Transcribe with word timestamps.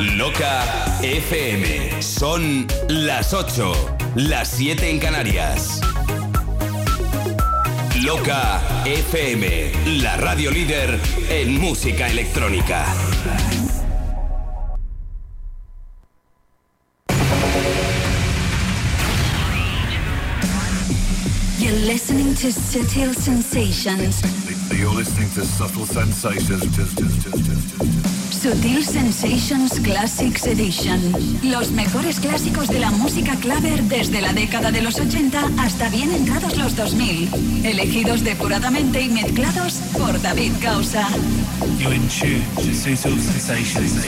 Loca 0.00 0.64
FM. 1.02 2.02
Son 2.02 2.66
las 2.88 3.34
8, 3.34 3.72
las 4.16 4.48
7 4.48 4.90
en 4.90 4.98
Canarias. 4.98 5.80
Loca 8.02 8.60
FM, 8.84 9.72
la 10.02 10.16
radio 10.16 10.50
líder 10.50 10.98
en 11.28 11.60
música 11.60 12.08
electrónica. 12.08 12.86
You're 21.58 21.72
listening 21.86 22.34
to 22.36 22.50
Subtle 22.50 23.14
Sensations. 23.14 24.22
You're 24.72 24.94
listening 24.94 25.30
to 25.30 25.44
Subtle 25.44 25.86
Sensations. 25.86 26.62
Sutil 28.32 28.84
Sensations 28.84 29.78
Classics 29.80 30.46
Edition. 30.46 31.12
Los 31.42 31.70
mejores 31.70 32.18
clásicos 32.18 32.68
de 32.68 32.80
la 32.80 32.90
música 32.90 33.36
claver 33.36 33.82
desde 33.84 34.20
la 34.20 34.32
década 34.32 34.70
de 34.72 34.82
los 34.82 34.98
80 34.98 35.40
hasta 35.58 35.88
bien 35.88 36.10
entrados 36.12 36.56
los 36.56 36.74
2000. 36.74 37.64
Elegidos 37.64 38.24
depuradamente 38.24 39.02
y 39.02 39.08
mezclados 39.10 39.74
por 39.92 40.20
David 40.20 40.52
Causa. 40.60 41.06
You're 41.78 41.94
in 41.94 42.08
tune 42.08 42.42
to 42.56 42.74
Sutil 42.74 43.20
Sensations. 43.20 43.92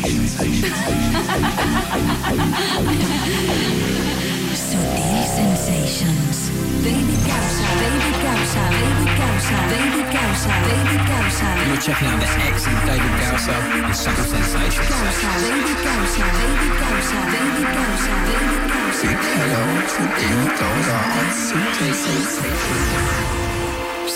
Sutil 4.54 5.24
Sensations. 5.24 6.50
David 6.82 7.20
Causa, 7.26 7.53
David 7.84 8.16
Causa, 8.24 8.62
David 8.80 9.10
Causa, 9.20 9.56
David 9.68 10.06
Causa, 10.16 10.52
David 10.68 11.02
Causa. 11.04 11.48
You're 11.68 11.82
checking 11.84 12.08
out 12.08 12.16
the 12.16 12.30
excellent 12.48 12.80
David 12.88 13.14
Gausa 13.20 13.56
and 13.84 13.94
Subtle 13.94 14.24
Sensations. 14.24 14.88
Causa, 14.88 15.30
David 15.44 15.78
Causa, 15.84 16.24
David 16.40 16.72
Causa, 16.80 17.18
David 17.34 17.68
Causa, 17.76 18.14
David 18.30 18.62
Causa. 18.72 19.08
Hello 19.36 19.62
to 19.92 20.02
David 20.16 20.52
Gausa 20.60 20.96
on 21.20 21.28
Sutil 21.44 21.94
Sensations. 22.08 23.34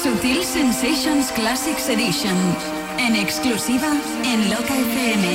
Sutil 0.01 0.41
Sensations 0.43 1.27
Classics 1.33 1.91
Edition. 1.91 2.39
En 2.99 3.17
exclusiva 3.17 3.91
en 4.25 4.49
Loca 4.49 4.75
FM. 4.75 5.27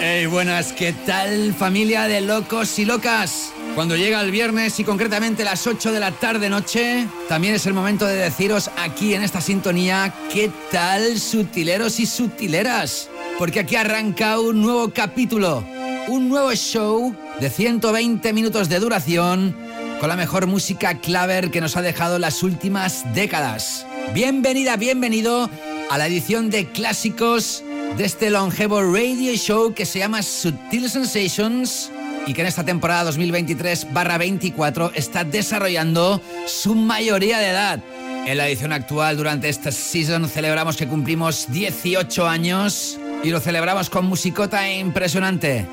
Hey, 0.00 0.26
buenas, 0.26 0.72
¿qué 0.72 0.92
tal 0.92 1.52
familia 1.52 2.08
de 2.08 2.22
locos 2.22 2.78
y 2.78 2.86
locas? 2.86 3.51
Cuando 3.74 3.96
llega 3.96 4.20
el 4.20 4.30
viernes 4.30 4.78
y 4.80 4.84
concretamente 4.84 5.44
las 5.44 5.66
8 5.66 5.92
de 5.92 6.00
la 6.00 6.12
tarde 6.12 6.50
noche, 6.50 7.06
también 7.26 7.54
es 7.54 7.64
el 7.64 7.72
momento 7.72 8.04
de 8.04 8.16
deciros 8.16 8.70
aquí 8.76 9.14
en 9.14 9.22
esta 9.22 9.40
sintonía 9.40 10.12
qué 10.30 10.50
tal 10.70 11.18
sutileros 11.18 11.98
y 11.98 12.04
sutileras. 12.04 13.08
Porque 13.38 13.60
aquí 13.60 13.76
arranca 13.76 14.38
un 14.38 14.60
nuevo 14.60 14.90
capítulo, 14.90 15.64
un 16.08 16.28
nuevo 16.28 16.52
show 16.52 17.16
de 17.40 17.48
120 17.48 18.30
minutos 18.34 18.68
de 18.68 18.78
duración 18.78 19.56
con 20.00 20.10
la 20.10 20.16
mejor 20.16 20.46
música 20.46 20.98
claver 20.98 21.50
que 21.50 21.62
nos 21.62 21.74
ha 21.74 21.82
dejado 21.82 22.18
las 22.18 22.42
últimas 22.42 23.06
décadas. 23.14 23.86
Bienvenida, 24.12 24.76
bienvenido 24.76 25.48
a 25.88 25.96
la 25.96 26.08
edición 26.08 26.50
de 26.50 26.66
clásicos 26.66 27.64
de 27.96 28.04
este 28.04 28.28
longevo 28.28 28.82
radio 28.82 29.34
show 29.34 29.72
que 29.72 29.86
se 29.86 30.00
llama 30.00 30.22
Sutil 30.22 30.90
Sensations 30.90 31.90
y 32.26 32.34
que 32.34 32.42
en 32.42 32.46
esta 32.46 32.64
temporada 32.64 33.10
2023-24 33.10 34.92
está 34.94 35.24
desarrollando 35.24 36.20
su 36.46 36.74
mayoría 36.74 37.38
de 37.38 37.48
edad. 37.48 37.80
En 38.26 38.36
la 38.36 38.46
edición 38.46 38.72
actual, 38.72 39.16
durante 39.16 39.48
esta 39.48 39.72
season, 39.72 40.28
celebramos 40.28 40.76
que 40.76 40.86
cumplimos 40.86 41.46
18 41.50 42.28
años 42.28 42.98
y 43.24 43.30
lo 43.30 43.40
celebramos 43.40 43.90
con 43.90 44.06
musicota 44.06 44.70
impresionante. 44.70 45.66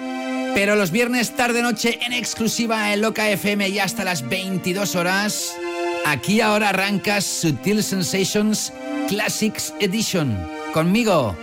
Pero 0.56 0.76
los 0.76 0.90
viernes 0.90 1.36
tarde-noche 1.36 2.00
en 2.02 2.14
exclusiva 2.14 2.92
en 2.92 3.02
Loca 3.02 3.30
FM 3.30 3.70
y 3.70 3.80
hasta 3.80 4.04
las 4.04 4.28
22 4.28 4.96
horas, 4.96 5.54
aquí 6.06 6.42
ahora 6.42 6.70
arranca 6.70 7.22
Sutil 7.22 7.84
Sensations 7.84 8.74
Classics 9.08 9.74
Edition. 9.80 10.36
Conmigo, 10.74 11.36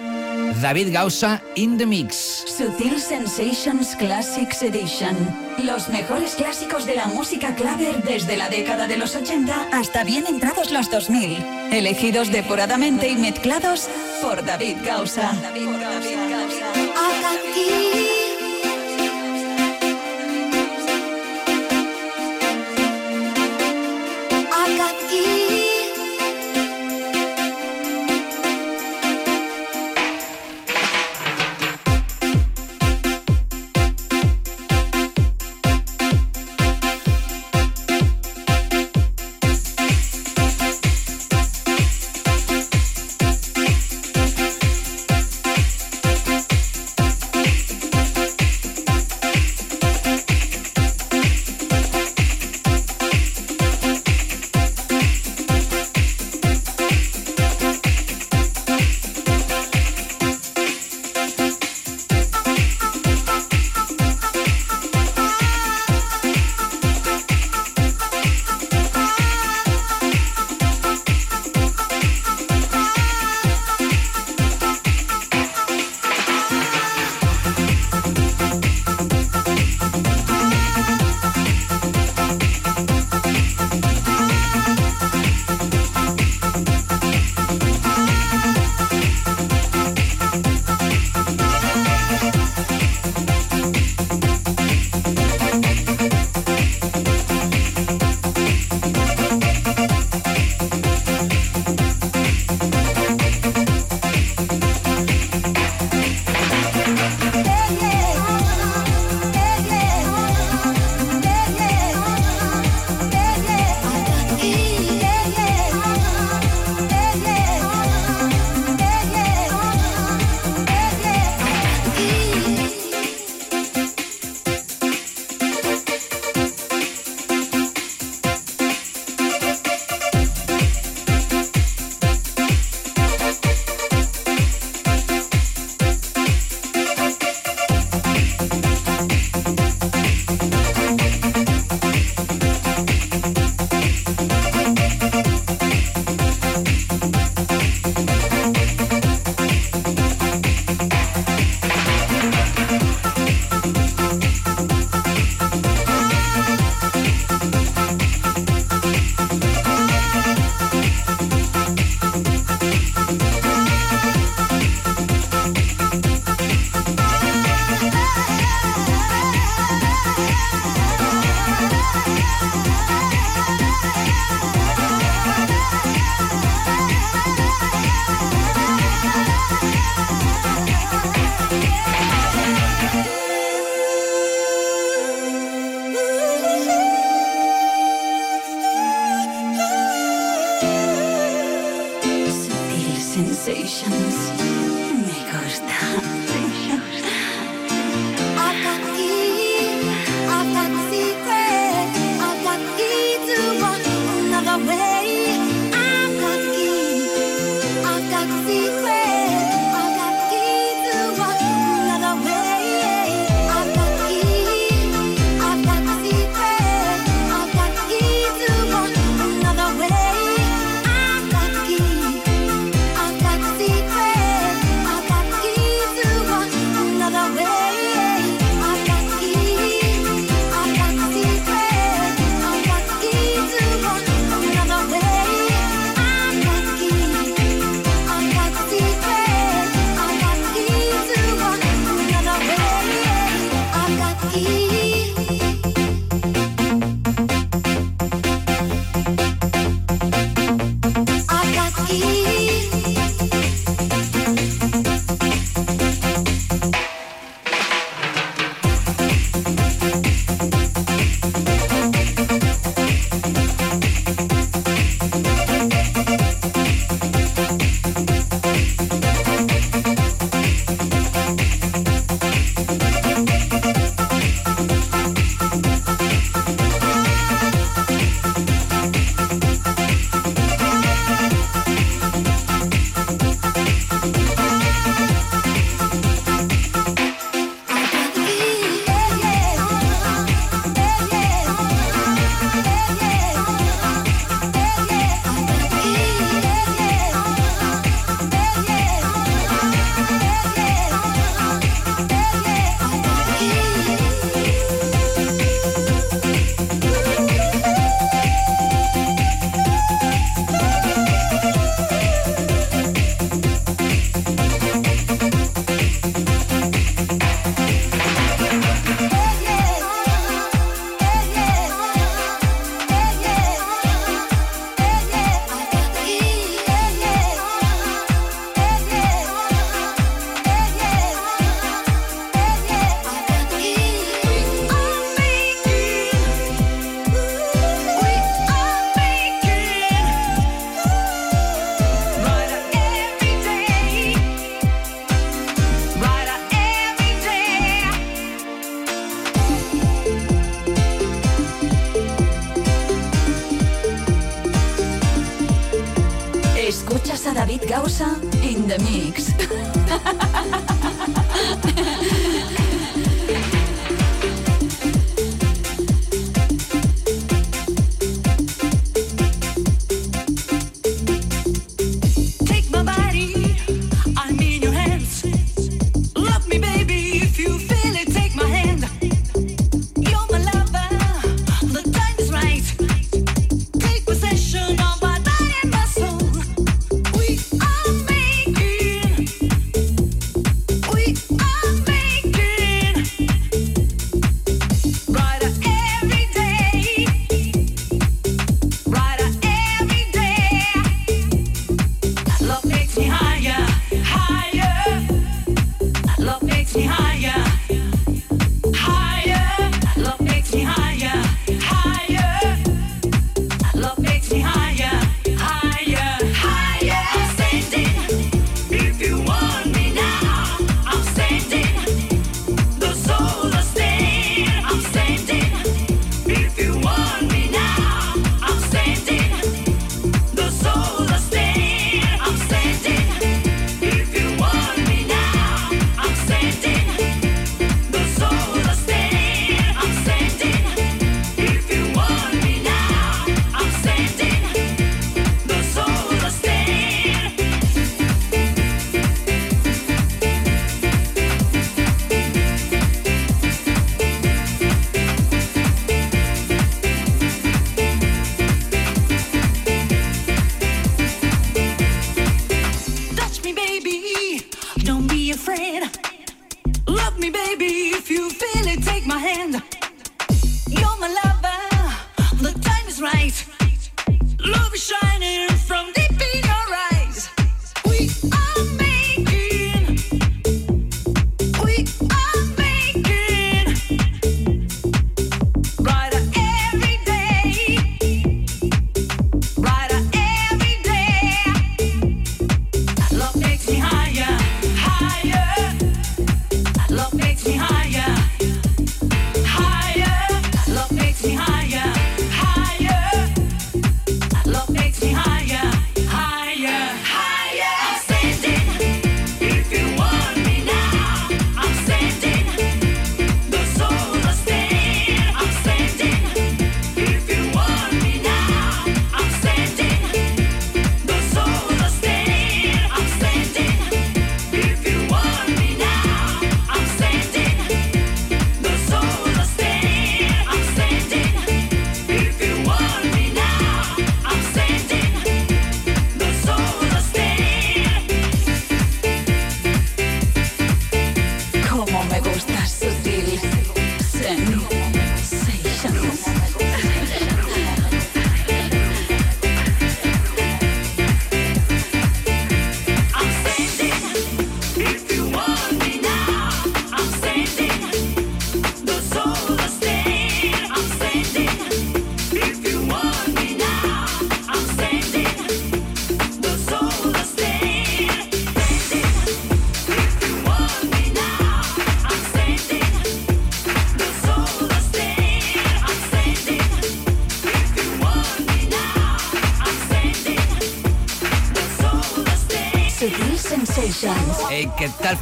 David 0.54 0.92
Gausa 0.92 1.42
in 1.54 1.76
the 1.78 1.86
Mix. 1.86 2.44
Sutil 2.46 2.98
Sensations 2.98 3.96
Classics 3.96 4.62
Edition. 4.62 5.16
Los 5.64 5.88
mejores 5.88 6.34
clásicos 6.34 6.86
de 6.86 6.94
la 6.94 7.06
música 7.06 7.54
claver 7.54 8.02
desde 8.02 8.36
la 8.36 8.48
década 8.48 8.86
de 8.86 8.96
los 8.96 9.14
80 9.14 9.68
hasta 9.72 10.04
bien 10.04 10.26
entrados 10.26 10.70
los 10.70 10.90
2000. 10.90 11.44
Elegidos 11.72 12.30
depuradamente 12.30 13.08
y 13.08 13.16
mezclados 13.16 13.88
por 14.22 14.44
David 14.44 14.76
Gausa. 14.84 15.32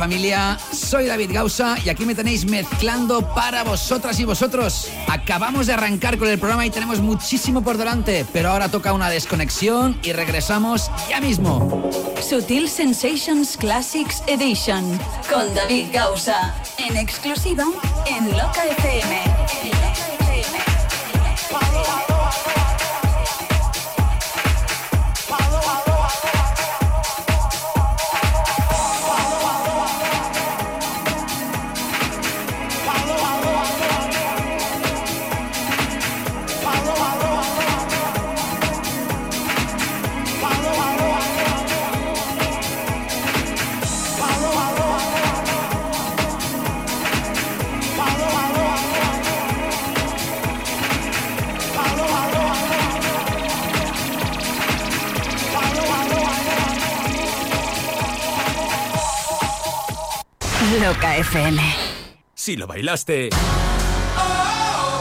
Familia? 0.04 0.58
Soy 0.70 1.06
David 1.06 1.30
Gausa 1.32 1.76
y 1.82 1.88
aquí 1.88 2.04
me 2.04 2.14
tenéis 2.14 2.44
mezclando 2.44 3.26
para 3.34 3.64
vosotras 3.64 4.20
y 4.20 4.26
vosotros. 4.26 4.90
Acabamos 5.08 5.66
de 5.66 5.72
arrancar 5.72 6.18
con 6.18 6.28
el 6.28 6.38
programa 6.38 6.66
y 6.66 6.70
tenemos 6.70 7.00
muchísimo 7.00 7.64
por 7.64 7.78
delante, 7.78 8.26
pero 8.30 8.50
ahora 8.50 8.68
toca 8.68 8.92
una 8.92 9.08
desconexión 9.08 9.98
y 10.02 10.12
regresamos 10.12 10.90
ya 11.08 11.22
mismo. 11.22 11.90
Sutil 12.20 12.68
Sensations 12.68 13.56
Classics 13.56 14.22
Edition 14.26 15.00
con 15.32 15.54
David 15.54 15.86
Gausa 15.90 16.54
en 16.76 16.98
exclusiva 16.98 17.64
en 18.06 18.30
Loca 18.32 18.62
FM. 18.76 19.23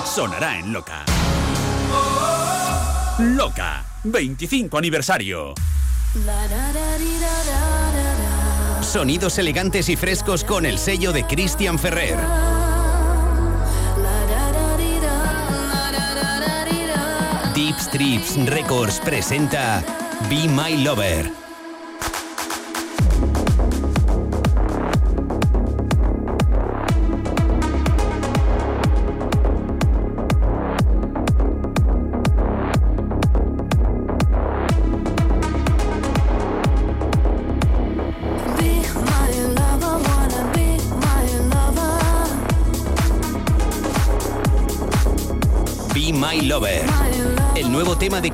Sonará 0.05 0.57
en 0.57 0.71
Loca. 0.71 1.03
Loca, 3.19 3.83
25 4.05 4.77
aniversario. 4.77 5.53
Sonidos 8.81 9.37
elegantes 9.37 9.89
y 9.89 9.97
frescos 9.97 10.45
con 10.45 10.65
el 10.65 10.77
sello 10.79 11.11
de 11.11 11.25
Christian 11.25 11.77
Ferrer. 11.77 12.17
Deep 17.53 17.77
Strips 17.79 18.45
Records 18.45 19.01
presenta 19.01 19.83
Be 20.29 20.47
My 20.47 20.81
Lover 20.85 21.42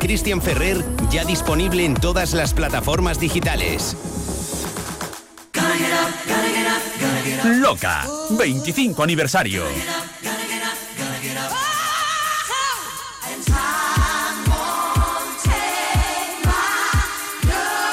Christian 0.10 0.42
Ferrer 0.42 0.84
ya 1.12 1.24
disponible 1.24 1.86
en 1.86 1.94
todas 1.94 2.34
las 2.34 2.56
plataformas 2.56 3.20
digitales. 3.20 3.96
Loca, 7.44 8.08
25 8.32 9.04
aniversario. 9.04 9.66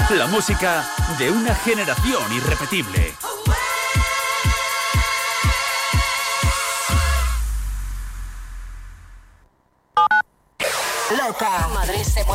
La 0.08 0.26
música 0.28 0.88
de 1.18 1.30
una 1.30 1.54
generación 1.54 2.32
irrepetible. 2.34 3.25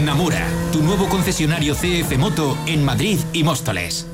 Namura, 0.00 0.46
tu 0.72 0.82
nuevo 0.82 1.08
concesionario 1.08 1.74
CF 1.74 2.18
Moto 2.18 2.58
en 2.66 2.84
Madrid 2.84 3.18
y 3.32 3.44
Móstoles. 3.44 4.06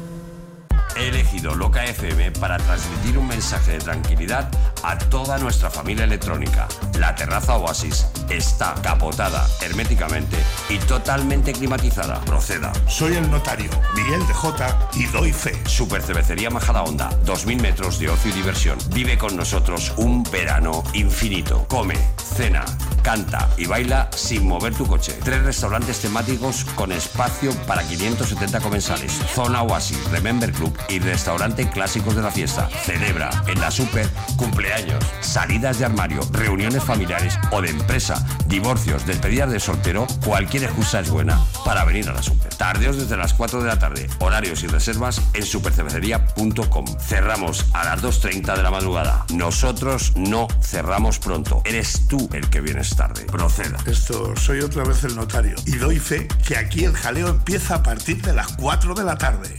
He 0.96 1.08
elegido 1.08 1.54
Loca 1.54 1.84
FM 1.84 2.32
para 2.32 2.58
transmitir 2.58 3.16
un 3.16 3.26
mensaje 3.26 3.72
de 3.72 3.78
tranquilidad 3.78 4.50
a 4.82 4.98
toda 4.98 5.38
nuestra 5.38 5.70
familia 5.70 6.04
electrónica. 6.04 6.68
La 6.98 7.14
terraza 7.14 7.56
Oasis 7.56 8.06
está 8.28 8.74
capotada 8.82 9.46
herméticamente 9.62 10.36
y 10.68 10.78
totalmente 10.78 11.52
climatizada. 11.52 12.20
Proceda. 12.22 12.72
Soy 12.86 13.14
el 13.14 13.30
notario 13.30 13.70
Miguel 13.94 14.26
de 14.26 14.34
J 14.34 14.90
y 14.94 15.06
doy 15.06 15.32
fe. 15.32 15.58
Super 15.66 16.02
Cervecería 16.02 16.50
Majada 16.50 16.82
Onda, 16.82 17.08
2000 17.24 17.62
metros 17.62 17.98
de 17.98 18.10
ocio 18.10 18.30
y 18.30 18.34
diversión. 18.34 18.78
Vive 18.92 19.16
con 19.16 19.36
nosotros 19.36 19.94
un 19.96 20.22
verano 20.24 20.82
infinito. 20.92 21.66
Come, 21.68 21.94
cena, 22.36 22.64
canta 23.02 23.48
y 23.56 23.66
baila 23.66 24.08
sin 24.14 24.46
mover 24.46 24.74
tu 24.74 24.86
coche. 24.86 25.18
Tres 25.24 25.42
restaurantes 25.42 26.00
temáticos 26.00 26.64
con 26.74 26.92
espacio 26.92 27.52
para 27.66 27.82
570 27.82 28.60
comensales. 28.60 29.12
Zona 29.34 29.62
Oasis, 29.62 29.98
Remember 30.10 30.52
Club 30.52 30.76
y 30.88 30.98
restaurante 30.98 31.68
clásicos 31.68 32.16
de 32.16 32.22
la 32.22 32.30
fiesta. 32.30 32.68
Celebra 32.84 33.30
en 33.46 33.60
la 33.60 33.70
Super 33.70 34.08
cumpleaños, 34.36 35.04
salidas 35.20 35.78
de 35.78 35.84
armario, 35.84 36.20
reuniones 36.32 36.82
familiares 36.84 37.38
o 37.50 37.62
de 37.62 37.70
empresa, 37.70 38.24
divorcios, 38.46 39.06
despedidas 39.06 39.50
de 39.50 39.60
soltero. 39.60 40.06
Cualquier 40.24 40.64
excusa 40.64 41.00
es 41.00 41.10
buena 41.10 41.40
para 41.64 41.84
venir 41.84 42.08
a 42.08 42.12
la 42.12 42.22
Super. 42.22 42.54
Tardeos 42.54 42.96
desde 42.96 43.16
las 43.16 43.34
4 43.34 43.62
de 43.62 43.68
la 43.68 43.78
tarde. 43.78 44.08
Horarios 44.18 44.62
y 44.62 44.66
reservas 44.66 45.20
en 45.34 45.44
supercervecería.com. 45.44 46.84
Cerramos 46.98 47.66
a 47.72 47.84
las 47.84 48.02
2.30 48.02 48.56
de 48.56 48.62
la 48.62 48.70
madrugada. 48.70 49.24
Nosotros 49.32 50.12
no 50.16 50.48
cerramos 50.62 51.18
pronto. 51.18 51.62
Eres 51.64 52.06
tú 52.08 52.28
el 52.32 52.48
que 52.50 52.60
vienes 52.60 52.89
tarde. 52.96 53.24
Proceda. 53.24 53.78
Esto 53.86 54.34
soy 54.36 54.60
otra 54.60 54.84
vez 54.84 55.04
el 55.04 55.16
notario 55.16 55.56
y 55.66 55.76
doy 55.76 55.98
fe 55.98 56.28
que 56.46 56.56
aquí 56.56 56.84
el 56.84 56.94
jaleo 56.94 57.28
empieza 57.28 57.76
a 57.76 57.82
partir 57.82 58.22
de 58.22 58.34
las 58.34 58.48
4 58.52 58.94
de 58.94 59.04
la 59.04 59.16
tarde. 59.18 59.56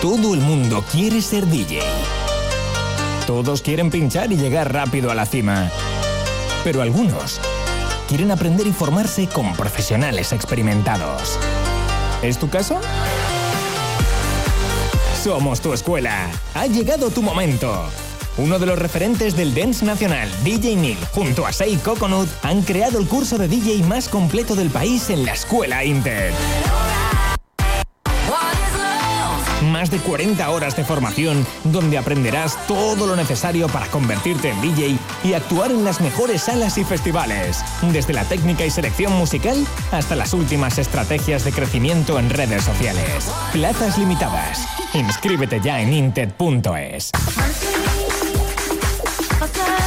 Todo 0.00 0.34
el 0.34 0.40
mundo 0.40 0.84
quiere 0.90 1.20
ser 1.20 1.46
DJ. 1.46 1.80
Todos 3.26 3.62
quieren 3.62 3.90
pinchar 3.90 4.32
y 4.32 4.36
llegar 4.36 4.72
rápido 4.72 5.10
a 5.10 5.14
la 5.14 5.26
cima. 5.26 5.70
Pero 6.64 6.82
algunos 6.82 7.40
quieren 8.08 8.30
aprender 8.30 8.66
y 8.66 8.72
formarse 8.72 9.28
con 9.28 9.54
profesionales 9.54 10.32
experimentados. 10.32 11.38
¿Es 12.22 12.38
tu 12.38 12.48
caso? 12.50 12.80
Somos 15.22 15.60
tu 15.60 15.72
escuela. 15.74 16.30
Ha 16.54 16.66
llegado 16.66 17.10
tu 17.10 17.22
momento. 17.22 17.88
Uno 18.40 18.58
de 18.58 18.64
los 18.64 18.78
referentes 18.78 19.36
del 19.36 19.54
dance 19.54 19.84
nacional, 19.84 20.26
DJ 20.42 20.74
Neil, 20.76 20.98
junto 21.12 21.46
a 21.46 21.52
Sei 21.52 21.76
Coconut, 21.76 22.26
han 22.42 22.62
creado 22.62 22.98
el 22.98 23.06
curso 23.06 23.36
de 23.36 23.48
DJ 23.48 23.82
más 23.82 24.08
completo 24.08 24.54
del 24.54 24.70
país 24.70 25.10
en 25.10 25.26
la 25.26 25.34
Escuela 25.34 25.84
Inter 25.84 26.32
más 29.62 29.90
de 29.90 29.98
40 29.98 30.50
horas 30.50 30.76
de 30.76 30.84
formación 30.84 31.46
donde 31.64 31.98
aprenderás 31.98 32.58
todo 32.66 33.06
lo 33.06 33.16
necesario 33.16 33.68
para 33.68 33.86
convertirte 33.86 34.50
en 34.50 34.60
DJ 34.60 34.98
y 35.24 35.34
actuar 35.34 35.70
en 35.70 35.84
las 35.84 36.00
mejores 36.00 36.42
salas 36.42 36.78
y 36.78 36.84
festivales, 36.84 37.64
desde 37.92 38.12
la 38.12 38.24
técnica 38.24 38.64
y 38.64 38.70
selección 38.70 39.12
musical 39.12 39.56
hasta 39.92 40.16
las 40.16 40.32
últimas 40.34 40.78
estrategias 40.78 41.44
de 41.44 41.52
crecimiento 41.52 42.18
en 42.18 42.30
redes 42.30 42.64
sociales. 42.64 43.30
Plazas 43.52 43.98
limitadas. 43.98 44.66
Inscríbete 44.94 45.60
ya 45.60 45.80
en 45.80 45.92
intet.es. 45.92 47.10
Loca 49.56 49.79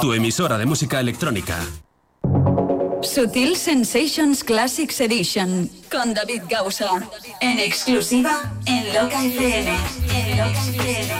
Tu 0.00 0.12
emisora 0.12 0.58
de 0.58 0.66
música 0.66 1.00
electrónica. 1.00 1.58
Sutil 3.02 3.56
Sensations 3.56 4.44
Classics 4.44 5.00
Edition 5.00 5.70
con 5.90 6.12
David 6.12 6.42
Gausa. 6.48 7.08
En 7.40 7.58
exclusiva 7.58 8.52
en 8.66 8.92
Loca 8.92 9.24
FM. 9.24 9.76
En 10.12 10.36
Loca 10.36 10.60
FM. 10.68 11.14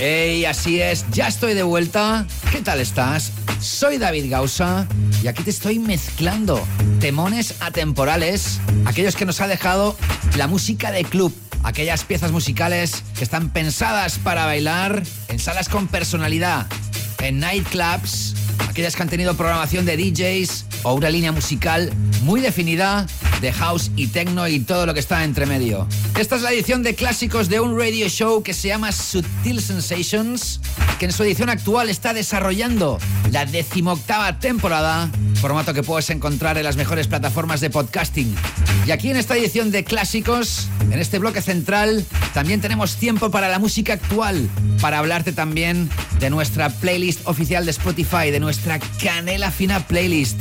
Hey, 0.00 0.44
así 0.44 0.80
es, 0.80 1.06
ya 1.10 1.28
estoy 1.28 1.54
de 1.54 1.62
vuelta. 1.62 2.26
¿Qué 2.50 2.60
tal 2.60 2.80
estás? 2.80 3.32
Soy 3.60 3.98
David 3.98 4.28
Gausa 4.28 4.86
y 5.22 5.28
aquí 5.28 5.44
te 5.44 5.50
estoy 5.50 5.78
mezclando 5.78 6.60
temones 6.98 7.54
atemporales, 7.60 8.60
aquellos 8.84 9.14
que 9.14 9.24
nos 9.26 9.40
ha 9.40 9.46
dejado 9.46 9.96
la 10.36 10.48
música 10.48 10.90
de 10.90 11.04
club, 11.04 11.32
aquellas 11.66 12.04
piezas 12.04 12.30
musicales 12.30 13.02
que 13.18 13.24
están 13.24 13.50
pensadas 13.50 14.18
para 14.18 14.46
bailar 14.46 15.02
en 15.26 15.38
salas 15.40 15.68
con 15.68 15.88
personalidad, 15.88 16.66
en 17.20 17.40
nightclubs, 17.40 18.36
aquellas 18.68 18.94
que 18.94 19.02
han 19.02 19.08
tenido 19.08 19.36
programación 19.36 19.84
de 19.84 19.96
DJs 19.96 20.64
o 20.86 20.94
una 20.94 21.10
línea 21.10 21.32
musical 21.32 21.92
muy 22.22 22.40
definida 22.40 23.06
de 23.40 23.52
house 23.52 23.90
y 23.96 24.06
techno 24.06 24.46
y 24.46 24.60
todo 24.60 24.86
lo 24.86 24.94
que 24.94 25.00
está 25.00 25.24
entre 25.24 25.44
medio. 25.44 25.88
Esta 26.16 26.36
es 26.36 26.42
la 26.42 26.52
edición 26.52 26.84
de 26.84 26.94
clásicos 26.94 27.48
de 27.48 27.58
un 27.58 27.76
radio 27.76 28.08
show 28.08 28.44
que 28.44 28.54
se 28.54 28.68
llama 28.68 28.92
Sutil 28.92 29.60
Sensations, 29.60 30.60
que 31.00 31.06
en 31.06 31.12
su 31.12 31.24
edición 31.24 31.50
actual 31.50 31.90
está 31.90 32.14
desarrollando 32.14 33.00
la 33.32 33.44
decimoctava 33.46 34.38
temporada, 34.38 35.10
formato 35.40 35.74
que 35.74 35.82
puedes 35.82 36.08
encontrar 36.10 36.56
en 36.56 36.62
las 36.62 36.76
mejores 36.76 37.08
plataformas 37.08 37.60
de 37.60 37.68
podcasting. 37.68 38.32
Y 38.86 38.92
aquí 38.92 39.10
en 39.10 39.16
esta 39.16 39.36
edición 39.36 39.72
de 39.72 39.82
clásicos, 39.82 40.68
en 40.92 41.00
este 41.00 41.18
bloque 41.18 41.42
central, 41.42 42.04
también 42.32 42.60
tenemos 42.60 42.94
tiempo 42.94 43.32
para 43.32 43.48
la 43.48 43.58
música 43.58 43.94
actual, 43.94 44.48
para 44.80 45.00
hablarte 45.00 45.32
también 45.32 45.90
de 46.20 46.30
nuestra 46.30 46.70
playlist 46.70 47.26
oficial 47.26 47.64
de 47.64 47.72
Spotify, 47.72 48.30
de 48.30 48.38
nuestra 48.38 48.78
canela 49.02 49.50
fina 49.50 49.80
playlist. 49.80 50.38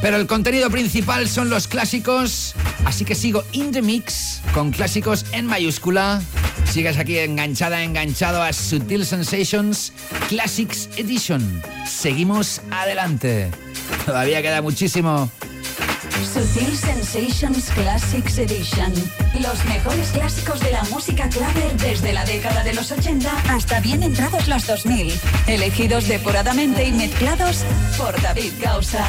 Pero 0.00 0.16
el 0.16 0.26
contenido 0.26 0.70
principal 0.70 1.28
son 1.28 1.50
los 1.50 1.66
clásicos, 1.66 2.54
así 2.84 3.04
que 3.04 3.16
sigo 3.16 3.42
in 3.52 3.72
the 3.72 3.82
mix 3.82 4.40
con 4.54 4.70
clásicos 4.70 5.24
en 5.32 5.46
mayúscula. 5.46 6.22
Sigues 6.70 6.98
aquí 6.98 7.18
enganchada, 7.18 7.82
enganchado 7.82 8.42
a 8.42 8.52
Sutil 8.52 9.04
Sensations 9.04 9.92
Classics 10.28 10.88
Edition. 10.96 11.62
Seguimos 11.86 12.60
adelante. 12.70 13.50
Todavía 14.06 14.40
queda 14.40 14.62
muchísimo. 14.62 15.30
Sutil 16.24 16.76
Sensations 16.76 17.70
Classics 17.70 18.38
Edition. 18.38 18.92
Los 19.40 19.64
mejores 19.66 20.10
clásicos 20.10 20.60
de 20.60 20.72
la 20.72 20.82
música 20.84 21.28
clave 21.28 21.72
desde 21.76 22.12
la 22.12 22.24
década 22.24 22.62
de 22.64 22.74
los 22.74 22.90
80 22.90 23.30
hasta 23.48 23.80
bien 23.80 24.02
entrados 24.02 24.48
los 24.48 24.66
2000. 24.66 25.12
Elegidos 25.46 26.08
depuradamente 26.08 26.84
y 26.84 26.92
mezclados 26.92 27.64
por 27.96 28.20
David 28.20 28.52
Gausa. 28.60 29.06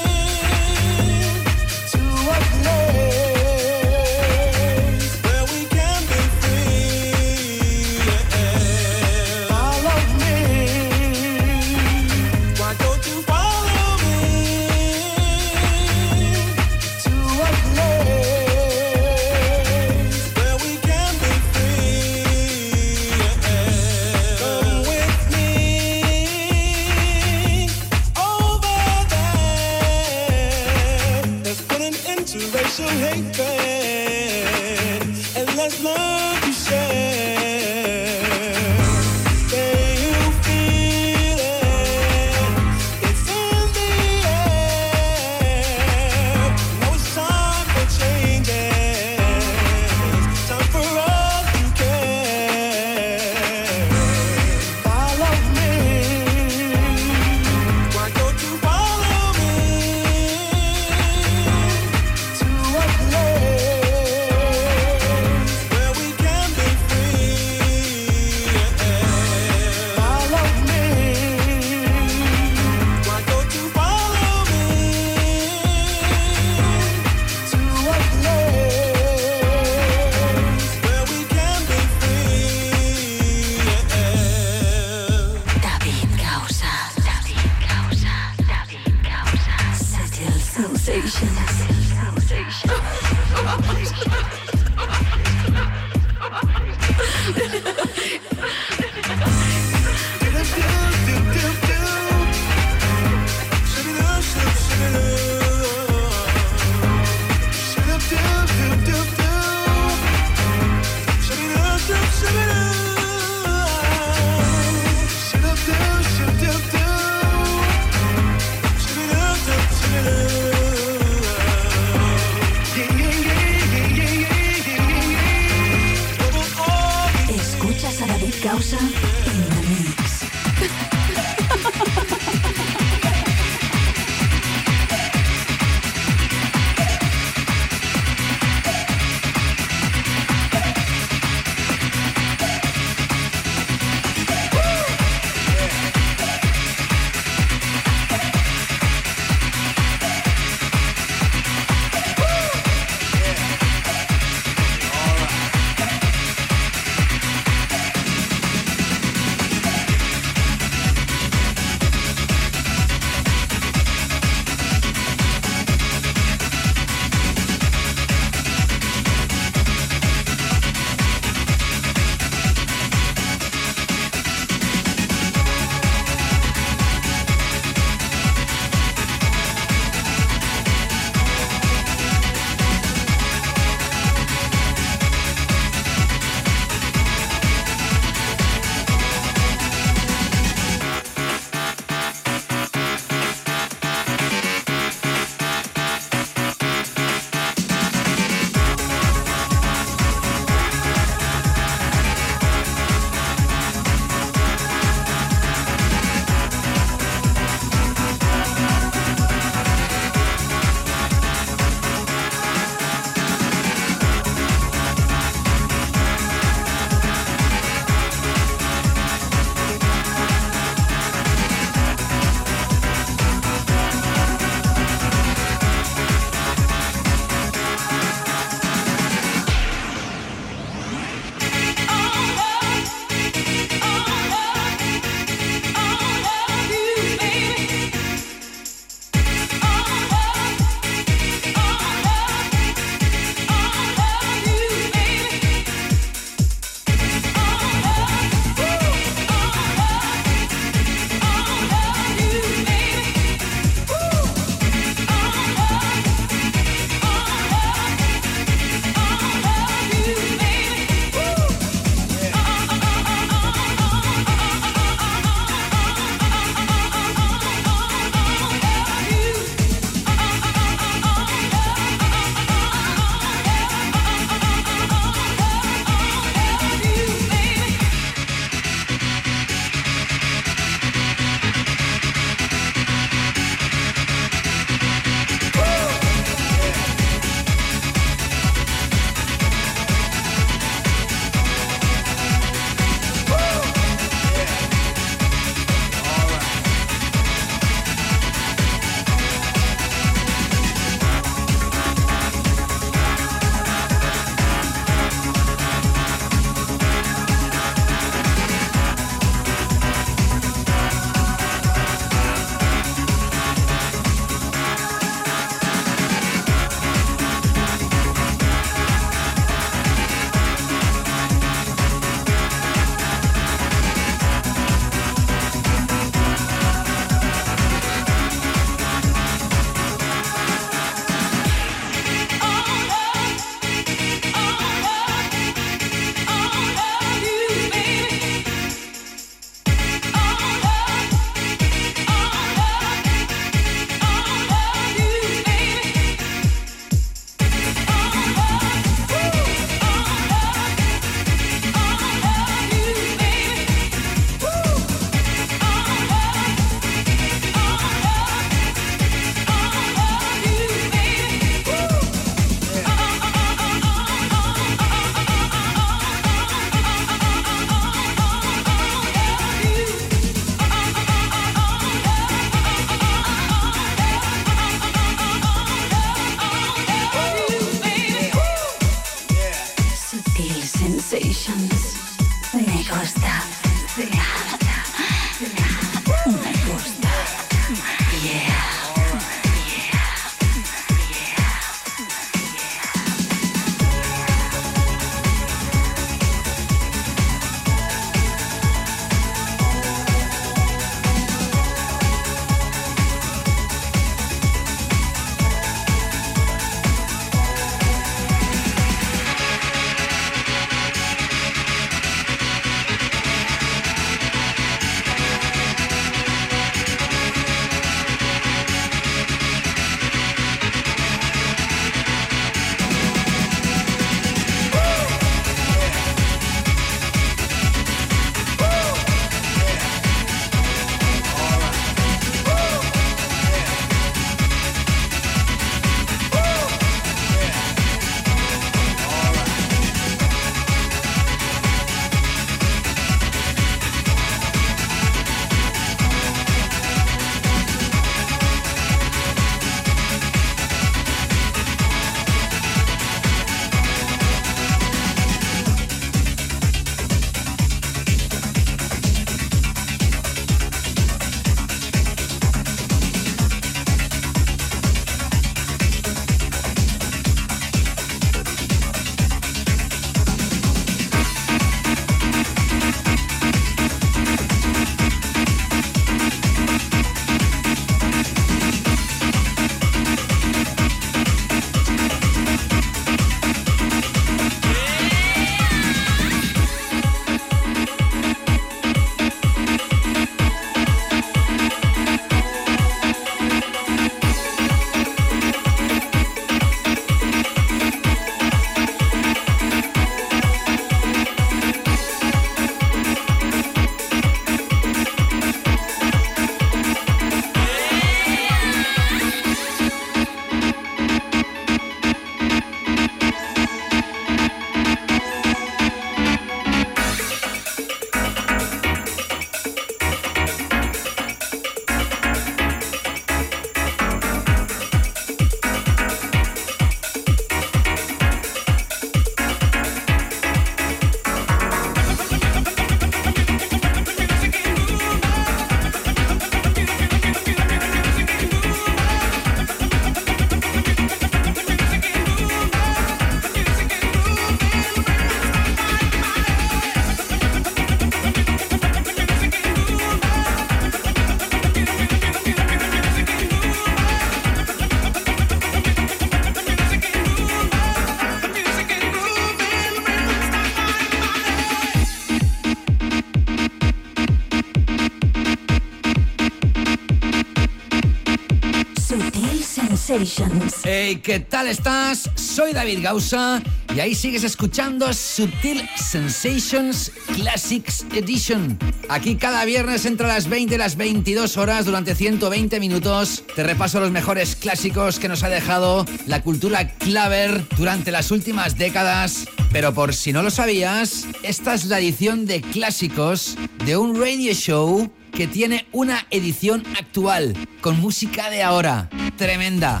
Hey, 570.84 571.16
¿qué 571.16 571.40
tal 571.40 571.66
estás? 571.66 572.30
Soy 572.36 572.72
David 572.72 573.00
Gausa 573.02 573.60
y 573.92 573.98
ahí 573.98 574.14
sigues 574.14 574.44
escuchando 574.44 575.12
Sutil 575.12 575.82
Sensations 575.96 577.10
Classics 577.34 578.06
Edition. 578.14 578.78
Aquí 579.08 579.34
cada 579.34 579.64
viernes 579.64 580.06
entre 580.06 580.28
las 580.28 580.48
20 580.48 580.76
y 580.76 580.78
las 580.78 580.96
22 580.96 581.56
horas 581.56 581.86
durante 581.86 582.14
120 582.14 582.78
minutos 582.78 583.42
te 583.56 583.64
repaso 583.64 583.98
los 583.98 584.12
mejores 584.12 584.54
clásicos 584.54 585.18
que 585.18 585.26
nos 585.26 585.42
ha 585.42 585.48
dejado 585.48 586.06
la 586.26 586.40
cultura 586.40 586.86
claver 586.86 587.66
durante 587.76 588.12
las 588.12 588.30
últimas 588.30 588.78
décadas. 588.78 589.48
Pero 589.72 589.92
por 589.92 590.14
si 590.14 590.32
no 590.32 590.44
lo 590.44 590.50
sabías, 590.50 591.26
esta 591.42 591.74
es 591.74 591.86
la 591.86 591.98
edición 591.98 592.46
de 592.46 592.60
clásicos 592.60 593.56
de 593.84 593.96
un 593.96 594.20
radio 594.20 594.54
show 594.54 595.10
que 595.36 595.46
tiene 595.46 595.86
una 595.92 596.26
edición 596.30 596.82
actual 596.98 597.54
con 597.82 598.00
música 598.00 598.48
de 598.48 598.62
ahora. 598.62 599.10
Tremenda. 599.36 600.00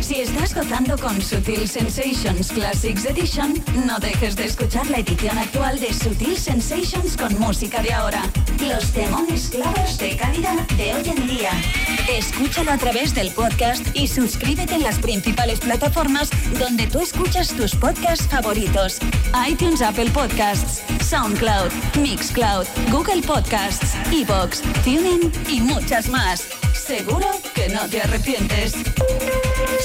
Si 0.00 0.20
estás 0.20 0.54
gozando 0.54 0.96
con 0.96 1.20
Sutil 1.20 1.68
Sensations 1.68 2.52
Classics 2.52 3.04
Edition, 3.04 3.52
no 3.84 3.98
dejes 3.98 4.36
de 4.36 4.44
escuchar 4.44 4.88
la 4.88 4.98
edición 4.98 5.36
actual 5.36 5.80
de 5.80 5.92
Sutil 5.92 6.36
Sensations 6.36 7.16
con 7.16 7.36
música 7.40 7.82
de 7.82 7.92
ahora. 7.92 8.22
Los 8.60 8.92
demones 8.92 9.48
clavos 9.50 9.98
de 9.98 10.16
calidad 10.16 10.68
de 10.76 10.94
hoy 10.94 11.08
en 11.08 11.26
día. 11.26 11.50
Escúchalo 12.08 12.70
a 12.70 12.78
través 12.78 13.12
del 13.12 13.32
podcast 13.32 13.84
y 13.92 14.06
suscríbete 14.06 14.74
en 14.74 14.84
las 14.84 15.00
principales 15.00 15.58
plataformas 15.58 16.30
donde 16.56 16.86
tú 16.86 17.00
escuchas 17.00 17.48
tus 17.48 17.74
podcasts 17.74 18.28
favoritos. 18.28 18.98
iTunes, 19.50 19.82
Apple 19.82 20.10
Podcasts, 20.10 20.80
SoundCloud, 21.02 21.72
Mixcloud, 22.00 22.66
Google 22.92 23.22
Podcasts, 23.22 23.96
Evox, 24.12 24.62
TuneIn 24.84 25.32
y 25.48 25.60
muchas 25.60 26.08
más. 26.08 26.44
Seguro 26.72 27.26
que 27.54 27.68
no 27.68 27.86
te 27.88 28.00
arrepientes. 28.00 28.74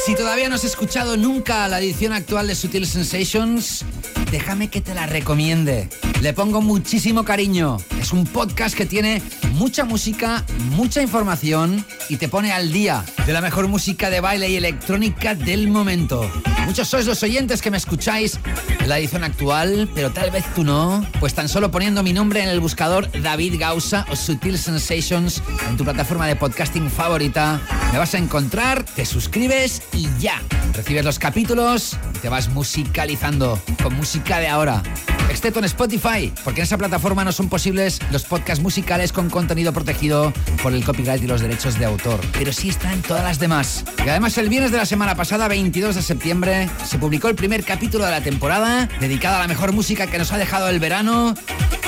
Si 0.05 0.15
todavía 0.15 0.49
no 0.49 0.55
has 0.55 0.63
escuchado 0.63 1.15
nunca 1.17 1.67
la 1.67 1.79
edición 1.79 2.13
actual 2.13 2.47
de 2.47 2.55
Sutil 2.55 2.85
Sensations, 2.85 3.85
déjame 4.33 4.69
que 4.69 4.81
te 4.81 4.95
la 4.95 5.05
recomiende. 5.05 5.89
Le 6.21 6.33
pongo 6.33 6.59
muchísimo 6.59 7.23
cariño. 7.23 7.77
Es 8.01 8.13
un 8.13 8.25
podcast 8.25 8.75
que 8.75 8.87
tiene 8.87 9.21
mucha 9.51 9.85
música, 9.85 10.43
mucha 10.71 11.03
información 11.03 11.85
y 12.09 12.17
te 12.17 12.27
pone 12.29 12.51
al 12.51 12.71
día 12.71 13.05
de 13.27 13.31
la 13.31 13.41
mejor 13.41 13.67
música 13.67 14.09
de 14.09 14.21
baile 14.21 14.49
y 14.49 14.55
electrónica 14.55 15.35
del 15.35 15.67
momento. 15.67 16.27
Muchos 16.65 16.87
sois 16.87 17.05
los 17.05 17.21
oyentes 17.21 17.61
que 17.61 17.69
me 17.69 17.77
escucháis 17.77 18.39
en 18.79 18.89
la 18.89 18.97
edición 18.97 19.23
actual, 19.23 19.87
pero 19.93 20.11
tal 20.11 20.31
vez 20.31 20.45
tú 20.55 20.63
no. 20.63 21.05
Pues 21.19 21.35
tan 21.35 21.47
solo 21.47 21.69
poniendo 21.69 22.01
mi 22.01 22.11
nombre 22.11 22.41
en 22.41 22.49
el 22.49 22.59
buscador 22.59 23.11
David 23.21 23.59
Gausa 23.59 24.07
o 24.09 24.15
Sutil 24.15 24.57
Sensations 24.57 25.43
en 25.69 25.77
tu 25.77 25.83
plataforma 25.83 26.25
de 26.25 26.35
podcasting 26.35 26.89
favorita, 26.89 27.61
me 27.91 27.99
vas 27.99 28.15
a 28.15 28.17
encontrar, 28.17 28.83
te 28.83 29.05
suscribes 29.05 29.83
y 29.93 30.07
ya. 30.19 30.41
Recibes 30.73 31.05
los 31.05 31.19
capítulos 31.19 31.97
te 32.23 32.29
vas 32.29 32.47
musicalizando 32.47 33.59
con 33.83 33.93
música 33.95 34.22
de 34.23 34.47
ahora. 34.47 34.81
Excepto 35.29 35.59
en 35.59 35.65
Spotify, 35.65 36.31
porque 36.43 36.61
en 36.61 36.63
esa 36.63 36.77
plataforma 36.77 37.23
no 37.23 37.31
son 37.31 37.49
posibles 37.49 37.99
los 38.11 38.23
podcasts 38.23 38.63
musicales 38.63 39.11
con 39.11 39.29
contenido 39.29 39.73
protegido 39.73 40.31
por 40.61 40.73
el 40.73 40.85
copyright 40.85 41.21
y 41.23 41.27
los 41.27 41.41
derechos 41.41 41.77
de 41.77 41.85
autor. 41.85 42.19
Pero 42.33 42.53
sí 42.53 42.69
está 42.69 42.93
en 42.93 43.01
todas 43.01 43.23
las 43.23 43.39
demás. 43.39 43.83
Y 44.05 44.09
además 44.09 44.37
el 44.37 44.47
viernes 44.47 44.71
de 44.71 44.77
la 44.77 44.85
semana 44.85 45.15
pasada, 45.15 45.47
22 45.47 45.95
de 45.95 46.01
septiembre, 46.01 46.69
se 46.85 46.97
publicó 46.97 47.27
el 47.27 47.35
primer 47.35 47.63
capítulo 47.63 48.05
de 48.05 48.11
la 48.11 48.21
temporada 48.21 48.87
dedicado 48.99 49.37
a 49.37 49.39
la 49.39 49.47
mejor 49.47 49.73
música 49.73 50.07
que 50.07 50.17
nos 50.17 50.31
ha 50.31 50.37
dejado 50.37 50.69
el 50.69 50.79
verano 50.79 51.33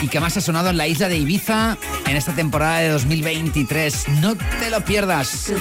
y 0.02 0.08
que 0.08 0.20
más 0.20 0.36
ha 0.38 0.42
sonado 0.42 0.70
en 0.70 0.78
la 0.78 0.88
isla 0.88 1.08
de 1.08 1.18
Ibiza 1.18 1.78
en 2.08 2.16
esta 2.16 2.34
temporada 2.34 2.80
de 2.80 2.90
2023. 2.90 4.10
No 4.22 4.36
te 4.36 4.70
lo 4.70 4.84
pierdas. 4.84 5.52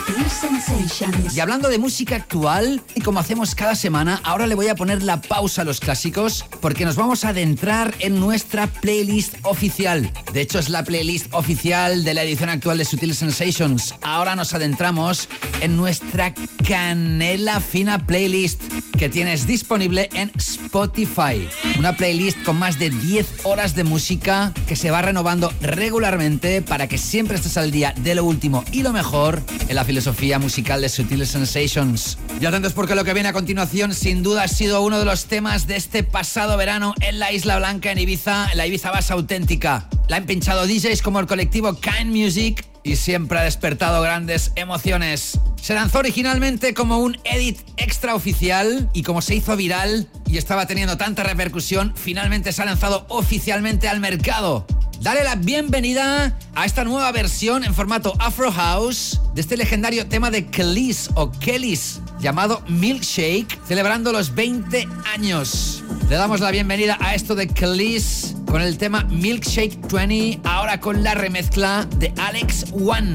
Y 1.35 1.41
hablando 1.41 1.69
de 1.69 1.79
música 1.79 2.17
actual, 2.17 2.83
y 2.95 3.01
como 3.01 3.21
hacemos 3.21 3.55
cada 3.55 3.75
semana, 3.75 4.21
ahora 4.25 4.47
le 4.47 4.55
voy 4.55 4.69
a 4.69 4.75
poner 4.75 5.03
la 5.03 5.21
pausa 5.21 5.63
a 5.63 5.65
los 5.65 5.81
clásicos 5.81 6.45
porque 6.61 6.85
nos 6.85 6.97
vamos 6.97 7.25
a 7.25 7.31
adentrar 7.31 7.95
en 7.99 8.21
nuestra 8.21 8.67
playlist 8.67 9.35
oficial. 9.43 10.11
De 10.33 10.41
hecho, 10.41 10.59
es 10.59 10.69
la 10.69 10.85
playlist 10.85 11.33
oficial 11.33 12.05
de 12.05 12.15
la 12.15 12.23
edición 12.23 12.49
actual 12.49 12.79
de 12.79 12.85
Sutil 12.85 13.15
Sensations. 13.15 13.95
Ahora 14.03 14.37
nos 14.37 14.55
adentramos 14.55 15.29
en 15.61 15.77
nuestra 15.77 16.35
canela 16.67 17.61
fina 17.61 18.07
playlist 18.07 18.63
que 18.99 19.09
tienes 19.09 19.47
disponible 19.47 20.09
en 20.13 20.31
Spotify. 20.37 21.49
Una 21.79 21.97
playlist 21.97 22.43
con 22.45 22.59
más 22.59 22.79
de 22.79 22.91
10 22.91 23.45
horas 23.45 23.75
de 23.75 23.85
música 23.85 24.53
que 24.67 24.77
se 24.77 24.91
va 24.91 25.03
renovando 25.03 25.53
regularmente 25.61 26.63
para 26.63 26.87
que 26.89 26.99
siempre 26.99 27.37
estés 27.37 27.57
al 27.57 27.71
día 27.71 27.95
de 27.99 28.15
lo 28.15 28.25
último 28.25 28.65
y 28.73 28.83
lo 28.83 28.93
mejor 28.93 29.43
en 29.69 29.75
la 29.75 29.85
filosofía 29.85 30.39
musical 30.39 30.81
de 30.81 30.89
Sutil 30.89 31.27
Sensations. 31.27 32.19
Y 32.41 32.47
atentos 32.47 32.73
porque 32.73 32.95
lo 32.95 33.05
que 33.05 33.15
viene 33.15 33.29
a 33.29 33.33
continuación 33.33 33.95
sin 33.95 34.23
duda 34.23 34.45
ha 34.45 34.49
sido 34.49 34.83
uno 34.83 34.99
de 34.99 35.05
los 35.05 35.27
temas 35.27 35.67
de 35.67 35.77
este 35.77 36.03
pasado 36.03 36.44
verano 36.53 36.95
en 37.01 37.19
la 37.19 37.33
Isla 37.33 37.59
Blanca 37.59 37.91
en 37.91 37.99
Ibiza, 37.99 38.49
en 38.53 38.59
la 38.59 38.67
Ibiza 38.67 38.91
Bass 38.91 39.11
auténtica. 39.11 39.89
La 40.09 40.17
han 40.17 40.27
pinchado 40.27 40.67
DJs 40.67 41.03
como 41.03 41.19
el 41.19 41.27
colectivo 41.27 41.75
Kind 41.75 42.15
Music 42.15 42.67
y 42.83 42.97
siempre 42.97 43.39
ha 43.39 43.43
despertado 43.43 44.03
grandes 44.03 44.53
emociones. 44.55 45.41
Se 45.61 45.75
lanzó 45.75 46.01
originalmente 46.01 46.75
como 46.75 46.99
un 46.99 47.17
edit 47.25 47.59
extraoficial 47.79 48.91
y 48.93 49.03
como 49.03 49.23
se 49.23 49.35
hizo 49.35 49.57
viral 49.57 50.09
y 50.27 50.37
estaba 50.37 50.67
teniendo 50.67 50.99
tanta 50.99 51.23
repercusión, 51.23 51.95
finalmente 51.97 52.53
se 52.53 52.63
ha 52.63 52.67
lanzado 52.67 53.07
oficialmente 53.09 53.89
al 53.89 54.01
mercado. 54.01 54.67
Dale 55.01 55.25
la 55.25 55.37
bienvenida 55.37 56.39
a 56.55 56.65
esta 56.65 56.85
nueva 56.85 57.11
versión 57.13 57.65
en 57.65 57.75
formato 57.75 58.15
Afro 58.19 58.53
House 58.53 59.21
de 59.35 59.41
este 59.41 59.57
legendario 59.57 60.07
tema 60.07 60.31
de 60.31 60.47
Kellys 60.47 61.11
o 61.15 61.33
Kellys 61.33 62.01
llamado 62.25 62.63
Milkshake, 62.69 63.59
celebrando 63.69 64.11
los 64.11 64.35
20 64.35 64.89
años. 65.13 65.85
Le 66.09 66.17
damos 66.17 66.41
la 66.41 66.51
bienvenida 66.51 66.97
a 66.99 67.15
esto 67.15 67.35
de 67.35 67.47
Kellys 67.47 68.35
con 68.47 68.63
el 68.63 68.79
tema 68.79 69.05
Milkshake 69.11 69.79
20, 69.93 70.41
ahora 70.45 70.81
con 70.81 71.03
la 71.03 71.13
remezcla 71.15 71.87
de 71.99 72.15
Alex 72.17 72.73
One. 72.73 73.13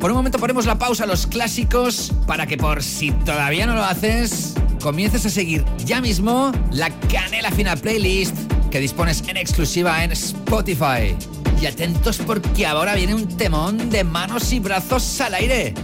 Por 0.00 0.12
un 0.12 0.16
momento 0.16 0.38
ponemos 0.38 0.64
la 0.64 0.78
pausa 0.78 1.04
a 1.04 1.06
los 1.06 1.26
clásicos 1.26 2.10
para 2.26 2.46
que 2.46 2.56
por 2.56 2.82
si 2.82 3.10
todavía 3.10 3.66
no 3.66 3.74
lo 3.74 3.84
haces, 3.84 4.54
comiences 4.80 5.26
a 5.26 5.30
seguir 5.30 5.62
ya 5.84 6.00
mismo 6.00 6.50
la 6.72 6.88
Canela 7.00 7.50
Fina 7.50 7.76
Playlist 7.76 8.34
que 8.70 8.80
dispones 8.80 9.22
en 9.28 9.36
exclusiva 9.36 10.02
en 10.02 10.12
Spotify. 10.12 11.14
Y 11.60 11.66
atentos 11.66 12.16
porque 12.16 12.66
ahora 12.66 12.94
viene 12.94 13.14
un 13.14 13.28
temón 13.28 13.90
de 13.90 14.04
manos 14.04 14.50
y 14.54 14.58
brazos 14.58 15.20
al 15.20 15.34
aire. 15.34 15.74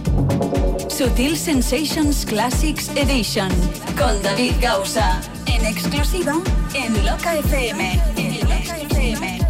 Sutil 0.89 1.35
Sensations 1.37 2.25
Classics 2.25 2.89
Edition 2.95 3.49
con 3.97 4.21
David 4.23 4.53
Gausa 4.61 5.21
en 5.45 5.65
exclusiva 5.65 6.33
en 6.73 6.93
Loca 7.05 7.35
FM. 7.35 8.01
En 8.15 8.39
Loca 8.41 8.77
FM. 8.77 9.44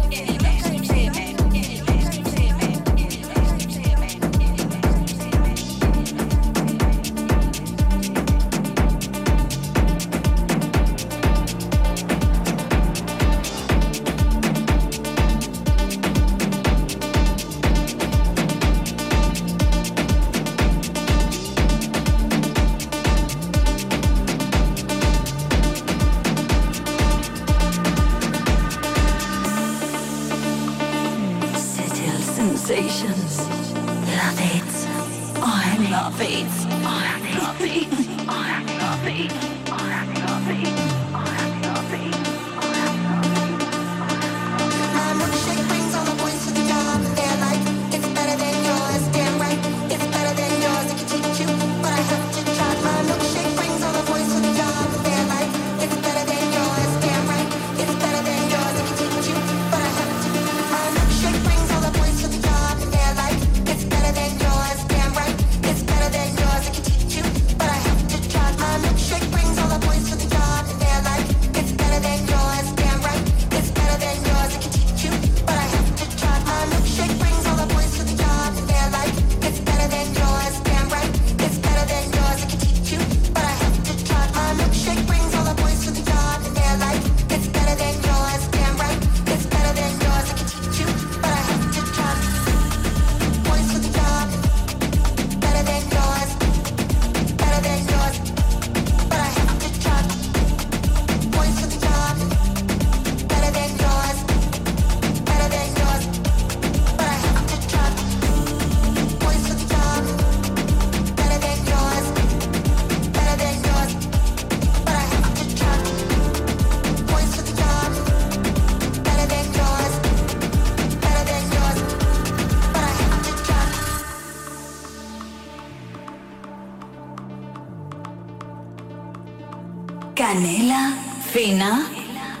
Fina 131.46 131.88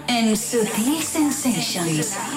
en 0.08 0.36
Sutil 0.36 1.00
Sensations. 1.00 2.35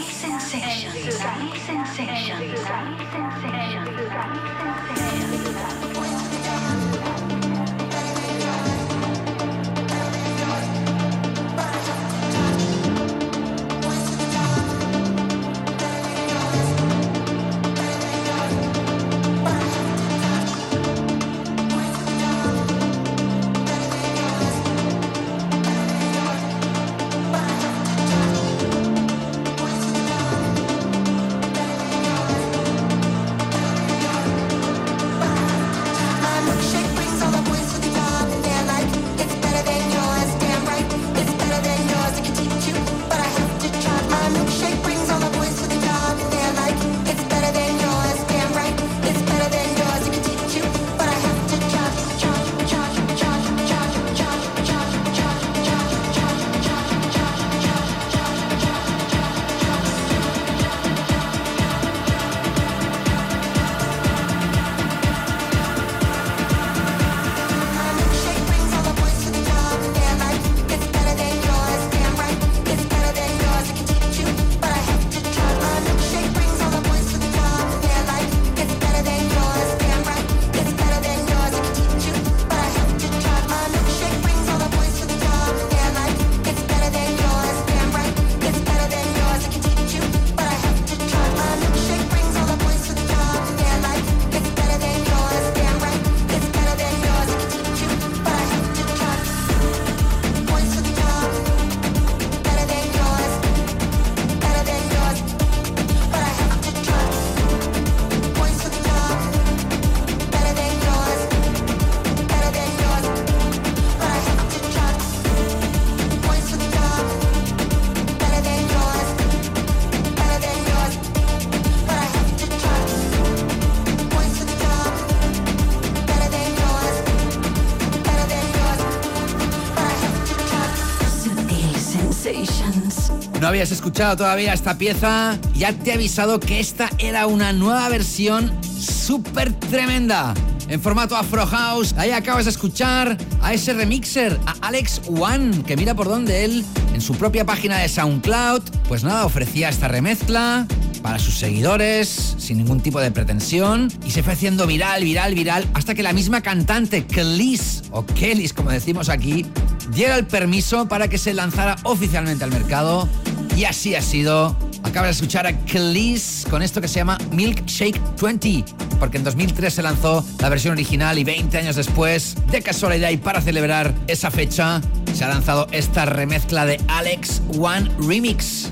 Habías 133.60 133.72
escuchado 133.74 134.16
todavía 134.16 134.54
esta 134.54 134.78
pieza, 134.78 135.38
ya 135.54 135.74
te 135.74 135.90
he 135.90 135.94
avisado 135.96 136.40
que 136.40 136.62
esta 136.62 136.90
era 136.98 137.28
una 137.28 137.52
nueva 137.52 137.90
versión 137.90 138.54
súper 138.64 139.52
tremenda. 139.52 140.34
En 140.70 140.80
formato 140.80 141.18
Afro 141.18 141.46
House, 141.46 141.94
ahí 141.98 142.12
acabas 142.12 142.46
de 142.46 142.52
escuchar 142.52 143.18
a 143.42 143.54
ese 143.54 143.74
remixer, 143.74 144.40
a 144.46 144.56
Alex 144.66 145.02
One, 145.10 145.64
que 145.64 145.76
mira 145.76 145.94
por 145.94 146.08
dónde 146.08 146.46
él, 146.46 146.64
en 146.94 147.02
su 147.02 147.16
propia 147.16 147.44
página 147.44 147.80
de 147.80 147.90
SoundCloud, 147.90 148.62
pues 148.88 149.04
nada, 149.04 149.26
ofrecía 149.26 149.68
esta 149.68 149.90
remezcla 149.90 150.66
para 151.02 151.20
sus 151.20 151.38
seguidores, 151.38 152.36
sin 152.38 152.60
ningún 152.60 152.80
tipo 152.80 153.02
de 153.02 153.12
pretensión, 153.12 153.92
y 154.06 154.12
se 154.12 154.24
fue 154.24 154.34
haciendo 154.34 154.68
viral, 154.68 155.04
viral, 155.04 155.36
viral, 155.36 155.68
hasta 155.74 155.96
que 155.96 156.04
la 156.04 156.14
misma 156.14 156.40
cantante, 156.42 157.06
Kelis, 157.06 157.84
o 157.92 158.06
Kellys 158.06 158.54
como 158.54 158.72
decimos 158.72 159.10
aquí, 159.10 159.46
diera 159.94 160.16
el 160.16 160.26
permiso 160.26 160.88
para 160.88 161.08
que 161.08 161.18
se 161.18 161.34
lanzara 161.34 161.78
oficialmente 161.84 162.44
al 162.44 162.52
mercado 162.52 163.10
y 163.56 163.66
así 163.66 163.96
ha 163.96 164.02
sido. 164.02 164.56
Acaba 164.84 165.08
de 165.08 165.12
escuchar 165.12 165.46
a 165.46 165.54
Kelis 165.66 166.48
con 166.50 166.62
esto 166.62 166.82
que 166.82 166.88
se 166.88 166.96
llama 166.96 167.18
Milkshake 167.32 168.00
20, 168.20 168.64
porque 169.00 169.18
en 169.18 169.24
2003 169.24 169.74
se 169.74 169.84
lanzó 169.84 170.26
la 170.40 170.50
versión 170.50 170.74
original 170.74 171.20
y 171.20 171.24
20 171.24 171.58
años 171.58 171.76
después, 171.76 172.36
de 172.50 172.62
casualidad 172.62 173.10
y 173.10 173.18
para 173.18 173.42
celebrar 173.42 173.94
esa 174.08 174.32
fecha, 174.32 174.82
se 175.14 175.24
ha 175.26 175.28
lanzado 175.28 175.68
esta 175.72 176.06
remezcla 176.06 176.66
de 176.66 176.80
Alex 176.88 177.42
One 177.60 177.92
Remix. 178.00 178.70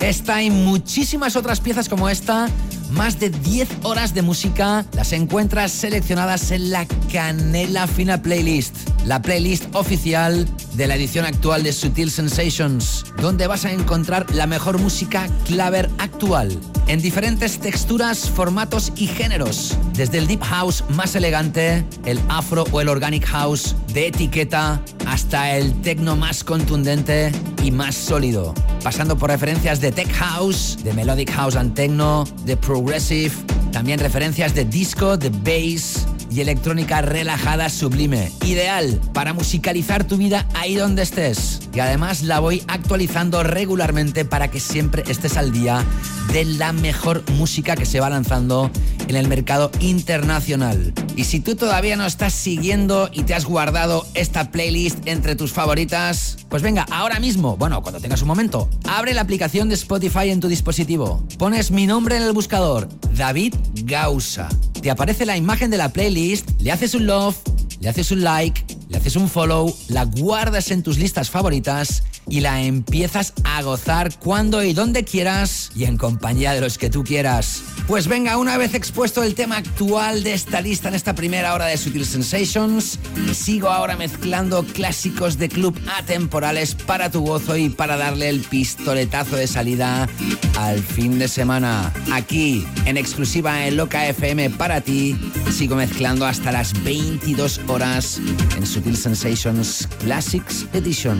Esta 0.00 0.42
y 0.42 0.50
muchísimas 0.50 1.36
otras 1.36 1.60
piezas 1.60 1.88
como 1.88 2.08
esta 2.08 2.48
más 2.90 3.18
de 3.18 3.30
10 3.30 3.68
horas 3.82 4.14
de 4.14 4.22
música 4.22 4.84
las 4.92 5.12
encuentras 5.12 5.72
seleccionadas 5.72 6.50
en 6.50 6.70
la 6.70 6.86
Canela 7.12 7.86
Fina 7.86 8.22
Playlist, 8.22 8.76
la 9.04 9.20
playlist 9.20 9.74
oficial 9.74 10.46
de 10.74 10.86
la 10.86 10.96
edición 10.96 11.24
actual 11.24 11.62
de 11.62 11.72
Sutil 11.72 12.10
Sensations, 12.10 13.04
donde 13.20 13.46
vas 13.46 13.64
a 13.64 13.72
encontrar 13.72 14.26
la 14.34 14.46
mejor 14.46 14.78
música 14.78 15.28
claver 15.46 15.90
actual, 15.98 16.58
en 16.86 17.00
diferentes 17.00 17.58
texturas, 17.58 18.30
formatos 18.30 18.92
y 18.96 19.06
géneros, 19.06 19.76
desde 19.94 20.18
el 20.18 20.26
deep 20.26 20.42
house 20.42 20.84
más 20.90 21.14
elegante, 21.14 21.84
el 22.04 22.20
afro 22.28 22.64
o 22.72 22.80
el 22.80 22.88
organic 22.88 23.24
house 23.26 23.76
de 23.92 24.08
etiqueta, 24.08 24.80
hasta 25.06 25.56
el 25.56 25.72
techno 25.82 26.16
más 26.16 26.42
contundente 26.42 27.30
y 27.62 27.70
más 27.70 27.94
sólido, 27.94 28.54
pasando 28.82 29.16
por 29.16 29.30
referencias 29.30 29.80
de 29.80 29.92
tech 29.92 30.10
house, 30.12 30.78
de 30.82 30.92
melodic 30.92 31.30
house 31.30 31.56
and 31.56 31.74
techno, 31.74 32.24
de 32.44 32.56
progressive, 32.56 33.32
también 33.70 33.98
referencias 33.98 34.54
de 34.54 34.64
disco, 34.64 35.16
de 35.16 35.30
bass 35.30 36.06
y 36.30 36.40
electrónica 36.40 37.02
relajada 37.02 37.68
sublime. 37.68 38.32
Ideal 38.44 39.00
para 39.12 39.32
musicalizar 39.32 40.04
tu 40.04 40.16
vida 40.16 40.46
ahí 40.54 40.74
donde 40.74 41.02
estés. 41.02 41.60
Y 41.74 41.80
además 41.80 42.22
la 42.22 42.40
voy 42.40 42.62
actualizando 42.68 43.42
regularmente 43.42 44.24
para 44.24 44.50
que 44.50 44.60
siempre 44.60 45.04
estés 45.08 45.36
al 45.36 45.52
día 45.52 45.84
de 46.32 46.44
la 46.44 46.72
mejor 46.72 47.22
música 47.32 47.76
que 47.76 47.86
se 47.86 48.00
va 48.00 48.10
lanzando 48.10 48.70
en 49.08 49.16
el 49.16 49.28
mercado 49.28 49.70
internacional. 49.80 50.92
Y 51.16 51.24
si 51.24 51.40
tú 51.40 51.54
todavía 51.54 51.96
no 51.96 52.06
estás 52.06 52.32
siguiendo 52.32 53.08
y 53.12 53.22
te 53.22 53.34
has 53.34 53.44
guardado 53.44 54.06
esta 54.14 54.50
playlist 54.50 55.06
entre 55.06 55.36
tus 55.36 55.52
favoritas, 55.52 56.38
pues 56.48 56.62
venga, 56.62 56.86
ahora 56.90 57.20
mismo, 57.20 57.56
bueno, 57.56 57.82
cuando 57.82 58.00
tengas 58.00 58.22
un 58.22 58.28
momento, 58.28 58.68
abre 58.88 59.14
la 59.14 59.20
aplicación 59.20 59.68
de 59.68 59.74
Spotify 59.74 60.30
en 60.30 60.40
tu 60.40 60.48
dispositivo. 60.48 61.24
Pones 61.38 61.70
mi 61.70 61.86
nombre 61.86 62.16
en 62.16 62.22
el 62.22 62.32
buscador, 62.32 62.88
David 63.16 63.54
Gausa. 63.84 64.48
Te 64.80 64.90
aparece 64.90 65.24
la 65.24 65.36
imagen 65.36 65.70
de 65.70 65.78
la 65.78 65.88
playlist, 65.90 66.14
le 66.62 66.70
haces 66.70 66.94
un 66.94 67.00
love, 67.00 67.34
le 67.80 67.88
haces 67.88 68.12
un 68.12 68.16
like, 68.16 68.64
le 68.94 69.00
haces 69.00 69.16
un 69.16 69.28
follow, 69.28 69.76
la 69.88 70.04
guardas 70.04 70.70
en 70.70 70.84
tus 70.84 70.98
listas 70.98 71.28
favoritas 71.28 72.04
y 72.28 72.40
la 72.40 72.62
empiezas 72.62 73.32
a 73.42 73.60
gozar 73.62 74.16
cuando 74.20 74.62
y 74.62 74.72
donde 74.72 75.04
quieras 75.04 75.70
y 75.74 75.84
en 75.84 75.96
compañía 75.96 76.52
de 76.52 76.60
los 76.60 76.78
que 76.78 76.90
tú 76.90 77.02
quieras. 77.02 77.62
Pues 77.88 78.06
venga, 78.06 78.38
una 78.38 78.56
vez 78.56 78.72
expuesto 78.72 79.22
el 79.22 79.34
tema 79.34 79.58
actual 79.58 80.22
de 80.22 80.32
esta 80.32 80.60
lista 80.60 80.88
en 80.88 80.94
esta 80.94 81.14
primera 81.14 81.54
hora 81.54 81.66
de 81.66 81.76
Sutil 81.76 82.06
Sensations, 82.06 82.98
sigo 83.34 83.68
ahora 83.68 83.96
mezclando 83.96 84.64
clásicos 84.64 85.38
de 85.38 85.48
club 85.48 85.78
atemporales 85.98 86.74
para 86.74 87.10
tu 87.10 87.20
gozo 87.22 87.56
y 87.56 87.68
para 87.68 87.96
darle 87.96 88.28
el 88.28 88.40
pistoletazo 88.40 89.36
de 89.36 89.46
salida 89.46 90.08
al 90.56 90.80
fin 90.80 91.18
de 91.18 91.28
semana. 91.28 91.92
Aquí, 92.12 92.64
en 92.86 92.96
exclusiva 92.96 93.66
en 93.66 93.76
Loca 93.76 94.08
FM 94.08 94.50
para 94.50 94.80
ti, 94.80 95.18
sigo 95.52 95.76
mezclando 95.76 96.26
hasta 96.26 96.52
las 96.52 96.72
22 96.84 97.60
horas 97.68 98.20
en 98.56 98.66
Sutil 98.84 98.96
Sensations 98.98 99.88
Classics 99.98 100.66
Edition. 100.74 101.18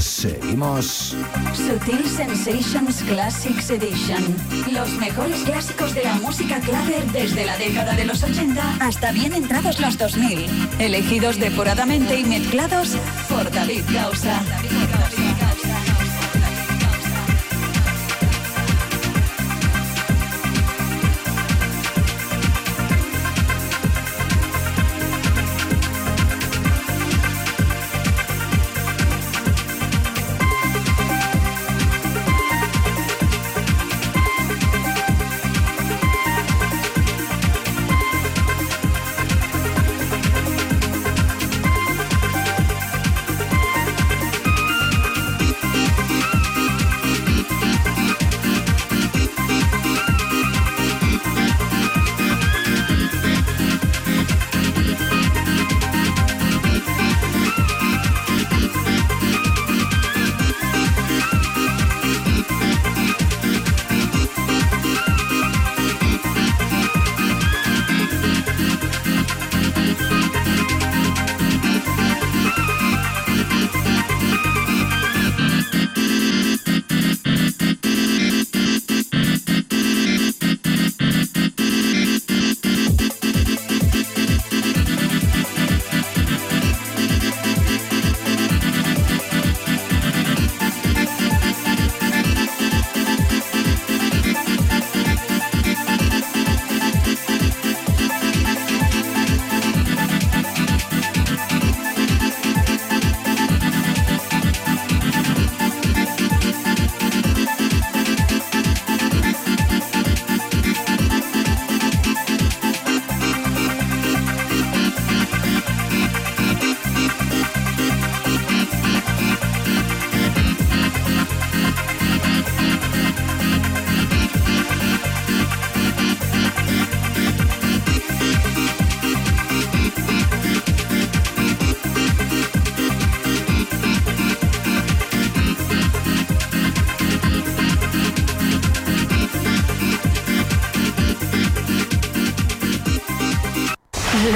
Seguimos. 0.00 1.14
Sutil 1.54 2.08
Sensations 2.08 3.02
Classics 3.02 3.68
Edition. 3.68 4.24
Los 4.72 4.90
mejores 4.94 5.42
clásicos 5.42 5.94
de 5.94 6.04
la 6.04 6.14
música 6.14 6.60
clave 6.60 7.04
desde 7.12 7.44
la 7.44 7.58
década 7.58 7.92
de 7.92 8.06
los 8.06 8.22
80 8.22 8.78
hasta 8.80 9.12
bien 9.12 9.34
entrados 9.34 9.78
los 9.78 9.98
2000. 9.98 10.46
Elegidos 10.78 11.38
depuradamente 11.38 12.18
y 12.18 12.24
mezclados 12.24 12.96
por 13.28 13.50
David 13.50 13.84
Gausa. 13.92 14.40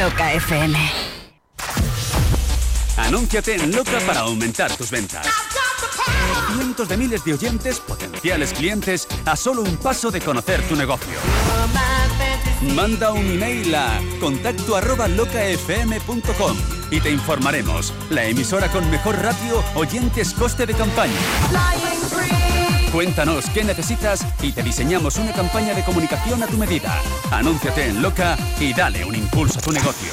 Loca 0.08 0.32
FM. 0.32 0.78
Anúnciate 2.96 3.56
en 3.56 3.70
Loca 3.72 3.98
para 4.06 4.20
aumentar 4.20 4.74
tus 4.74 4.90
ventas. 4.90 5.26
Cientos 6.54 6.88
de 6.88 6.96
miles 6.96 7.22
de 7.26 7.34
oyentes, 7.34 7.78
potenciales 7.80 8.54
clientes, 8.54 9.06
a 9.26 9.36
solo 9.36 9.60
un 9.60 9.76
paso 9.76 10.10
de 10.10 10.22
conocer 10.22 10.62
tu 10.66 10.76
negocio. 10.76 11.18
Manda 12.74 13.12
un 13.12 13.32
email 13.32 13.74
a 13.74 14.00
contacto 14.18 14.76
arroba 14.76 15.08
locafm.com 15.08 16.56
y 16.90 17.00
te 17.00 17.10
informaremos. 17.10 17.92
La 18.08 18.24
emisora 18.24 18.68
con 18.68 18.90
mejor 18.90 19.20
ratio, 19.20 19.62
oyentes, 19.74 20.32
coste 20.32 20.64
de 20.64 20.72
campaña. 20.72 21.12
Cuéntanos 22.92 23.44
qué 23.50 23.64
necesitas 23.64 24.24
y 24.42 24.52
te 24.52 24.62
diseñamos 24.62 25.16
una 25.16 25.32
campaña 25.32 25.74
de 25.74 25.84
comunicación 25.84 26.42
a 26.42 26.46
tu 26.46 26.56
medida. 26.56 27.00
Anúnciate 27.30 27.86
en 27.86 28.00
Loca 28.00 28.36
y 28.58 28.72
dale 28.72 29.04
un 29.04 29.14
impulso 29.14 29.58
a 29.58 29.62
tu 29.62 29.72
negocio. 29.72 30.12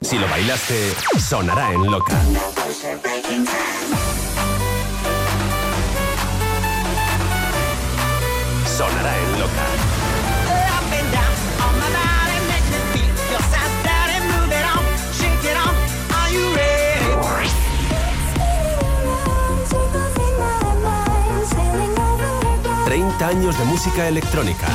Si 0.00 0.18
lo 0.18 0.28
bailaste, 0.28 0.94
sonará 1.18 1.72
en 1.72 1.90
Loca. 1.90 2.16
30 23.06 23.28
años 23.28 23.58
de 23.58 23.64
música 23.66 24.08
electrónica. 24.08 24.66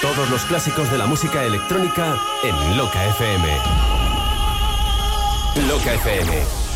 Todos 0.00 0.30
los 0.30 0.44
clásicos 0.44 0.90
de 0.92 0.98
la 0.98 1.06
música 1.06 1.42
electrónica 1.42 2.16
en 2.44 2.76
Loca 2.76 3.04
FM. 3.04 3.48
Loca 5.66 5.94
FM 5.94 6.67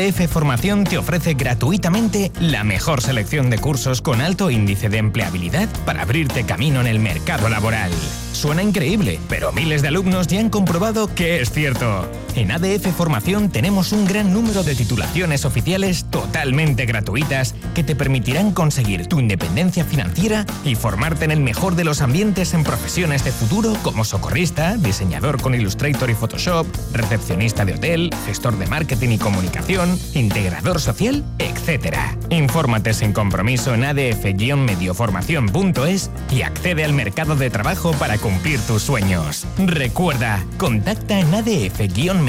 ADF 0.00 0.28
Formación 0.28 0.84
te 0.84 0.96
ofrece 0.96 1.34
gratuitamente 1.34 2.32
la 2.40 2.64
mejor 2.64 3.02
selección 3.02 3.50
de 3.50 3.58
cursos 3.58 4.00
con 4.00 4.22
alto 4.22 4.50
índice 4.50 4.88
de 4.88 4.96
empleabilidad 4.96 5.68
para 5.84 6.02
abrirte 6.02 6.44
camino 6.44 6.80
en 6.80 6.86
el 6.86 7.00
mercado 7.00 7.50
laboral. 7.50 7.90
Suena 8.32 8.62
increíble, 8.62 9.20
pero 9.28 9.52
miles 9.52 9.82
de 9.82 9.88
alumnos 9.88 10.26
ya 10.26 10.40
han 10.40 10.48
comprobado 10.48 11.14
que 11.14 11.42
es 11.42 11.50
cierto. 11.52 12.08
En 12.40 12.50
ADF 12.50 12.96
Formación 12.96 13.50
tenemos 13.50 13.92
un 13.92 14.06
gran 14.06 14.32
número 14.32 14.62
de 14.62 14.74
titulaciones 14.74 15.44
oficiales 15.44 16.06
totalmente 16.08 16.86
gratuitas 16.86 17.54
que 17.74 17.84
te 17.84 17.94
permitirán 17.94 18.52
conseguir 18.52 19.08
tu 19.08 19.20
independencia 19.20 19.84
financiera 19.84 20.46
y 20.64 20.74
formarte 20.74 21.26
en 21.26 21.32
el 21.32 21.40
mejor 21.40 21.74
de 21.74 21.84
los 21.84 22.00
ambientes 22.00 22.54
en 22.54 22.64
profesiones 22.64 23.24
de 23.24 23.32
futuro 23.32 23.76
como 23.82 24.06
socorrista, 24.06 24.78
diseñador 24.78 25.42
con 25.42 25.54
Illustrator 25.54 26.08
y 26.08 26.14
Photoshop, 26.14 26.66
recepcionista 26.94 27.66
de 27.66 27.74
hotel, 27.74 28.08
gestor 28.24 28.56
de 28.56 28.66
marketing 28.68 29.10
y 29.10 29.18
comunicación, 29.18 30.00
integrador 30.14 30.80
social, 30.80 31.22
etc. 31.38 31.94
Infórmate 32.30 32.94
sin 32.94 33.12
compromiso 33.12 33.74
en 33.74 33.84
adf-medioformación.es 33.84 36.10
y 36.30 36.40
accede 36.40 36.84
al 36.84 36.94
mercado 36.94 37.36
de 37.36 37.50
trabajo 37.50 37.92
para 37.92 38.16
cumplir 38.16 38.60
tus 38.60 38.80
sueños. 38.80 39.44
Recuerda, 39.58 40.42
contacta 40.56 41.20
en 41.20 41.30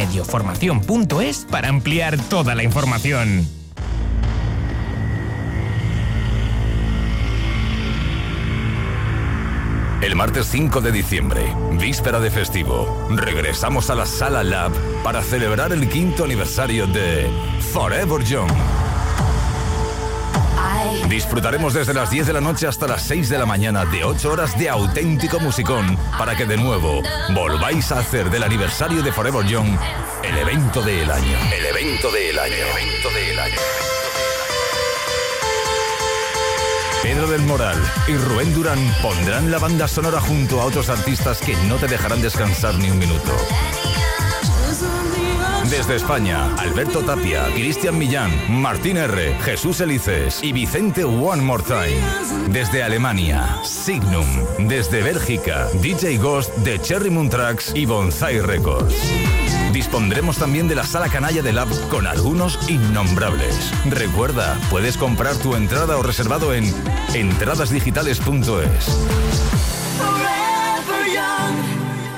adf-medioformación.es 0.02 1.46
para 1.50 1.70
ampliar 1.70 2.18
toda 2.18 2.56
la 2.56 2.64
información. 2.64 3.48
El 10.02 10.16
martes 10.16 10.48
5 10.48 10.82
de 10.82 10.92
diciembre, 10.92 11.56
víspera 11.80 12.20
de 12.20 12.32
festivo, 12.32 13.08
regresamos 13.12 13.92
a 13.92 13.96
la 13.96 14.08
Sala 14.08 14.44
Lab 14.44 14.72
para 15.04 15.22
celebrar 15.22 15.72
el 15.74 15.88
quinto 15.90 16.24
aniversario 16.24 16.88
de 16.88 17.30
Forever 17.72 18.24
Young 18.24 18.52
Disfrutaremos 21.08 21.74
desde 21.74 21.94
las 21.94 22.10
10 22.10 22.28
de 22.28 22.34
la 22.34 22.42
noche 22.42 22.68
hasta 22.68 22.88
las 22.88 23.02
6 23.04 23.30
de 23.30 23.38
la 23.38 23.46
mañana 23.46 23.86
de 23.86 24.04
8 24.04 24.32
horas 24.32 24.58
de 24.58 24.70
auténtico 24.70 25.40
musicón 25.40 25.98
para 26.18 26.36
que 26.36 26.46
de 26.46 26.58
nuevo 26.58 27.02
volváis 27.34 27.92
a 27.92 28.00
hacer 28.00 28.30
del 28.30 28.44
aniversario 28.44 29.04
de 29.04 29.12
Forever 29.12 29.46
Young 29.46 29.78
el 30.24 30.38
evento 30.38 30.82
del 30.82 31.10
año. 31.10 31.38
El 31.54 31.66
evento 31.66 32.12
del 32.12 32.40
año. 32.40 32.54
El 32.54 32.62
evento 32.62 33.10
del 33.10 33.40
año. 33.40 33.56
Pedro 37.02 37.28
del 37.28 37.42
Moral 37.42 37.78
y 38.08 38.16
Rubén 38.16 38.54
Durán 38.54 38.80
pondrán 39.02 39.50
la 39.50 39.58
banda 39.58 39.88
sonora 39.88 40.22
junto 40.22 40.62
a 40.62 40.66
otros 40.66 40.90
artistas 40.90 41.42
que 41.42 41.56
no 41.68 41.78
te 41.78 41.88
dejarán 41.88 42.22
descansar 42.22 42.76
ni 42.76 42.92
un 42.92 43.00
minuto. 43.00 43.32
Desde 45.72 45.96
España, 45.96 46.54
Alberto 46.58 47.00
Tapia, 47.00 47.46
Cristian 47.54 47.98
Millán, 47.98 48.30
Martín 48.50 48.98
R., 48.98 49.34
Jesús 49.42 49.80
Elices 49.80 50.44
y 50.44 50.52
Vicente 50.52 51.06
One 51.06 51.42
More 51.42 51.64
Time. 51.64 51.96
Desde 52.50 52.84
Alemania, 52.84 53.58
Signum. 53.64 54.28
Desde 54.68 55.02
Bélgica, 55.02 55.70
DJ 55.82 56.18
Ghost 56.18 56.54
de 56.58 56.78
Cherry 56.82 57.10
Moon 57.10 57.30
Tracks 57.30 57.72
y 57.74 57.86
Bonsai 57.86 58.42
Records. 58.42 58.94
Dispondremos 59.72 60.38
también 60.38 60.68
de 60.68 60.76
la 60.76 60.84
sala 60.84 61.08
canalla 61.08 61.42
de 61.42 61.54
Lab 61.54 61.70
con 61.88 62.06
algunos 62.06 62.70
innombrables. 62.70 63.72
Recuerda, 63.90 64.60
puedes 64.70 64.98
comprar 64.98 65.38
tu 65.38 65.56
entrada 65.56 65.98
o 65.98 66.04
reservado 66.04 66.54
en 66.54 66.66
entradasdigitales.es. 67.14 69.08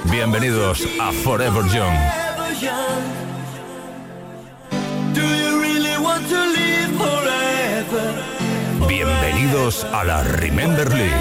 Bienvenidos 0.09 0.87
a 0.99 1.11
Forever 1.11 1.65
Young. 1.65 3.32
Bienvenidos 8.87 9.85
a 9.91 10.03
la 10.03 10.23
Remember 10.23 10.91
League. 10.93 11.13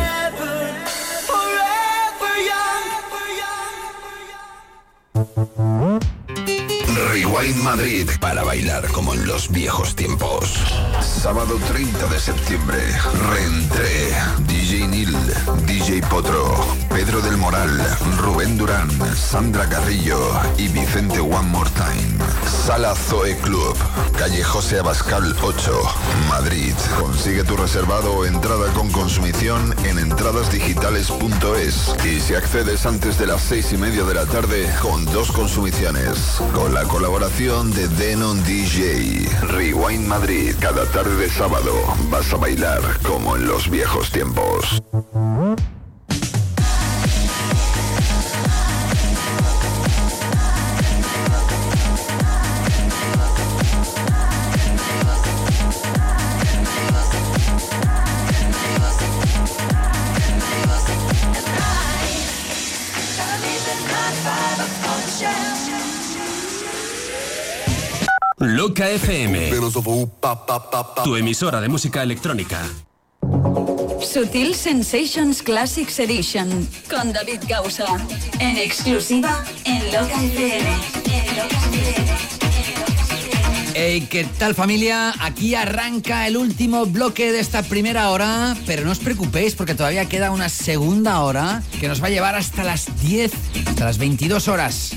Rewind 7.12 7.62
Madrid 7.62 8.08
para 8.20 8.42
bailar 8.42 8.88
como 8.88 9.14
en 9.14 9.26
los 9.26 9.50
viejos 9.50 9.94
tiempos. 9.94 10.54
Sábado 11.02 11.58
30 11.68 12.06
de 12.06 12.20
septiembre, 12.20 12.78
reentré. 13.30 14.14
DJ 14.46 14.86
Nil, 14.86 15.16
DJ 15.66 16.00
Potro, 16.02 16.64
Pedro 16.88 17.20
del 17.20 17.36
Moral, 17.36 17.70
Rubén 18.18 18.56
Durán, 18.56 18.88
Sandra 19.16 19.68
Carrillo 19.68 20.18
y 20.56 20.68
Vicente 20.68 21.20
One 21.20 21.48
More 21.48 21.70
Time. 21.70 22.22
Sala 22.64 22.94
Zoe 22.94 23.36
Club, 23.38 23.76
calle 24.16 24.44
José 24.44 24.78
Abascal 24.78 25.34
8, 25.42 25.82
Madrid. 26.28 26.74
Consigue 26.98 27.42
tu 27.42 27.56
reservado 27.56 28.12
o 28.12 28.24
entrada 28.24 28.72
con 28.72 28.90
consumición 28.90 29.74
en 29.84 29.98
entradasdigitales.es 29.98 31.94
y 32.04 32.20
si 32.20 32.34
accedes 32.34 32.86
antes 32.86 33.18
de 33.18 33.26
las 33.26 33.42
seis 33.42 33.72
y 33.72 33.76
media 33.76 34.04
de 34.04 34.14
la 34.14 34.26
tarde 34.26 34.72
con 34.80 35.04
dos 35.06 35.32
consumiciones. 35.32 36.40
Con 36.54 36.72
la 36.72 36.84
colaboración 36.84 37.72
de 37.72 37.88
Denon 37.88 38.42
DJ. 38.44 39.28
Rewind 39.48 40.06
Madrid. 40.06 40.54
Cada 40.60 40.84
tarde 40.92 41.16
de 41.16 41.28
sábado 41.30 41.72
vas 42.10 42.30
a 42.34 42.36
bailar 42.36 42.80
como 43.02 43.34
en 43.36 43.46
los 43.46 43.70
viejos 43.70 44.10
tiempos. 44.10 44.82
Loca 68.62 68.88
FM. 68.88 69.50
Tu 71.02 71.16
emisora 71.16 71.60
de 71.60 71.68
música 71.68 72.00
electrónica. 72.00 72.62
Sutil 74.00 74.54
Sensations 74.54 75.42
Classics 75.42 75.98
Edition 75.98 76.68
con 76.88 77.12
David 77.12 77.40
Gausa. 77.48 77.86
En 78.38 78.56
exclusiva 78.58 79.44
en 79.64 79.84
Loca 79.86 80.22
FM. 80.22 80.70
En 81.06 81.36
Loca 81.36 81.56
FM. 81.72 82.12
Hey, 83.74 84.06
¿qué 84.08 84.28
tal 84.38 84.54
familia? 84.54 85.12
Aquí 85.18 85.56
arranca 85.56 86.28
el 86.28 86.36
último 86.36 86.86
bloque 86.86 87.32
de 87.32 87.40
esta 87.40 87.64
primera 87.64 88.10
hora, 88.10 88.56
pero 88.64 88.84
no 88.84 88.92
os 88.92 89.00
preocupéis 89.00 89.56
porque 89.56 89.74
todavía 89.74 90.08
queda 90.08 90.30
una 90.30 90.48
segunda 90.48 91.18
hora 91.22 91.64
que 91.80 91.88
nos 91.88 92.00
va 92.00 92.06
a 92.06 92.10
llevar 92.10 92.36
hasta 92.36 92.62
las 92.62 92.86
10, 93.00 93.32
hasta 93.66 93.84
las 93.86 93.98
22 93.98 94.46
horas. 94.46 94.92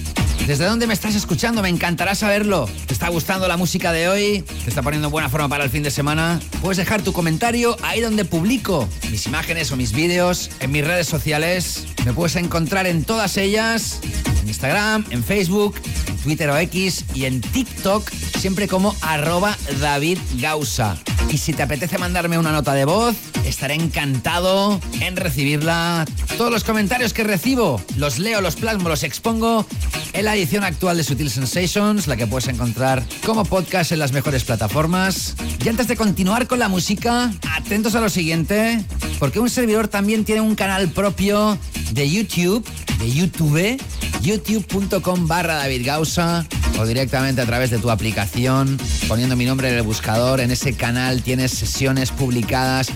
¿Desde 0.45 0.65
dónde 0.65 0.85
me 0.85 0.93
estás 0.93 1.15
escuchando? 1.15 1.63
Me 1.63 1.69
encantará 1.69 2.13
saberlo. 2.13 2.69
¿Te 2.85 2.93
está 2.93 3.09
gustando 3.09 3.47
la 3.47 3.57
música 3.57 3.91
de 3.91 4.07
hoy? 4.07 4.41
¿Te 4.43 4.69
está 4.69 4.83
poniendo 4.83 5.07
en 5.07 5.11
buena 5.11 5.27
forma 5.27 5.49
para 5.49 5.63
el 5.63 5.71
fin 5.71 5.81
de 5.81 5.89
semana? 5.89 6.39
Puedes 6.61 6.77
dejar 6.77 7.01
tu 7.01 7.13
comentario 7.13 7.75
ahí 7.81 7.99
donde 7.99 8.25
publico 8.25 8.87
mis 9.09 9.25
imágenes 9.25 9.71
o 9.71 9.75
mis 9.75 9.91
vídeos 9.91 10.51
en 10.59 10.71
mis 10.71 10.85
redes 10.85 11.07
sociales. 11.07 11.87
Me 12.05 12.13
puedes 12.13 12.35
encontrar 12.35 12.85
en 12.85 13.05
todas 13.05 13.37
ellas, 13.37 13.99
en 14.43 14.47
Instagram, 14.47 15.05
en 15.09 15.23
Facebook, 15.23 15.81
Twitter 16.23 16.47
o 16.51 16.57
X 16.57 17.05
y 17.15 17.25
en 17.25 17.41
TikTok, 17.41 18.07
siempre 18.37 18.67
como 18.67 18.95
arroba 19.01 19.57
David 19.79 20.19
Gausa. 20.35 20.95
Y 21.29 21.37
si 21.37 21.53
te 21.53 21.63
apetece 21.63 21.97
mandarme 21.97 22.37
una 22.37 22.51
nota 22.51 22.73
de 22.73 22.85
voz, 22.85 23.15
estaré 23.45 23.73
encantado 23.73 24.79
en 25.01 25.15
recibirla. 25.15 26.05
Todos 26.37 26.51
los 26.51 26.63
comentarios 26.63 27.13
que 27.13 27.23
recibo 27.23 27.81
los 27.97 28.19
leo, 28.19 28.41
los 28.41 28.55
plasmo, 28.55 28.89
los 28.89 29.03
expongo 29.03 29.65
en 30.13 30.25
la 30.25 30.35
edición 30.35 30.63
actual 30.63 30.97
de 30.97 31.03
Sutil 31.03 31.29
Sensations, 31.29 32.07
la 32.07 32.15
que 32.15 32.27
puedes 32.27 32.47
encontrar 32.47 33.03
como 33.25 33.43
podcast 33.43 33.91
en 33.91 33.99
las 33.99 34.11
mejores 34.13 34.43
plataformas. 34.43 35.35
Y 35.63 35.69
antes 35.69 35.87
de 35.87 35.95
continuar 35.95 36.47
con 36.47 36.59
la 36.59 36.69
música, 36.69 37.33
atentos 37.51 37.95
a 37.95 38.01
lo 38.01 38.09
siguiente, 38.09 38.83
porque 39.19 39.39
un 39.39 39.49
servidor 39.49 39.87
también 39.87 40.25
tiene 40.25 40.41
un 40.41 40.55
canal 40.55 40.89
propio 40.89 41.57
de 41.91 42.09
YouTube, 42.09 42.65
de 42.99 43.11
YouTube, 43.11 43.81
youtube.com 44.21 45.27
barra 45.27 45.55
David 45.55 45.85
Gausa 45.85 46.45
o 46.79 46.85
directamente 46.85 47.41
a 47.41 47.45
través 47.45 47.69
de 47.69 47.77
tu 47.77 47.89
aplicación, 47.89 48.77
poniendo 49.07 49.35
mi 49.35 49.45
nombre 49.45 49.69
en 49.69 49.75
el 49.75 49.83
buscador. 49.83 50.39
En 50.39 50.51
ese 50.51 50.73
canal 50.73 51.21
tienes 51.21 51.51
sesiones 51.51 52.11
publicadas 52.11 52.87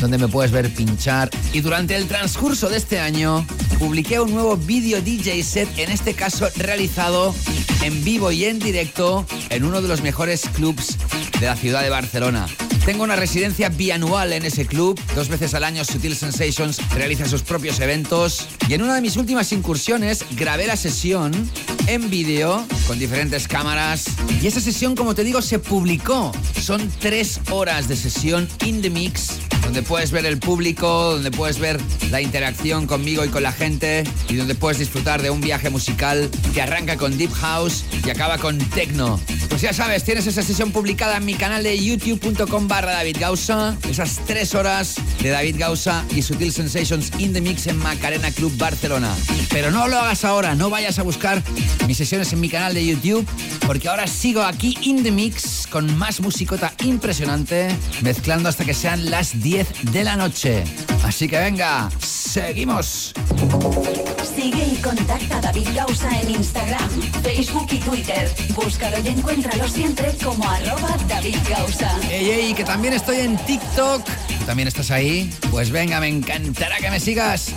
donde 0.00 0.18
me 0.18 0.28
puedes 0.28 0.50
ver 0.50 0.72
pinchar. 0.72 1.30
Y 1.52 1.60
durante 1.60 1.96
el 1.96 2.06
transcurso 2.06 2.68
de 2.68 2.76
este 2.76 2.98
año, 3.00 3.46
publiqué 3.78 4.20
un 4.20 4.32
nuevo 4.32 4.56
vídeo 4.56 5.00
DJ 5.00 5.42
set, 5.42 5.68
en 5.78 5.90
este 5.90 6.14
caso 6.14 6.48
realizado 6.56 7.34
en 7.82 8.04
vivo 8.04 8.32
y 8.32 8.44
en 8.44 8.58
directo 8.58 9.26
en 9.50 9.64
uno 9.64 9.80
de 9.80 9.88
los 9.88 10.02
mejores 10.02 10.42
clubs 10.54 10.96
de 11.40 11.46
la 11.46 11.56
ciudad 11.56 11.82
de 11.82 11.90
Barcelona. 11.90 12.46
Tengo 12.88 13.04
una 13.04 13.16
residencia 13.16 13.68
bianual 13.68 14.32
en 14.32 14.46
ese 14.46 14.64
club. 14.64 14.98
Dos 15.14 15.28
veces 15.28 15.52
al 15.52 15.62
año 15.64 15.84
Sutil 15.84 16.16
Sensations 16.16 16.80
realiza 16.94 17.26
sus 17.26 17.42
propios 17.42 17.80
eventos. 17.80 18.48
Y 18.66 18.72
en 18.72 18.80
una 18.80 18.94
de 18.94 19.02
mis 19.02 19.18
últimas 19.18 19.52
incursiones 19.52 20.24
grabé 20.36 20.66
la 20.66 20.74
sesión 20.74 21.32
en 21.86 22.08
vídeo 22.08 22.64
con 22.86 22.98
diferentes 22.98 23.46
cámaras. 23.46 24.06
Y 24.40 24.46
esa 24.46 24.60
sesión, 24.60 24.96
como 24.96 25.14
te 25.14 25.22
digo, 25.22 25.42
se 25.42 25.58
publicó. 25.58 26.32
Son 26.58 26.90
tres 26.98 27.42
horas 27.50 27.88
de 27.88 27.96
sesión 27.96 28.48
in 28.64 28.80
the 28.80 28.88
mix 28.88 29.32
donde 29.68 29.82
puedes 29.82 30.12
ver 30.12 30.24
el 30.24 30.38
público, 30.38 31.12
donde 31.12 31.30
puedes 31.30 31.58
ver 31.58 31.78
la 32.10 32.22
interacción 32.22 32.86
conmigo 32.86 33.22
y 33.26 33.28
con 33.28 33.42
la 33.42 33.52
gente 33.52 34.02
y 34.30 34.36
donde 34.36 34.54
puedes 34.54 34.78
disfrutar 34.78 35.20
de 35.20 35.28
un 35.28 35.42
viaje 35.42 35.68
musical 35.68 36.30
que 36.54 36.62
arranca 36.62 36.96
con 36.96 37.18
Deep 37.18 37.30
House 37.34 37.84
y 38.02 38.08
acaba 38.08 38.38
con 38.38 38.56
Techno. 38.56 39.20
Pues 39.50 39.60
ya 39.60 39.74
sabes, 39.74 40.04
tienes 40.04 40.26
esa 40.26 40.42
sesión 40.42 40.72
publicada 40.72 41.18
en 41.18 41.26
mi 41.26 41.34
canal 41.34 41.62
de 41.62 41.78
youtube.com 41.78 42.66
barra 42.66 42.92
David 42.92 43.18
Gausa, 43.20 43.76
esas 43.90 44.20
tres 44.26 44.54
horas 44.54 44.94
de 45.22 45.28
David 45.28 45.56
Gausa 45.58 46.02
y 46.16 46.22
Sutil 46.22 46.50
Sensations 46.52 47.10
in 47.18 47.34
the 47.34 47.40
Mix 47.42 47.66
en 47.66 47.76
Macarena 47.76 48.30
Club 48.30 48.56
Barcelona. 48.56 49.14
Pero 49.50 49.70
no 49.70 49.86
lo 49.86 49.98
hagas 49.98 50.24
ahora, 50.24 50.54
no 50.54 50.70
vayas 50.70 50.98
a 50.98 51.02
buscar 51.02 51.42
mis 51.86 51.98
sesiones 51.98 52.32
en 52.32 52.40
mi 52.40 52.48
canal 52.48 52.72
de 52.72 52.86
YouTube, 52.86 53.26
porque 53.66 53.88
ahora 53.88 54.06
sigo 54.06 54.42
aquí 54.42 54.78
in 54.80 55.02
the 55.02 55.10
Mix 55.10 55.66
con 55.66 55.94
más 55.98 56.20
musicota 56.20 56.72
impresionante, 56.84 57.68
mezclando 58.00 58.48
hasta 58.48 58.64
que 58.64 58.72
sean 58.72 59.10
las 59.10 59.42
10 59.42 59.57
de 59.92 60.04
la 60.04 60.16
noche. 60.16 60.64
Así 61.04 61.28
que 61.28 61.38
venga, 61.38 61.88
seguimos. 61.98 63.12
Sigue 64.36 64.64
y 64.72 64.76
contacta 64.82 65.38
a 65.38 65.40
David 65.40 65.68
Gausa 65.74 66.20
en 66.20 66.30
Instagram, 66.30 66.90
Facebook 67.22 67.68
y 67.70 67.78
Twitter. 67.78 68.30
Búscalo 68.54 68.98
y 68.98 69.08
encuéntralo 69.08 69.68
siempre 69.68 70.14
como 70.22 70.48
arroba 70.48 70.96
David 71.08 71.38
Gausa. 71.48 71.90
Ey, 72.10 72.30
ey, 72.30 72.54
que 72.54 72.64
también 72.64 72.94
estoy 72.94 73.18
en 73.20 73.36
TikTok. 73.38 74.04
¿Tú 74.04 74.44
también 74.46 74.68
estás 74.68 74.90
ahí? 74.90 75.30
Pues 75.50 75.70
venga, 75.70 76.00
me 76.00 76.08
encantará 76.08 76.76
que 76.78 76.90
me 76.90 77.00
sigas. 77.00 77.54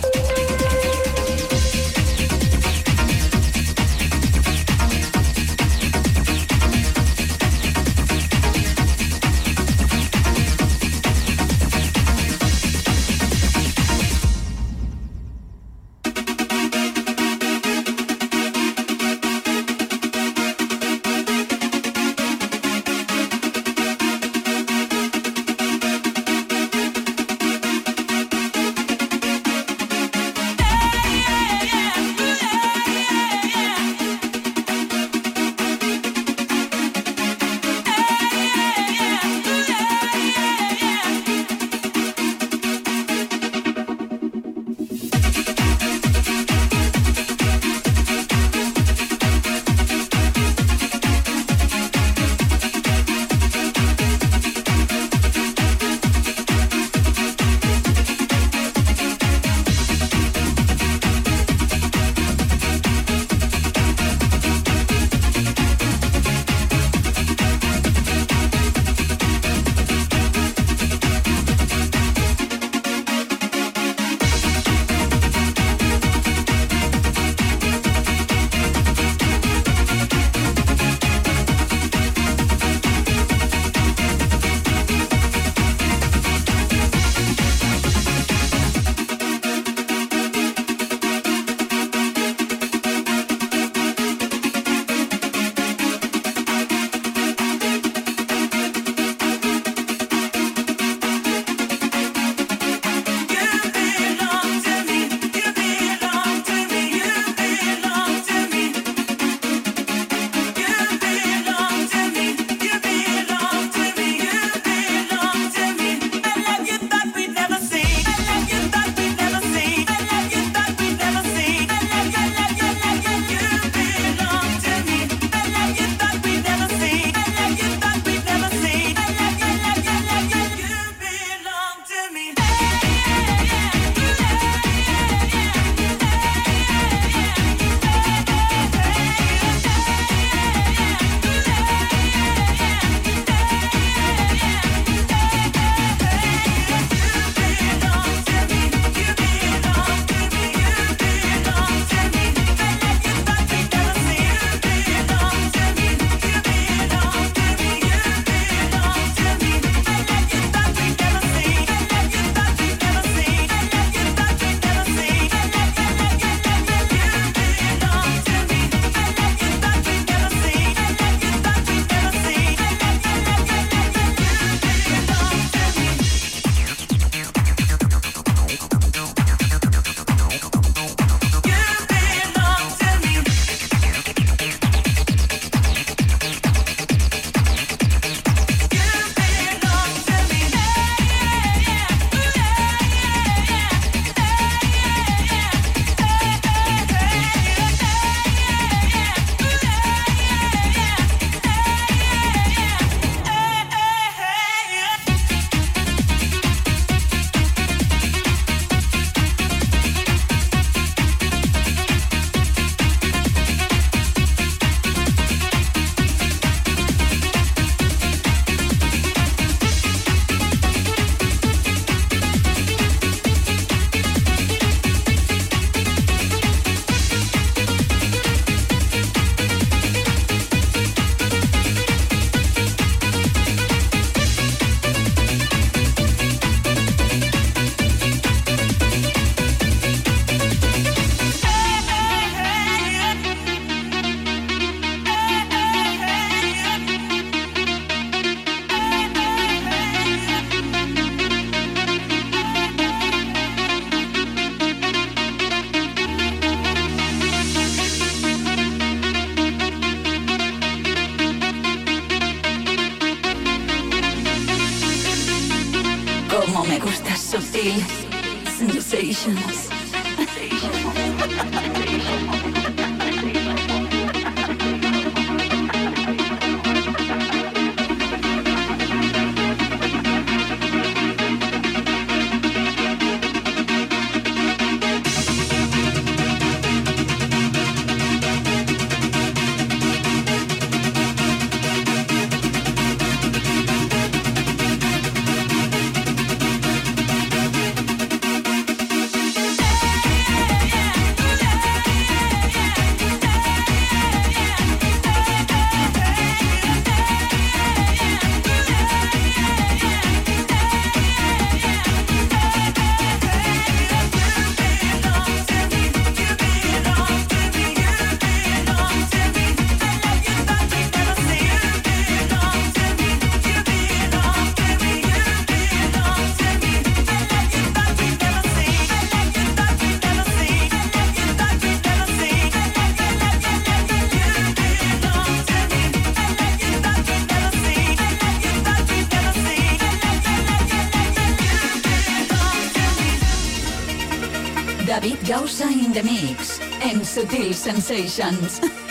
Sutil 347.12 347.52
Sensations. 347.52 348.54
Sensations. 348.56 348.72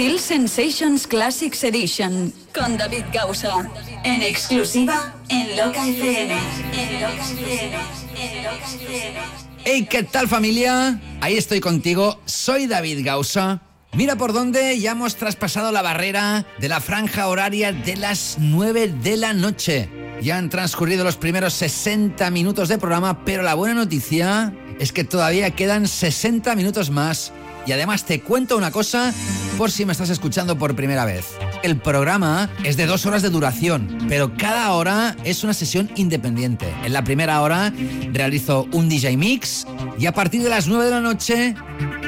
Sutil 0.00 0.18
Sensations 0.18 1.06
Classics 1.06 1.62
Edition 1.62 2.32
con 2.54 2.78
David 2.78 3.04
Gausa. 3.12 3.70
En 4.02 4.22
exclusiva 4.22 5.14
en 5.28 5.54
Loca 5.58 5.86
FM. 5.86 6.32
En. 6.72 6.88
En 6.88 7.02
Loca 7.02 8.64
FM. 8.76 9.18
Hey, 9.62 9.86
¿qué 9.90 10.02
tal 10.04 10.26
familia? 10.26 10.98
Ahí 11.20 11.36
estoy 11.36 11.60
contigo. 11.60 12.18
Soy 12.24 12.66
David 12.66 13.04
Gausa. 13.04 13.60
Mira 13.92 14.16
por 14.16 14.32
dónde 14.32 14.80
ya 14.80 14.92
hemos 14.92 15.16
traspasado 15.16 15.70
la 15.70 15.82
barrera 15.82 16.46
de 16.58 16.70
la 16.70 16.80
franja 16.80 17.28
horaria 17.28 17.74
de 17.74 17.96
las 17.96 18.36
9 18.38 18.94
de 19.02 19.18
la 19.18 19.34
noche. 19.34 19.90
Ya 20.22 20.38
han 20.38 20.48
transcurrido 20.48 21.04
los 21.04 21.18
primeros 21.18 21.52
60 21.52 22.30
minutos 22.30 22.70
de 22.70 22.78
programa, 22.78 23.22
pero 23.26 23.42
la 23.42 23.52
buena 23.52 23.74
noticia 23.74 24.54
es 24.78 24.94
que 24.94 25.04
todavía 25.04 25.50
quedan 25.50 25.86
60 25.86 26.56
minutos 26.56 26.88
más 26.88 27.34
y 27.66 27.72
además 27.72 28.06
te 28.06 28.22
cuento 28.22 28.56
una 28.56 28.70
cosa 28.70 29.12
por 29.60 29.70
si 29.70 29.84
me 29.84 29.92
estás 29.92 30.08
escuchando 30.08 30.56
por 30.56 30.74
primera 30.74 31.04
vez. 31.04 31.36
El 31.62 31.76
programa 31.76 32.48
es 32.64 32.78
de 32.78 32.86
dos 32.86 33.04
horas 33.04 33.20
de 33.20 33.28
duración, 33.28 34.06
pero 34.08 34.34
cada 34.34 34.72
hora 34.72 35.14
es 35.22 35.44
una 35.44 35.52
sesión 35.52 35.90
independiente. 35.96 36.72
En 36.82 36.94
la 36.94 37.04
primera 37.04 37.42
hora 37.42 37.70
realizo 38.10 38.66
un 38.72 38.88
DJ 38.88 39.18
mix 39.18 39.66
y 39.98 40.06
a 40.06 40.12
partir 40.12 40.42
de 40.42 40.48
las 40.48 40.66
9 40.66 40.86
de 40.86 40.90
la 40.90 41.02
noche 41.02 41.54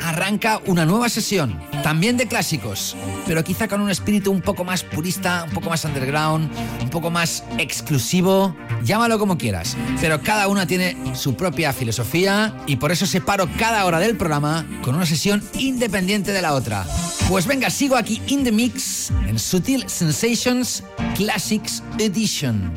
arranca 0.02 0.62
una 0.64 0.86
nueva 0.86 1.10
sesión, 1.10 1.60
también 1.82 2.16
de 2.16 2.26
clásicos, 2.26 2.96
pero 3.26 3.44
quizá 3.44 3.68
con 3.68 3.82
un 3.82 3.90
espíritu 3.90 4.32
un 4.32 4.40
poco 4.40 4.64
más 4.64 4.82
purista, 4.82 5.44
un 5.46 5.52
poco 5.52 5.68
más 5.68 5.84
underground, 5.84 6.50
un 6.80 6.88
poco 6.88 7.10
más 7.10 7.44
exclusivo, 7.58 8.56
llámalo 8.84 9.18
como 9.18 9.38
quieras, 9.38 9.76
pero 10.00 10.20
cada 10.22 10.48
una 10.48 10.66
tiene 10.66 10.96
su 11.14 11.34
propia 11.34 11.72
filosofía 11.72 12.54
y 12.66 12.76
por 12.76 12.92
eso 12.92 13.06
separo 13.06 13.48
cada 13.58 13.84
hora 13.84 13.98
del 13.98 14.16
programa 14.16 14.66
con 14.82 14.94
una 14.94 15.06
sesión 15.06 15.42
independiente 15.58 16.32
de 16.32 16.42
la 16.42 16.54
otra. 16.54 16.86
Pues 17.28 17.46
venga, 17.46 17.70
sigo 17.70 17.96
aquí 17.96 18.20
in 18.26 18.44
the 18.44 18.52
mix 18.52 19.10
en 19.28 19.38
Sutil 19.38 19.88
Sensations 19.88 20.82
Classics 21.14 21.82
Edition, 21.98 22.72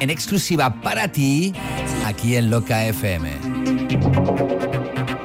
en 0.00 0.10
exclusiva 0.10 0.80
para 0.82 1.10
ti, 1.12 1.52
aquí 2.06 2.36
en 2.36 2.50
Loca 2.50 2.86
FM. 2.86 4.79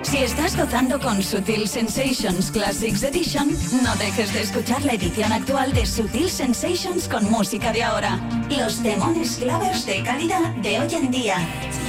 Si 0.06 0.20
estás 0.20 0.56
gozando 0.56 1.00
con 1.00 1.24
Sutil 1.24 1.68
Sensations 1.68 2.52
Classics 2.52 3.02
Edition, 3.02 3.50
no 3.82 3.96
dejes 3.96 4.32
de 4.34 4.42
escuchar 4.44 4.86
la 4.86 4.94
edición 4.94 5.34
actual 5.34 5.74
de 5.74 5.84
Sutil 5.88 6.30
Sensations 6.30 7.08
con 7.08 7.30
música 7.32 7.74
de 7.74 7.84
ahora. 7.84 8.20
Los 8.56 8.84
demones 8.84 9.38
clavers 9.38 9.84
de 9.88 10.04
calidad 10.04 10.54
de 10.58 10.80
hoy 10.80 10.94
en 10.94 11.10
día. 11.10 11.38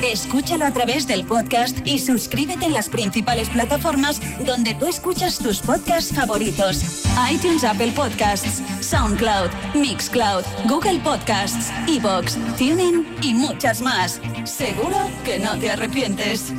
Escúchalo 0.02 0.64
a 0.64 0.72
través 0.72 1.06
del 1.06 1.26
podcast 1.26 1.86
y 1.86 1.98
suscríbete 1.98 2.64
en 2.64 2.72
las 2.72 2.88
principales 2.88 3.50
plataformas 3.50 4.20
donde 4.46 4.74
tú 4.74 4.86
escuchas 4.86 5.38
tus 5.38 5.60
podcasts 5.60 6.14
favoritos. 6.14 7.04
iTunes, 7.30 7.64
Apple 7.64 7.92
Podcasts, 7.92 8.62
SoundCloud, 8.80 9.50
Mixcloud, 9.74 10.42
Google 10.66 11.00
Podcasts, 11.00 11.70
Evox, 11.86 12.38
TuneIn 12.56 13.06
y 13.22 13.34
muchas 13.34 13.82
más. 13.82 14.20
Seguro 14.44 14.96
que 15.22 15.38
no 15.38 15.58
te 15.58 15.70
arrepientes. 15.70 16.54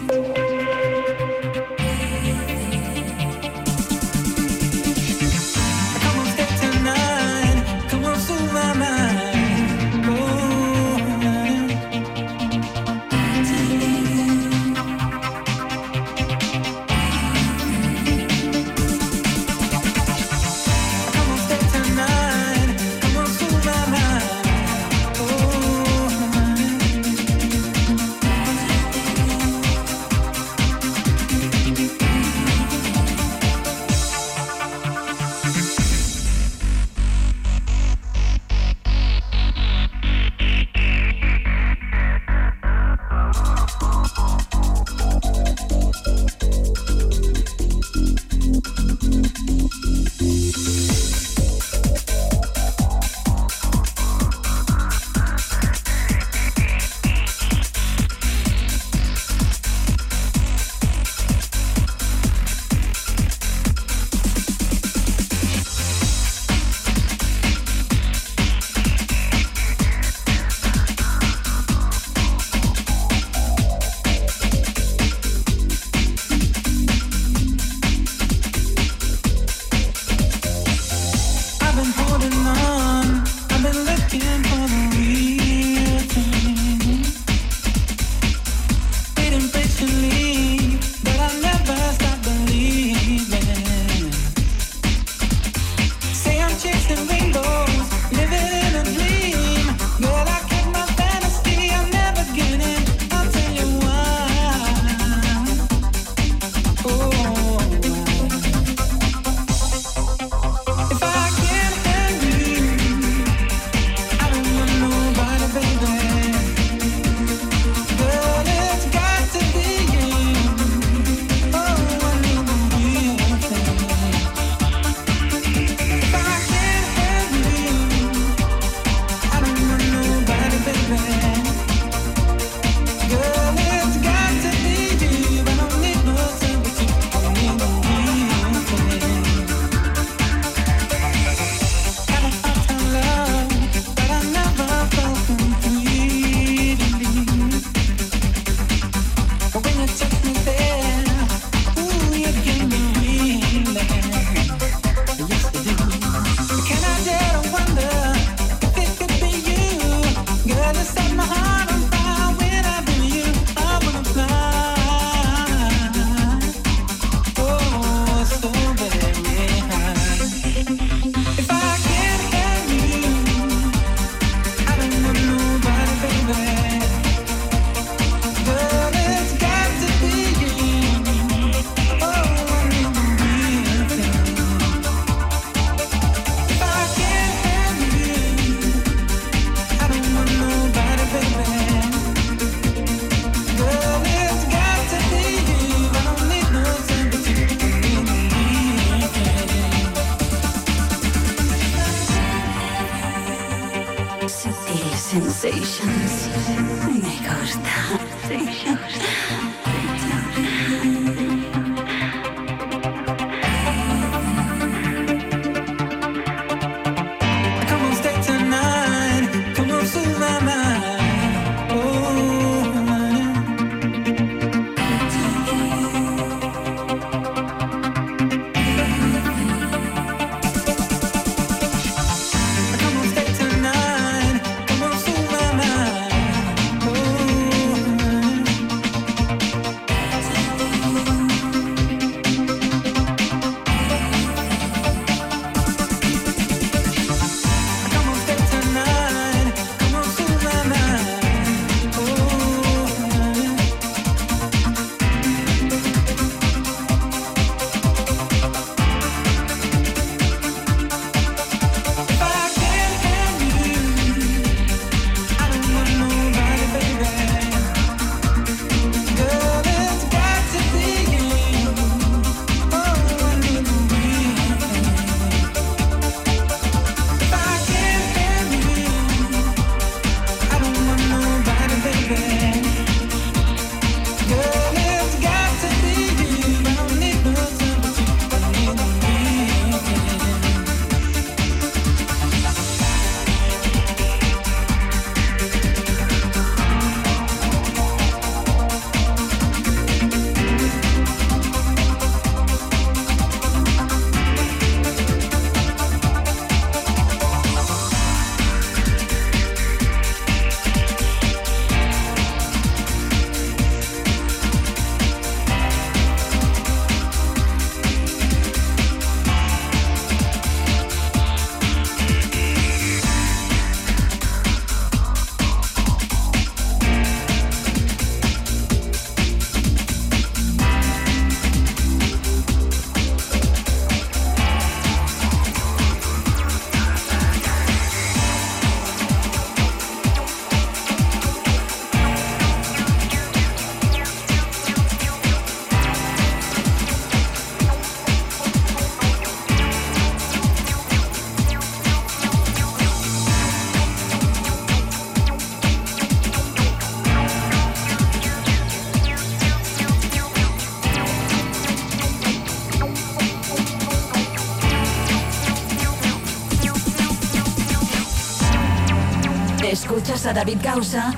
David 370.38 370.62
Gausa 370.62 371.17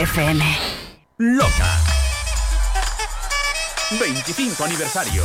FM. 0.00 0.44
Loca. 1.18 1.82
25 3.98 4.64
aniversario. 4.64 5.24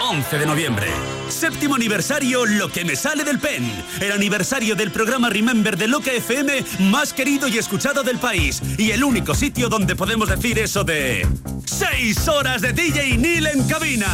11 0.00 0.38
de 0.38 0.46
noviembre. 0.46 0.86
Séptimo 1.28 1.74
aniversario 1.74 2.46
Lo 2.46 2.70
que 2.70 2.84
me 2.84 2.94
sale 2.94 3.24
del 3.24 3.40
pen. 3.40 3.68
El 4.00 4.12
aniversario 4.12 4.76
del 4.76 4.92
programa 4.92 5.28
Remember 5.28 5.76
de 5.76 5.88
Loca 5.88 6.12
FM 6.12 6.64
más 6.90 7.12
querido 7.12 7.48
y 7.48 7.58
escuchado 7.58 8.04
del 8.04 8.18
país. 8.18 8.62
Y 8.78 8.92
el 8.92 9.02
único 9.02 9.34
sitio 9.34 9.68
donde 9.68 9.96
podemos 9.96 10.28
decir 10.28 10.60
eso 10.60 10.84
de... 10.84 11.26
6 11.66 12.28
horas 12.28 12.62
de 12.62 12.72
DJ 12.72 13.16
Neil 13.16 13.46
en 13.48 13.66
cabina. 13.66 14.06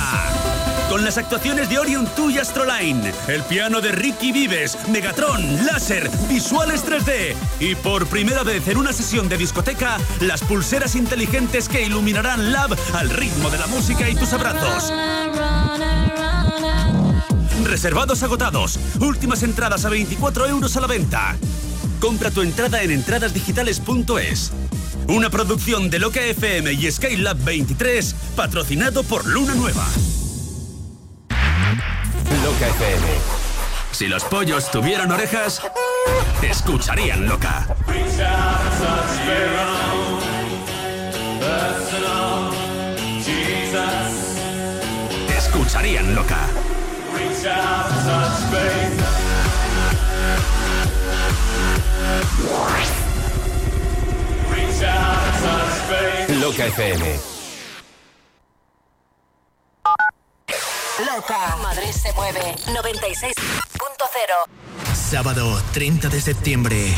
Con 0.96 1.04
las 1.04 1.18
actuaciones 1.18 1.68
de 1.68 1.78
Orion 1.78 2.08
2 2.16 2.32
y 2.32 2.38
Astroline, 2.38 3.12
el 3.28 3.42
piano 3.42 3.82
de 3.82 3.92
Ricky 3.92 4.32
Vives, 4.32 4.78
Megatron, 4.88 5.66
láser, 5.66 6.08
visuales 6.26 6.86
3D 6.86 7.34
y 7.60 7.74
por 7.74 8.06
primera 8.06 8.42
vez 8.42 8.66
en 8.68 8.78
una 8.78 8.94
sesión 8.94 9.28
de 9.28 9.36
discoteca, 9.36 9.98
las 10.20 10.40
pulseras 10.40 10.94
inteligentes 10.94 11.68
que 11.68 11.82
iluminarán 11.82 12.50
Lab 12.50 12.74
al 12.94 13.10
ritmo 13.10 13.50
de 13.50 13.58
la 13.58 13.66
música 13.66 14.08
y 14.08 14.14
tus 14.14 14.32
abrazos. 14.32 14.90
Reservados 17.64 18.22
agotados. 18.22 18.78
Últimas 18.98 19.42
entradas 19.42 19.84
a 19.84 19.90
24 19.90 20.46
euros 20.46 20.78
a 20.78 20.80
la 20.80 20.86
venta. 20.86 21.36
Compra 22.00 22.30
tu 22.30 22.40
entrada 22.40 22.82
en 22.82 22.90
entradasdigitales.es. 22.90 24.50
Una 25.08 25.28
producción 25.28 25.90
de 25.90 25.98
Loca 25.98 26.24
FM 26.24 26.72
y 26.72 26.90
Skylab 26.90 27.36
23, 27.44 28.14
patrocinado 28.34 29.02
por 29.02 29.26
Luna 29.26 29.54
Nueva. 29.54 29.86
Si 33.92 34.06
los 34.06 34.24
pollos 34.24 34.70
tuvieran 34.70 35.10
orejas, 35.10 35.62
escucharían 36.42 37.26
Loca. 37.26 37.66
Escucharían 45.34 46.14
Loca. 46.14 46.46
Loca 56.40 56.66
FM. 56.66 57.35
9 62.26 62.40
96.0. 62.74 63.32
Sábado 64.96 65.62
30 65.72 66.08
de 66.08 66.20
septiembre, 66.20 66.92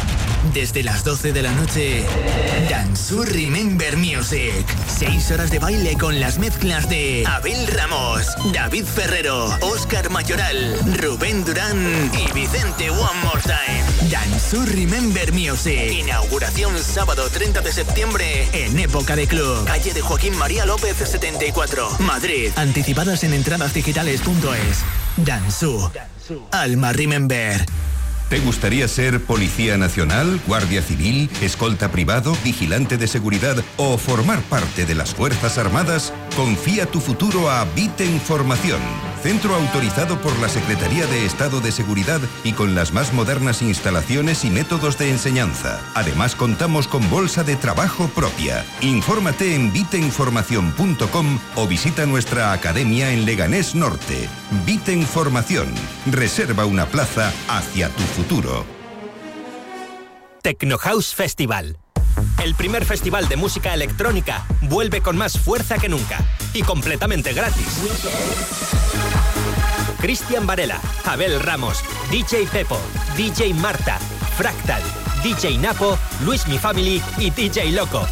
desde 0.55 0.83
las 0.83 1.05
12 1.05 1.35
de 1.35 1.43
la 1.43 1.53
noche, 1.53 2.07
Danzu 2.71 3.25
Remember 3.25 3.99
Music. 3.99 4.65
Seis 4.87 5.31
horas 5.31 5.51
de 5.51 5.59
baile 5.59 5.99
con 5.99 6.19
las 6.19 6.39
mezclas 6.39 6.89
de 6.89 7.25
Abel 7.27 7.67
Ramos, 7.67 8.27
David 8.55 8.87
Ferrero, 8.87 9.55
Oscar 9.61 10.09
Mayoral, 10.09 10.79
Rubén 10.97 11.45
Durán 11.45 12.11
y 12.15 12.33
Vicente 12.33 12.89
One 12.89 13.21
More 13.23 13.43
Time. 13.43 14.11
Danzu 14.11 14.65
Remember 14.65 15.31
Music. 15.35 15.93
Inauguración 15.93 16.79
sábado 16.83 17.29
30 17.29 17.61
de 17.61 17.73
septiembre 17.73 18.49
en 18.55 18.79
Época 18.79 19.15
de 19.15 19.27
Club. 19.27 19.67
Calle 19.67 19.93
de 19.93 20.01
Joaquín 20.01 20.35
María 20.39 20.65
López 20.65 20.97
74, 20.97 21.99
Madrid. 21.99 22.51
Anticipadas 22.57 23.25
en 23.25 23.35
entradasdigitales.es. 23.35 24.85
Danzu. 25.25 25.91
Alma 26.51 26.93
Remember. 26.93 27.65
¿Te 28.29 28.41
gustaría 28.41 28.87
ser 28.89 29.23
policía 29.23 29.79
nacional, 29.79 30.39
guardia 30.47 30.83
civil, 30.83 31.31
escolta 31.41 31.91
privado, 31.91 32.37
vigilante 32.45 32.99
de 32.99 33.07
seguridad 33.07 33.57
o 33.79 33.97
formar 33.97 34.43
parte 34.43 34.85
de 34.85 34.95
las 34.95 35.15
Fuerzas 35.15 35.57
Armadas? 35.57 36.13
Confía 36.37 36.85
tu 36.85 37.01
futuro 37.01 37.51
a 37.51 37.65
Vite 37.65 38.05
Información, 38.05 38.81
centro 39.19 39.55
autorizado 39.55 40.21
por 40.21 40.39
la 40.39 40.49
Secretaría 40.49 41.07
de 41.07 41.27
Estado 41.27 41.61
de 41.61 41.73
Seguridad 41.73 42.21
y 42.45 42.53
con 42.53 42.75
las 42.75 42.93
más 42.93 43.13
modernas 43.13 43.63
instalaciones 43.63 44.45
y 44.45 44.51
métodos 44.51 44.99
de 44.99 45.11
enseñanza. 45.11 45.81
Además 45.95 46.35
contamos 46.35 46.89
con 46.89 47.09
bolsa 47.11 47.45
de 47.45 47.57
trabajo 47.57 48.09
propia. 48.09 48.65
Infórmate 48.81 49.55
en 49.55 49.73
viteinformación.com 49.73 51.39
o 51.57 51.67
visita 51.67 52.07
nuestra 52.07 52.53
academia 52.53 53.13
en 53.13 53.25
Leganés 53.25 53.75
Norte. 53.75 54.29
Vite 54.65 54.93
Información. 54.93 55.69
Reserva 56.11 56.65
una 56.65 56.87
plaza 56.87 57.33
hacia 57.49 57.89
tu 57.91 58.03
futuro. 58.03 58.65
Techno 60.43 60.79
House 60.79 61.15
Festival. 61.15 61.79
El 62.43 62.55
primer 62.55 62.85
festival 62.85 63.29
de 63.29 63.37
música 63.37 63.75
electrónica 63.75 64.45
vuelve 64.63 65.01
con 65.01 65.17
más 65.17 65.39
fuerza 65.39 65.77
que 65.77 65.89
nunca 65.89 66.19
y 66.55 66.63
completamente 66.63 67.33
gratis. 67.33 67.67
Cristian 70.01 70.47
Varela, 70.47 70.81
Abel 71.05 71.41
Ramos, 71.41 71.83
DJ 72.11 72.47
Pepo, 72.47 72.79
DJ 73.17 73.55
Marta, 73.55 73.99
Fractal, 74.37 74.81
DJ 75.25 75.59
Napo, 75.59 75.99
Luis 76.25 76.47
Mi 76.47 76.59
Family 76.59 77.03
y 77.19 77.31
DJ 77.31 77.73
Loco. 77.73 78.07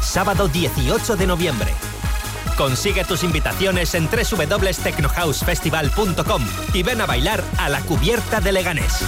Sábado 0.00 0.48
18 0.48 1.16
de 1.16 1.26
noviembre. 1.26 1.70
Consigue 2.56 3.04
tus 3.04 3.24
invitaciones 3.24 3.94
en 3.94 4.08
www.technohousefestival.com 4.08 6.46
y 6.72 6.82
ven 6.82 7.02
a 7.02 7.06
bailar 7.06 7.44
a 7.58 7.68
la 7.68 7.82
cubierta 7.82 8.40
de 8.40 8.52
Leganés. 8.52 9.04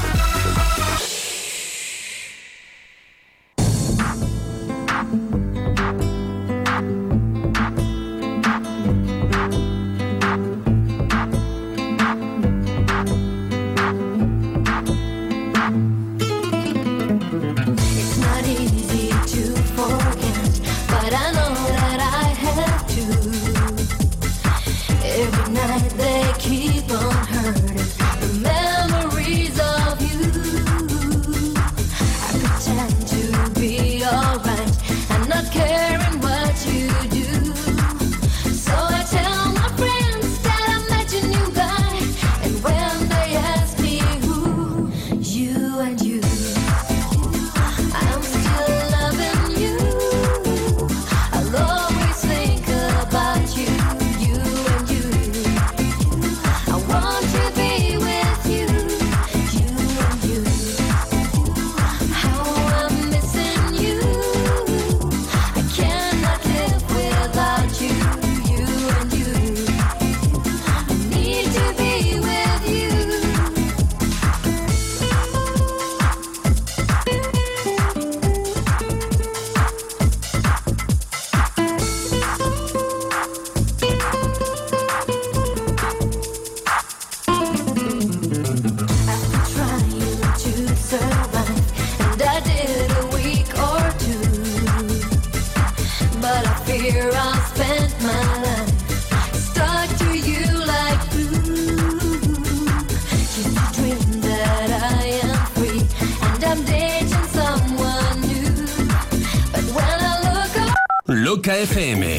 FM. 111.67 112.19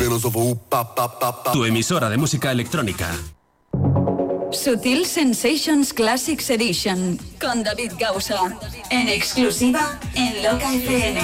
Tu 1.53 1.63
emisora 1.63 2.09
de 2.09 2.17
música 2.17 2.51
electrónica. 2.51 3.09
Sutil 4.51 5.05
Sensations 5.05 5.93
Classics 5.93 6.49
Edition 6.49 7.17
con 7.39 7.63
David 7.63 7.93
Gausa. 7.97 8.57
En 8.89 9.07
exclusiva 9.07 9.99
en 10.15 10.43
Loca 10.43 10.73
FM. 10.73 11.21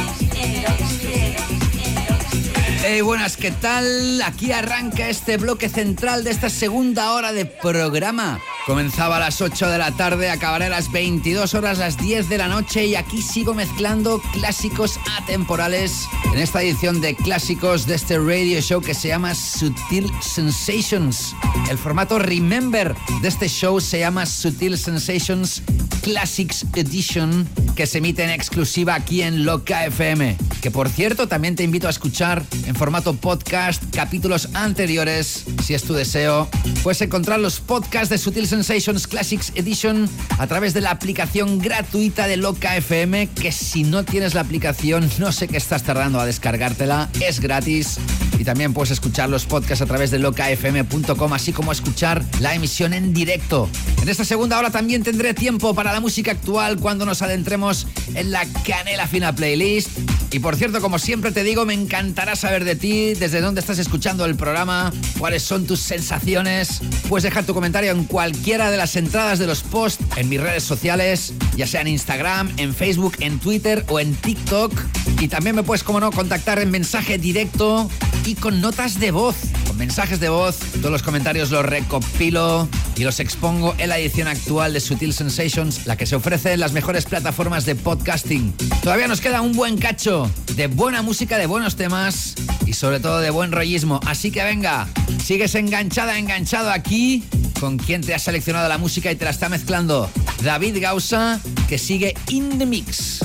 Hey, 2.85 3.01
buenas, 3.01 3.35
¿qué 3.35 3.51
tal? 3.51 4.21
Aquí 4.21 4.51
arranca 4.53 5.09
este 5.09 5.37
bloque 5.37 5.67
central 5.67 6.23
de 6.23 6.31
esta 6.31 6.49
segunda 6.49 7.13
hora 7.13 7.33
de 7.33 7.45
programa. 7.45 8.39
Comenzaba 8.65 9.17
a 9.17 9.19
las 9.19 9.41
8 9.41 9.69
de 9.69 9.77
la 9.77 9.91
tarde, 9.91 10.29
acabaré 10.29 10.65
a 10.65 10.69
las 10.69 10.91
22 10.91 11.53
horas, 11.55 11.77
las 11.77 11.97
10 11.97 12.29
de 12.29 12.37
la 12.37 12.47
noche 12.47 12.85
y 12.85 12.95
aquí 12.95 13.21
sigo 13.21 13.53
mezclando 13.53 14.21
clásicos 14.33 14.99
atemporales 15.21 16.07
en 16.34 16.39
esta 16.39 16.61
edición 16.64 16.99
de 16.99 17.15
clásicos 17.15 17.85
de 17.85 17.95
este 17.95 18.18
radio 18.18 18.60
show 18.60 18.81
que 18.81 18.95
se 18.95 19.10
llama 19.10 19.35
Sutil 19.35 20.11
Sensations. 20.22 21.35
El 21.69 21.77
formato 21.77 22.18
Remember 22.18 22.95
de 23.22 23.27
este 23.27 23.47
show 23.47 23.80
se 23.80 23.99
llama 23.99 24.26
Sutil 24.26 24.77
Sensations 24.77 25.61
Classics 26.01 26.65
Edition 26.76 27.47
que 27.76 27.85
se 27.85 27.99
emite 27.99 28.23
en 28.23 28.31
exclusiva 28.31 28.95
aquí 28.95 29.22
en 29.22 29.45
Loca 29.45 29.85
FM. 29.85 30.35
Que 30.61 30.72
por 30.72 30.89
cierto 30.89 31.27
también 31.27 31.55
te 31.55 31.64
invito 31.64 31.88
a 31.88 31.91
escuchar 31.91 32.43
en 32.65 32.76
formato 32.76 33.14
podcast 33.14 33.84
capítulos 33.93 34.49
anteriores, 34.53 35.45
si 35.64 35.76
es 35.76 35.84
tu 35.84 35.93
deseo. 35.93 36.49
Puedes 36.84 37.01
encontrar 37.01 37.39
los 37.39 37.61
podcasts 37.61 38.10
de 38.10 38.18
Sutil 38.18 38.45
Sensations 38.45 39.07
Classics 39.07 39.53
Edition 39.55 40.10
a 40.38 40.47
través 40.47 40.73
de 40.73 40.81
la 40.81 40.91
aplicación 40.91 41.60
gratuita 41.60 42.27
de 42.27 42.35
Loca 42.35 42.76
FM, 42.76 43.27
que 43.27 43.53
si 43.53 43.84
no 43.84 44.03
tienes 44.03 44.34
la 44.34 44.41
aplicación 44.41 45.10
no 45.18 45.31
sé 45.31 45.47
qué 45.47 45.55
estás 45.55 45.84
tardando 45.84 46.19
a 46.19 46.26
descargártela, 46.26 47.10
es 47.22 47.39
gratis. 47.39 47.99
Y 48.38 48.43
también 48.43 48.73
puedes 48.73 48.91
escuchar 48.91 49.30
los 49.30 49.45
podcasts 49.45 49.81
a 49.81 49.85
través 49.85 50.11
de 50.11 50.19
locafm.com, 50.19 51.31
así 51.31 51.53
como 51.53 51.72
escuchar 51.72 52.22
la 52.41 52.53
emisión 52.53 52.93
en 52.93 53.14
directo. 53.14 53.69
En 54.01 54.10
esta 54.10 54.26
segunda 54.26 54.60
hora 54.60 54.69
también 54.69 55.03
tendré 55.03 55.34
tiempo 55.34 55.73
para 55.73 55.93
la 55.93 56.01
música 56.01 56.31
actual 56.31 56.77
cuando 56.80 57.05
nos 57.05 57.22
adentremos 57.22 57.88
en 58.14 58.31
la 58.31 58.45
Canela 58.65 59.07
Fina 59.07 59.34
Playlist. 59.34 59.88
Y 60.31 60.39
por 60.39 60.57
cierto, 60.57 60.81
como 60.81 60.99
siempre 60.99 61.31
te 61.31 61.43
digo, 61.43 61.64
me 61.64 61.76
encantará 61.76 62.35
saber 62.35 62.65
de 62.65 62.76
ti, 62.76 63.14
desde 63.14 63.39
dónde 63.39 63.61
estás 63.61 63.80
escuchando 63.80 64.26
el 64.26 64.35
programa, 64.35 64.91
cuáles 65.19 65.43
son 65.43 65.65
tus 65.65 65.80
sensaciones. 65.80 66.72
Puedes 67.09 67.23
dejar 67.23 67.45
tu 67.45 67.53
comentario 67.53 67.91
en 67.91 68.05
cualquiera 68.05 68.71
de 68.71 68.77
las 68.77 68.95
entradas 68.95 69.39
de 69.39 69.47
los 69.47 69.61
posts 69.61 70.03
en 70.15 70.29
mis 70.29 70.41
redes 70.41 70.63
sociales, 70.63 71.33
ya 71.55 71.67
sea 71.67 71.81
en 71.81 71.87
Instagram, 71.87 72.51
en 72.57 72.73
Facebook, 72.73 73.15
en 73.19 73.39
Twitter 73.39 73.85
o 73.87 73.99
en 73.99 74.15
TikTok. 74.15 74.73
Y 75.19 75.27
también 75.27 75.55
me 75.55 75.63
puedes, 75.63 75.83
como 75.83 75.99
no, 75.99 76.11
contactar 76.11 76.59
en 76.59 76.71
mensaje 76.71 77.17
directo 77.17 77.89
y 78.25 78.35
con 78.35 78.61
notas 78.61 78.99
de 78.99 79.11
voz. 79.11 79.35
Con 79.67 79.77
mensajes 79.77 80.19
de 80.19 80.29
voz, 80.29 80.57
todos 80.77 80.91
los 80.91 81.03
comentarios 81.03 81.51
los 81.51 81.65
recopilo 81.65 82.67
y 82.95 83.03
los 83.03 83.19
expongo 83.19 83.75
en 83.77 83.89
la 83.89 83.97
edición 83.97 84.27
actual 84.27 84.73
de 84.73 84.79
Sutil 84.79 85.13
Sensations, 85.13 85.85
la 85.85 85.97
que 85.97 86.05
se 86.05 86.15
ofrece 86.15 86.53
en 86.53 86.59
las 86.59 86.73
mejores 86.73 87.05
plataformas 87.05 87.65
de 87.65 87.75
podcasting. 87.75 88.53
Todavía 88.81 89.07
nos 89.07 89.21
queda 89.21 89.41
un 89.41 89.53
buen 89.53 89.77
cacho 89.77 90.29
de 90.55 90.67
buena 90.67 91.01
música, 91.01 91.37
de 91.37 91.47
buenos 91.47 91.75
temas 91.75 92.35
y 92.73 92.75
sobre 92.75 92.99
todo 92.99 93.19
de 93.19 93.29
buen 93.29 93.51
rollismo. 93.51 93.99
Así 94.07 94.31
que 94.31 94.43
venga, 94.43 94.87
sigues 95.23 95.53
enganchada, 95.53 96.17
enganchado 96.17 96.71
aquí 96.71 97.23
con 97.59 97.77
quien 97.77 98.01
te 98.01 98.15
ha 98.15 98.19
seleccionado 98.19 98.67
la 98.67 98.79
música 98.79 99.11
y 99.11 99.15
te 99.15 99.25
la 99.25 99.31
está 99.31 99.47
mezclando. 99.47 100.09
David 100.41 100.77
Gausa, 100.81 101.39
que 101.69 101.77
sigue 101.77 102.15
in 102.29 102.57
the 102.57 102.65
mix. 102.65 103.23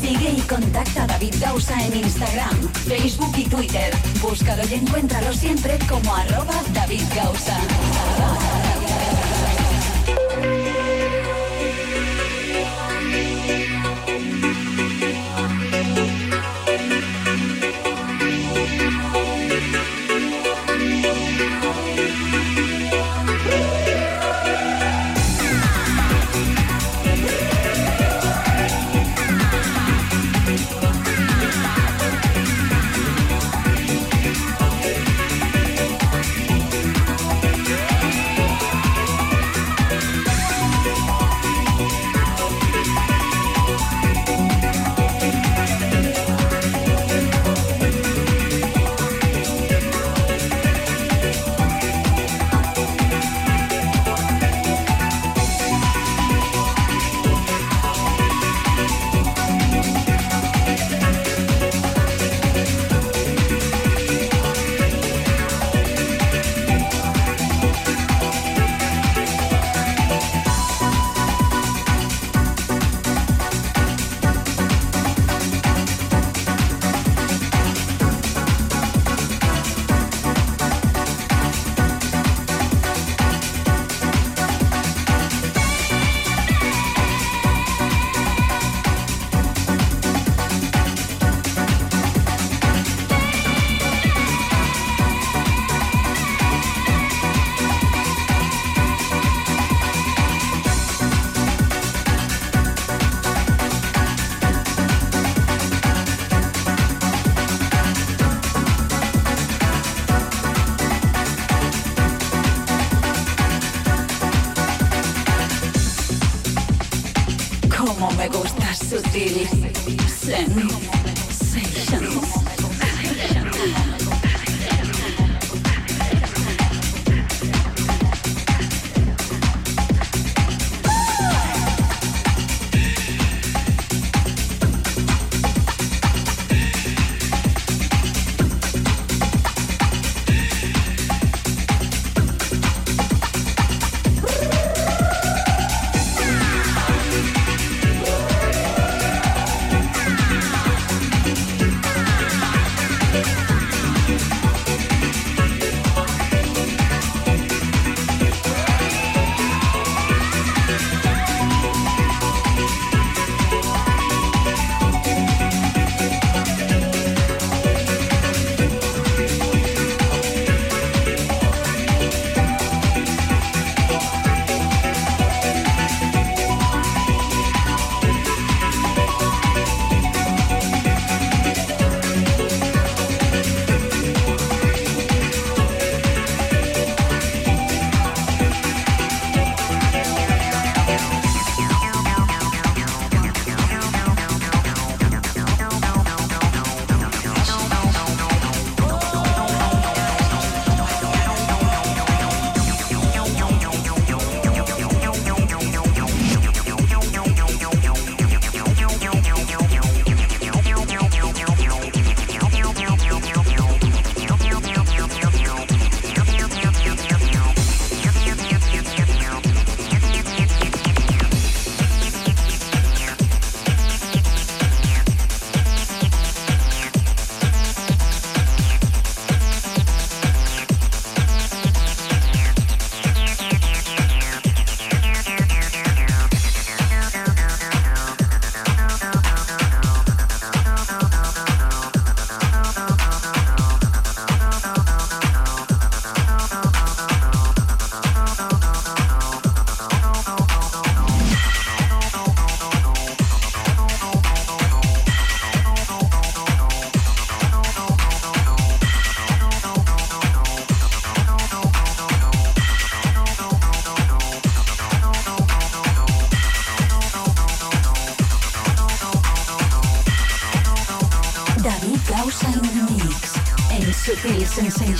Sigue 0.00 0.30
y 0.36 0.40
contacta 0.48 1.04
a 1.04 1.06
David 1.06 1.34
Gausa 1.40 1.86
en 1.86 1.96
Instagram, 1.98 2.56
Facebook 2.86 3.34
y 3.36 3.44
Twitter. 3.44 3.94
Búscalo 4.22 4.62
y 4.68 4.74
encuéntralo 4.74 5.32
siempre 5.34 5.78
como 5.88 6.14
arroba 6.14 6.54
David 6.72 7.02
Gausa. 7.14 8.57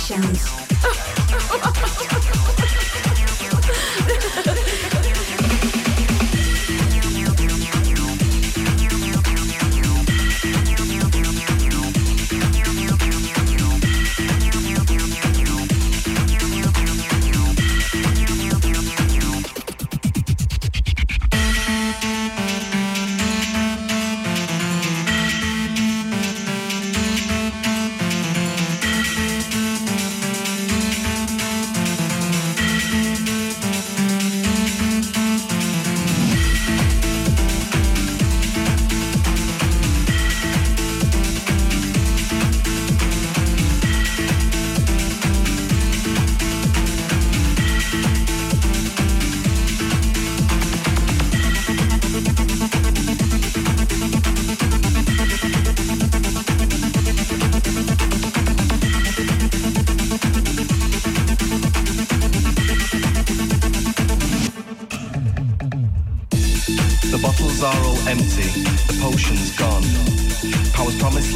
Sensations. 0.09 0.48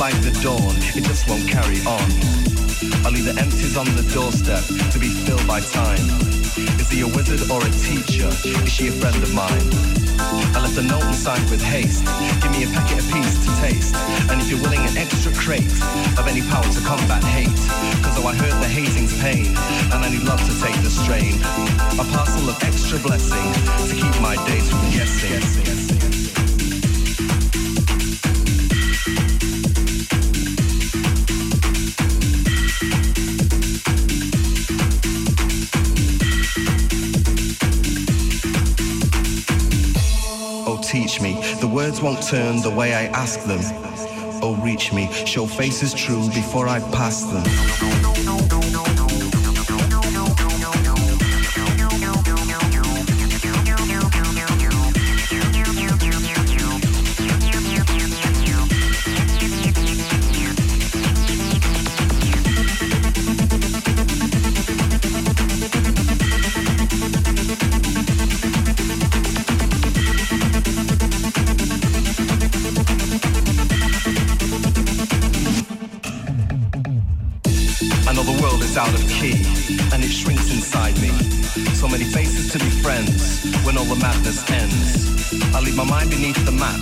Like 0.03 0.19
the 0.19 0.35
dawn, 0.43 0.75
it 0.99 1.03
just 1.07 1.29
won't 1.31 1.47
carry 1.47 1.79
on. 1.87 2.03
I'll 3.07 3.15
leave 3.15 3.23
the 3.23 3.35
empties 3.39 3.79
on 3.79 3.87
the 3.95 4.03
doorstep 4.11 4.59
to 4.91 4.99
be 4.99 5.07
filled 5.07 5.47
by 5.47 5.63
time. 5.63 6.03
Is 6.75 6.91
he 6.91 7.07
a 7.07 7.07
wizard 7.07 7.39
or 7.47 7.63
a 7.63 7.71
teacher? 7.71 8.27
Is 8.43 8.67
she 8.67 8.91
a 8.91 8.95
friend 8.99 9.15
of 9.15 9.31
mine? 9.31 9.63
I 10.51 10.59
left 10.59 10.75
a 10.75 10.83
note 10.83 11.07
inside 11.07 11.39
with 11.47 11.63
haste. 11.63 12.03
Give 12.43 12.51
me 12.51 12.67
a 12.67 12.69
packet 12.75 12.99
apiece 12.99 13.47
to 13.47 13.49
taste. 13.63 13.95
And 14.27 14.43
if 14.43 14.51
you're 14.51 14.59
willing, 14.59 14.83
an 14.83 14.99
extra 14.99 15.31
crate 15.39 15.71
of 16.19 16.27
any 16.27 16.43
power 16.51 16.67
to 16.67 16.81
combat 16.83 17.23
hate. 17.23 17.63
Cause 18.03 18.19
though 18.19 18.27
I 18.27 18.35
heard 18.35 18.59
the 18.59 18.67
hating's 18.67 19.15
pain, 19.23 19.55
and 19.95 20.03
I 20.03 20.11
need 20.11 20.27
love 20.27 20.43
to 20.43 20.53
take 20.59 20.75
the 20.83 20.91
strain. 20.91 21.39
A 21.95 22.03
parcel 22.11 22.51
of 22.51 22.59
extra 22.59 22.99
blessing 22.99 23.47
to 23.87 23.93
keep 23.95 24.11
my 24.19 24.35
days 24.51 24.67
from 24.67 24.83
guessing. 24.91 25.82
Words 41.93 42.01
won't 42.01 42.23
turn 42.27 42.61
the 42.61 42.69
way 42.69 42.93
I 42.93 43.05
ask 43.07 43.43
them. 43.43 43.59
Oh, 44.41 44.55
reach 44.63 44.93
me. 44.93 45.11
Show 45.25 45.45
faces 45.45 45.93
true 45.93 46.27
before 46.29 46.67
I 46.67 46.79
pass 46.91 47.23
them. 47.23 49.02
So 81.83 81.89
many 81.89 82.05
faces 82.05 82.49
to 82.53 82.59
be 82.59 82.69
friends 82.79 83.43
when 83.65 83.77
all 83.77 83.83
the 83.83 83.99
madness 83.99 84.39
ends. 84.49 85.03
I 85.53 85.59
leave 85.59 85.75
my 85.75 85.83
mind 85.83 86.11
beneath 86.11 86.39
the 86.45 86.53
mat, 86.55 86.79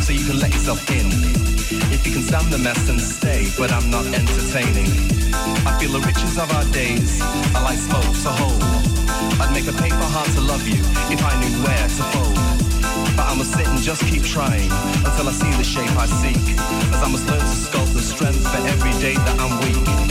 so 0.00 0.14
you 0.14 0.24
can 0.24 0.40
let 0.40 0.48
yourself 0.48 0.88
in. 0.88 1.04
If 1.92 2.06
you 2.06 2.14
can 2.16 2.22
stand 2.22 2.48
the 2.48 2.56
mess 2.56 2.88
and 2.88 2.98
stay, 2.98 3.52
but 3.58 3.70
I'm 3.70 3.90
not 3.90 4.06
entertaining. 4.06 4.88
I 5.68 5.76
feel 5.76 5.92
the 5.92 6.00
riches 6.00 6.40
of 6.40 6.48
our 6.56 6.64
days 6.72 7.20
are 7.52 7.60
like 7.60 7.76
smoke, 7.76 8.08
to 8.24 8.32
hold. 8.40 8.64
I'd 9.36 9.52
make 9.52 9.68
a 9.68 9.76
paper 9.76 10.08
heart 10.16 10.32
to 10.32 10.40
love 10.40 10.64
you 10.66 10.80
if 11.12 11.20
I 11.20 11.36
knew 11.44 11.52
where 11.60 11.84
to 11.84 12.04
fold. 12.16 12.40
But 13.20 13.28
I 13.28 13.36
must 13.36 13.52
sit 13.52 13.68
and 13.68 13.82
just 13.84 14.00
keep 14.08 14.22
trying 14.22 14.72
until 15.04 15.28
I 15.28 15.32
see 15.36 15.52
the 15.60 15.68
shape 15.76 15.92
I 15.92 16.06
seek. 16.08 16.56
As 16.96 17.04
I 17.04 17.08
must 17.12 17.28
learn 17.28 17.44
to 17.44 17.56
sculpt 17.68 17.92
the 17.92 18.00
strength 18.00 18.40
for 18.48 18.64
every 18.64 18.96
day 18.96 19.12
that 19.12 19.36
I'm 19.44 19.60
weak. 19.60 20.07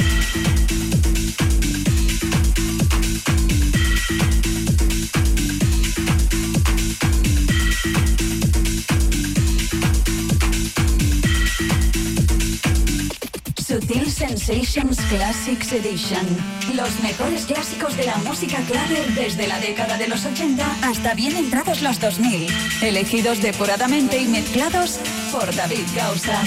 Classics 14.47 15.73
Edition. 15.73 16.25
Los 16.73 17.01
mejores 17.01 17.45
clásicos 17.45 17.97
de 17.97 18.05
la 18.05 18.15
música 18.19 18.57
clave 18.61 19.05
desde 19.13 19.45
la 19.45 19.59
década 19.59 19.97
de 19.97 20.07
los 20.07 20.25
80 20.25 20.65
hasta 20.83 21.13
bien 21.15 21.35
entrados 21.35 21.81
los 21.81 21.99
2000. 21.99 22.47
Elegidos 22.81 23.41
depuradamente 23.41 24.17
y 24.21 24.27
mezclados 24.27 24.99
por 25.33 25.53
David 25.53 25.85
Gausa. 25.93 26.41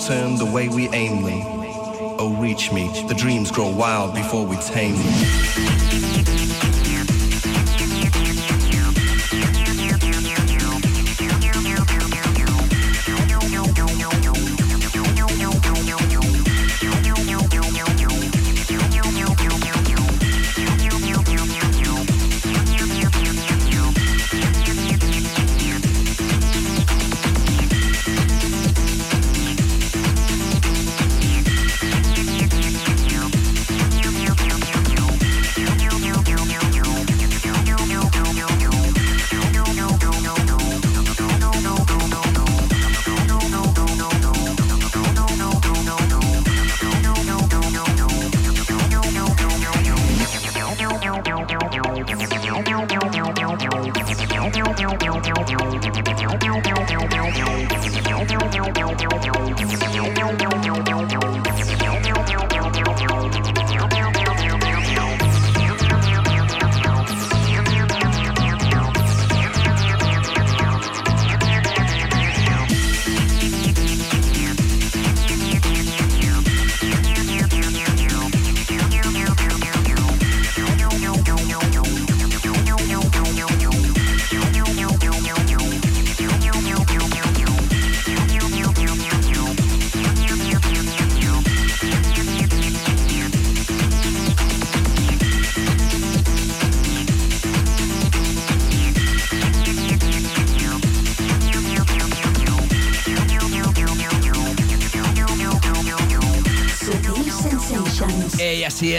Turn 0.00 0.36
the 0.36 0.46
way 0.46 0.68
we 0.68 0.88
aim. 0.90 1.24
Oh, 2.18 2.34
reach 2.38 2.72
me. 2.72 2.88
The 3.06 3.14
dreams 3.14 3.50
grow 3.50 3.68
wild 3.68 4.14
before 4.14 4.46
we 4.46 4.56
tame 4.56 4.96
them. 4.96 6.99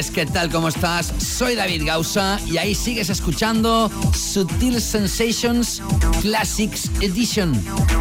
¿Qué 0.10 0.26
tal? 0.26 0.50
¿Cómo 0.50 0.70
estás? 0.70 1.14
Soy 1.20 1.54
David 1.54 1.84
Gausa 1.86 2.40
y 2.48 2.58
ahí 2.58 2.74
sigues 2.74 3.10
escuchando 3.12 3.92
Sutil 4.16 4.82
Sensations 4.82 5.82
Classics 6.22 6.90
Edition. 7.02 7.54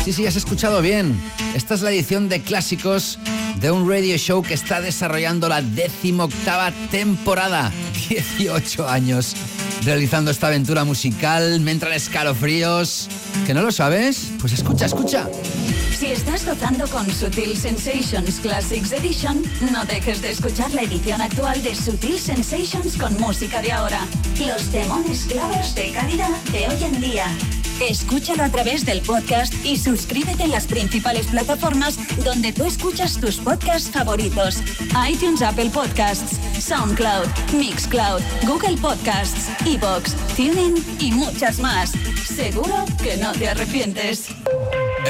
Sí, 0.05 0.15
sí, 0.15 0.27
has 0.27 0.37
escuchado 0.37 0.81
bien. 0.81 1.21
Esta 1.55 1.75
es 1.75 1.83
la 1.83 1.91
edición 1.91 2.31
de 2.31 2.41
clásicos 2.41 3.19
de 3.61 3.71
un 3.71 3.89
radio 3.89 4.17
show 4.17 4.43
que 4.43 4.55
está 4.55 4.81
desarrollando 4.81 5.49
la 5.49 5.61
decimoctava 5.61 6.73
temporada. 6.91 7.71
18 8.09 8.89
años 8.89 9.35
realizando 9.85 10.31
esta 10.31 10.47
aventura 10.47 10.85
musical. 10.85 11.61
Me 11.61 11.73
entran 11.73 11.93
escalofríos. 11.93 13.09
¿Que 13.47 13.53
no 13.53 13.63
lo 13.63 13.73
sabes? 13.73 14.31
Pues 14.41 14.55
escucha, 14.55 14.87
escucha. 14.87 15.29
Si 16.01 16.07
estás 16.07 16.47
gozando 16.47 16.89
con 16.89 17.11
Sutil 17.13 17.55
Sensations 17.55 18.41
Classics 18.41 18.91
Edition, 18.91 19.43
no 19.71 19.85
dejes 19.85 20.23
de 20.23 20.31
escuchar 20.31 20.73
la 20.73 20.81
edición 20.81 21.21
actual 21.21 21.63
de 21.63 21.75
Sutil 21.75 22.19
Sensations 22.19 22.97
con 22.97 23.15
música 23.21 23.61
de 23.61 23.71
ahora. 23.71 24.07
Los 24.39 24.73
demones 24.73 25.27
clavers 25.27 25.75
de 25.75 25.93
calidad 25.93 26.31
de 26.53 26.69
hoy 26.69 26.85
en 26.85 27.01
día. 27.03 27.27
Escúchalo 27.83 28.45
a 28.45 28.49
través 28.49 28.87
del 28.87 29.03
podcast 29.03 29.53
y 29.63 29.77
suscríbete 29.77 30.45
en 30.45 30.53
las 30.53 30.67
principales 30.67 31.27
plataformas 31.27 31.99
donde 32.25 32.55
tú 32.55 32.65
escuchas 32.65 33.21
tus 33.21 33.37
podcasts 33.37 33.91
favoritos. 33.91 34.63
iTunes, 35.07 35.43
Apple 35.43 35.69
Podcasts, 35.69 36.41
SoundCloud, 36.59 37.29
Mixcloud, 37.53 38.23
Google 38.47 38.79
Podcasts, 38.79 39.51
Evox, 39.67 40.15
TuneIn 40.35 40.83
y 40.99 41.13
muchas 41.13 41.59
más. 41.59 41.93
Seguro 42.25 42.87
que 43.03 43.19
no 43.19 43.33
te 43.33 43.51
arrepientes. 43.51 44.29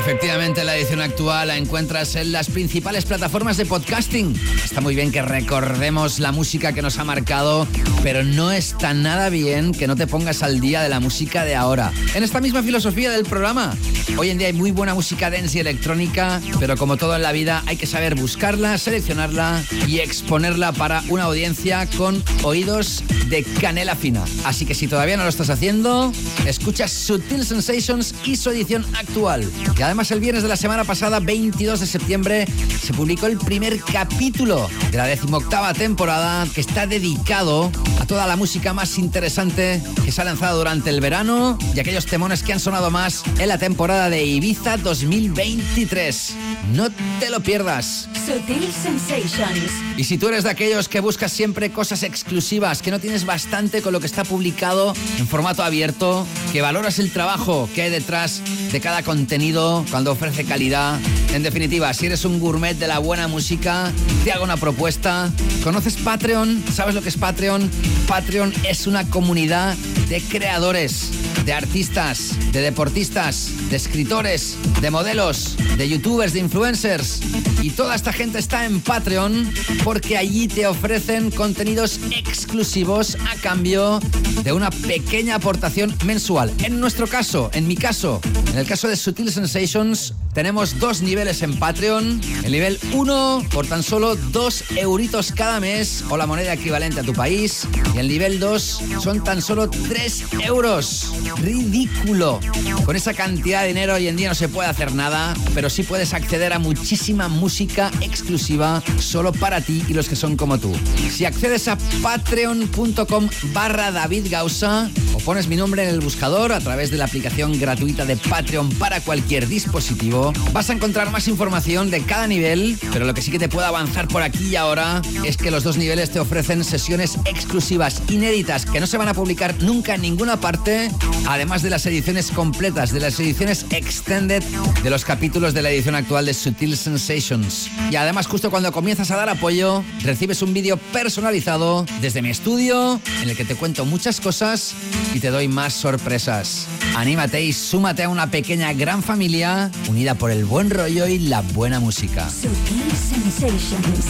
Efectivamente, 0.00 0.64
la 0.64 0.78
edición 0.78 1.02
actual 1.02 1.48
la 1.48 1.58
encuentras 1.58 2.16
en 2.16 2.32
las 2.32 2.48
principales 2.48 3.04
plataformas 3.04 3.58
de 3.58 3.66
podcasting. 3.66 4.34
Está 4.64 4.80
muy 4.80 4.94
bien 4.94 5.12
que 5.12 5.20
recordemos 5.20 6.18
la 6.20 6.32
música 6.32 6.72
que 6.72 6.80
nos 6.80 6.98
ha 6.98 7.04
marcado, 7.04 7.66
pero 8.02 8.24
no 8.24 8.50
está 8.50 8.94
nada 8.94 9.28
bien 9.28 9.72
que 9.72 9.86
no 9.86 9.96
te 9.96 10.06
pongas 10.06 10.42
al 10.42 10.58
día 10.58 10.82
de 10.82 10.88
la 10.88 11.00
música 11.00 11.44
de 11.44 11.54
ahora. 11.54 11.92
En 12.14 12.24
esta 12.24 12.40
misma 12.40 12.62
filosofía 12.62 13.10
del 13.10 13.26
programa, 13.26 13.76
hoy 14.16 14.30
en 14.30 14.38
día 14.38 14.46
hay 14.46 14.54
muy 14.54 14.70
buena 14.70 14.94
música 14.94 15.30
dance 15.30 15.58
y 15.58 15.60
electrónica, 15.60 16.40
pero 16.58 16.78
como 16.78 16.96
todo 16.96 17.14
en 17.14 17.22
la 17.22 17.32
vida 17.32 17.62
hay 17.66 17.76
que 17.76 17.86
saber 17.86 18.14
buscarla, 18.14 18.78
seleccionarla 18.78 19.62
y 19.86 19.98
exponerla 19.98 20.72
para 20.72 21.04
una 21.10 21.24
audiencia 21.24 21.86
con 21.98 22.24
oídos 22.42 23.04
de 23.28 23.44
canela 23.44 23.94
fina. 23.94 24.24
Así 24.44 24.64
que 24.64 24.74
si 24.74 24.88
todavía 24.88 25.18
no 25.18 25.24
lo 25.24 25.28
estás 25.28 25.50
haciendo, 25.50 26.10
escucha 26.46 26.88
Sutil 26.88 27.44
Sensations 27.44 28.14
y 28.24 28.36
su 28.36 28.50
edición 28.50 28.84
actual. 28.98 29.48
Y 29.60 29.74
además 29.90 30.12
el 30.12 30.20
viernes 30.20 30.44
de 30.44 30.48
la 30.48 30.56
semana 30.56 30.84
pasada, 30.84 31.18
22 31.18 31.80
de 31.80 31.86
septiembre, 31.86 32.46
se 32.80 32.92
publicó 32.92 33.26
el 33.26 33.36
primer 33.38 33.80
capítulo 33.80 34.70
de 34.92 34.96
la 34.96 35.04
decimoctava 35.04 35.74
temporada 35.74 36.46
que 36.54 36.60
está 36.60 36.86
dedicado 36.86 37.72
a 37.98 38.06
toda 38.06 38.28
la 38.28 38.36
música 38.36 38.72
más 38.72 38.98
interesante 38.98 39.82
que 40.04 40.12
se 40.12 40.20
ha 40.20 40.24
lanzado 40.24 40.58
durante 40.58 40.90
el 40.90 41.00
verano 41.00 41.58
y 41.74 41.80
aquellos 41.80 42.06
temones 42.06 42.44
que 42.44 42.52
han 42.52 42.60
sonado 42.60 42.92
más 42.92 43.24
en 43.40 43.48
la 43.48 43.58
temporada 43.58 44.10
de 44.10 44.24
Ibiza 44.24 44.76
2023. 44.76 46.34
No 46.72 46.88
te 47.18 47.28
lo 47.28 47.40
pierdas. 47.40 48.08
Sutil 48.24 48.72
Sensations. 48.72 49.72
Y 49.96 50.04
si 50.04 50.18
tú 50.18 50.28
eres 50.28 50.44
de 50.44 50.50
aquellos 50.50 50.88
que 50.88 51.00
buscas 51.00 51.32
siempre 51.32 51.70
cosas 51.70 52.04
exclusivas, 52.04 52.80
que 52.80 52.92
no 52.92 53.00
tienes 53.00 53.26
bastante 53.26 53.82
con 53.82 53.92
lo 53.92 53.98
que 53.98 54.06
está 54.06 54.22
publicado 54.22 54.94
en 55.18 55.26
formato 55.26 55.64
abierto, 55.64 56.26
que 56.52 56.62
valoras 56.62 57.00
el 57.00 57.10
trabajo 57.10 57.68
que 57.74 57.82
hay 57.82 57.90
detrás 57.90 58.40
de 58.70 58.80
cada 58.80 59.02
contenido 59.02 59.69
cuando 59.90 60.12
ofrece 60.12 60.44
calidad, 60.44 60.98
en 61.34 61.42
definitiva, 61.42 61.92
si 61.94 62.06
eres 62.06 62.24
un 62.24 62.40
gourmet 62.40 62.76
de 62.76 62.88
la 62.88 62.98
buena 62.98 63.28
música, 63.28 63.92
te 64.24 64.32
hago 64.32 64.44
una 64.44 64.56
propuesta. 64.56 65.30
¿Conoces 65.62 65.96
Patreon? 65.96 66.62
¿Sabes 66.72 66.94
lo 66.94 67.02
que 67.02 67.08
es 67.08 67.16
Patreon? 67.16 67.70
Patreon 68.08 68.52
es 68.68 68.86
una 68.86 69.08
comunidad 69.08 69.76
de 70.08 70.20
creadores, 70.20 71.10
de 71.44 71.52
artistas, 71.52 72.52
de 72.52 72.60
deportistas, 72.60 73.50
de 73.70 73.76
escritores, 73.76 74.56
de 74.80 74.90
modelos, 74.90 75.56
de 75.76 75.88
youtubers, 75.88 76.32
de 76.32 76.40
influencers. 76.40 77.20
Y 77.62 77.70
toda 77.70 77.94
esta 77.94 78.12
gente 78.12 78.38
está 78.38 78.64
en 78.64 78.80
Patreon 78.80 79.52
porque 79.84 80.16
allí 80.16 80.48
te 80.48 80.66
ofrecen 80.66 81.30
contenidos 81.30 82.00
exclusivos 82.10 83.16
a 83.30 83.36
cambio 83.40 84.00
de 84.42 84.52
una 84.52 84.70
pequeña 84.70 85.36
aportación 85.36 85.94
mensual. 86.04 86.52
En 86.62 86.80
nuestro 86.80 87.06
caso, 87.06 87.50
en 87.52 87.66
mi 87.66 87.76
caso, 87.76 88.20
en 88.52 88.58
el 88.58 88.66
caso 88.66 88.88
de 88.88 88.96
Sutil 88.96 89.30
Sensations, 89.30 90.14
tenemos 90.34 90.78
dos 90.78 91.02
niveles 91.02 91.42
en 91.42 91.58
Patreon. 91.58 92.20
El 92.44 92.52
nivel 92.52 92.78
1 92.92 93.46
por 93.52 93.66
tan 93.66 93.82
solo 93.82 94.14
2 94.14 94.64
euritos 94.76 95.32
cada 95.32 95.58
mes 95.58 96.04
o 96.08 96.16
la 96.16 96.26
moneda 96.26 96.52
equivalente 96.52 97.00
a 97.00 97.02
tu 97.02 97.12
país. 97.12 97.66
Y 97.94 97.98
el 97.98 98.08
nivel 98.08 98.38
2 98.38 98.82
son 99.02 99.24
tan 99.24 99.42
solo 99.42 99.68
3 99.68 100.24
euros. 100.44 101.12
Ridículo. 101.38 102.40
Con 102.84 102.96
esa 102.96 103.14
cantidad 103.14 103.62
de 103.62 103.68
dinero 103.68 103.94
hoy 103.94 104.08
en 104.08 104.16
día 104.16 104.28
no 104.28 104.34
se 104.34 104.48
puede 104.48 104.68
hacer 104.68 104.94
nada, 104.94 105.34
pero 105.54 105.70
sí 105.70 105.82
puedes 105.82 106.14
acceder 106.14 106.52
a 106.52 106.58
muchísima 106.58 107.28
música 107.28 107.90
exclusiva 108.00 108.82
solo 108.98 109.32
para 109.32 109.60
ti 109.60 109.84
y 109.88 109.94
los 109.94 110.08
que 110.08 110.16
son 110.16 110.36
como 110.36 110.58
tú. 110.58 110.72
Si 111.10 111.24
accedes 111.24 111.68
a 111.68 111.76
patreon.com 112.02 113.28
barra 113.52 113.90
David 113.90 114.26
Gausa 114.30 114.90
o 115.14 115.18
pones 115.18 115.48
mi 115.48 115.56
nombre 115.56 115.82
en 115.84 115.90
el 115.90 116.00
buscador 116.00 116.52
a 116.52 116.60
través 116.60 116.90
de 116.90 116.98
la 116.98 117.04
aplicación 117.04 117.58
gratuita 117.58 118.04
de 118.04 118.16
Patreon 118.16 118.70
para 118.70 119.00
cualquier 119.00 119.46
dispositivo, 119.48 120.32
vas 120.52 120.70
a 120.70 120.72
encontrar 120.72 121.10
más 121.10 121.28
información 121.28 121.90
de 121.90 122.02
cada 122.02 122.26
nivel, 122.26 122.78
pero 122.92 123.04
lo 123.04 123.14
que 123.14 123.22
sí 123.22 123.30
que 123.30 123.38
te 123.38 123.48
puedo 123.48 123.66
avanzar 123.66 124.08
por 124.08 124.22
aquí 124.22 124.48
y 124.48 124.56
ahora 124.56 125.02
es 125.24 125.36
que 125.36 125.50
los 125.50 125.64
dos 125.64 125.76
niveles 125.76 126.10
te 126.10 126.20
ofrecen 126.20 126.64
sesiones 126.64 127.18
exclusivas, 127.24 128.02
inéditas, 128.08 128.66
que 128.66 128.80
no 128.80 128.86
se 128.86 128.98
van 128.98 129.08
a 129.08 129.14
publicar 129.14 129.54
nunca 129.60 129.94
en 129.94 130.02
ninguna 130.02 130.40
parte, 130.40 130.90
además 131.26 131.62
de 131.62 131.70
las 131.70 131.84
ediciones 131.86 132.30
completas, 132.30 132.92
de 132.92 133.00
las 133.00 133.18
ediciones 133.20 133.66
extended 133.70 134.42
de 134.82 134.90
los 134.90 135.04
capítulos 135.04 135.54
de 135.54 135.62
la 135.62 135.70
edición 135.70 135.94
actual 135.94 136.26
de 136.26 136.34
Sutil 136.34 136.76
Sensations. 136.76 137.70
Y 137.90 137.96
además 137.96 138.26
justo 138.26 138.50
cuando 138.50 138.72
comienzas 138.72 139.10
a 139.10 139.16
dar 139.16 139.28
apoyo, 139.28 139.84
recibes 140.02 140.42
un 140.42 140.54
vídeo 140.54 140.76
personalizado 140.76 141.84
desde 142.00 142.22
mi 142.22 142.30
estudio 142.30 143.00
en 143.22 143.30
el 143.30 143.36
que 143.36 143.44
te 143.44 143.54
cuento 143.54 143.84
muchas 143.84 144.20
cosas 144.20 144.74
y 145.14 145.20
te 145.20 145.30
doy 145.30 145.48
más 145.48 145.74
sorpresas. 145.74 146.66
Anímate 146.96 147.42
y 147.42 147.52
súmate 147.52 148.04
a 148.04 148.08
una 148.08 148.30
pequeña 148.30 148.72
gran 148.72 149.02
familia 149.02 149.70
unida 149.88 150.14
por 150.14 150.30
el 150.30 150.44
buen 150.44 150.70
rollo 150.70 151.06
y 151.06 151.18
la 151.18 151.42
buena 151.42 151.80
música. 151.80 152.28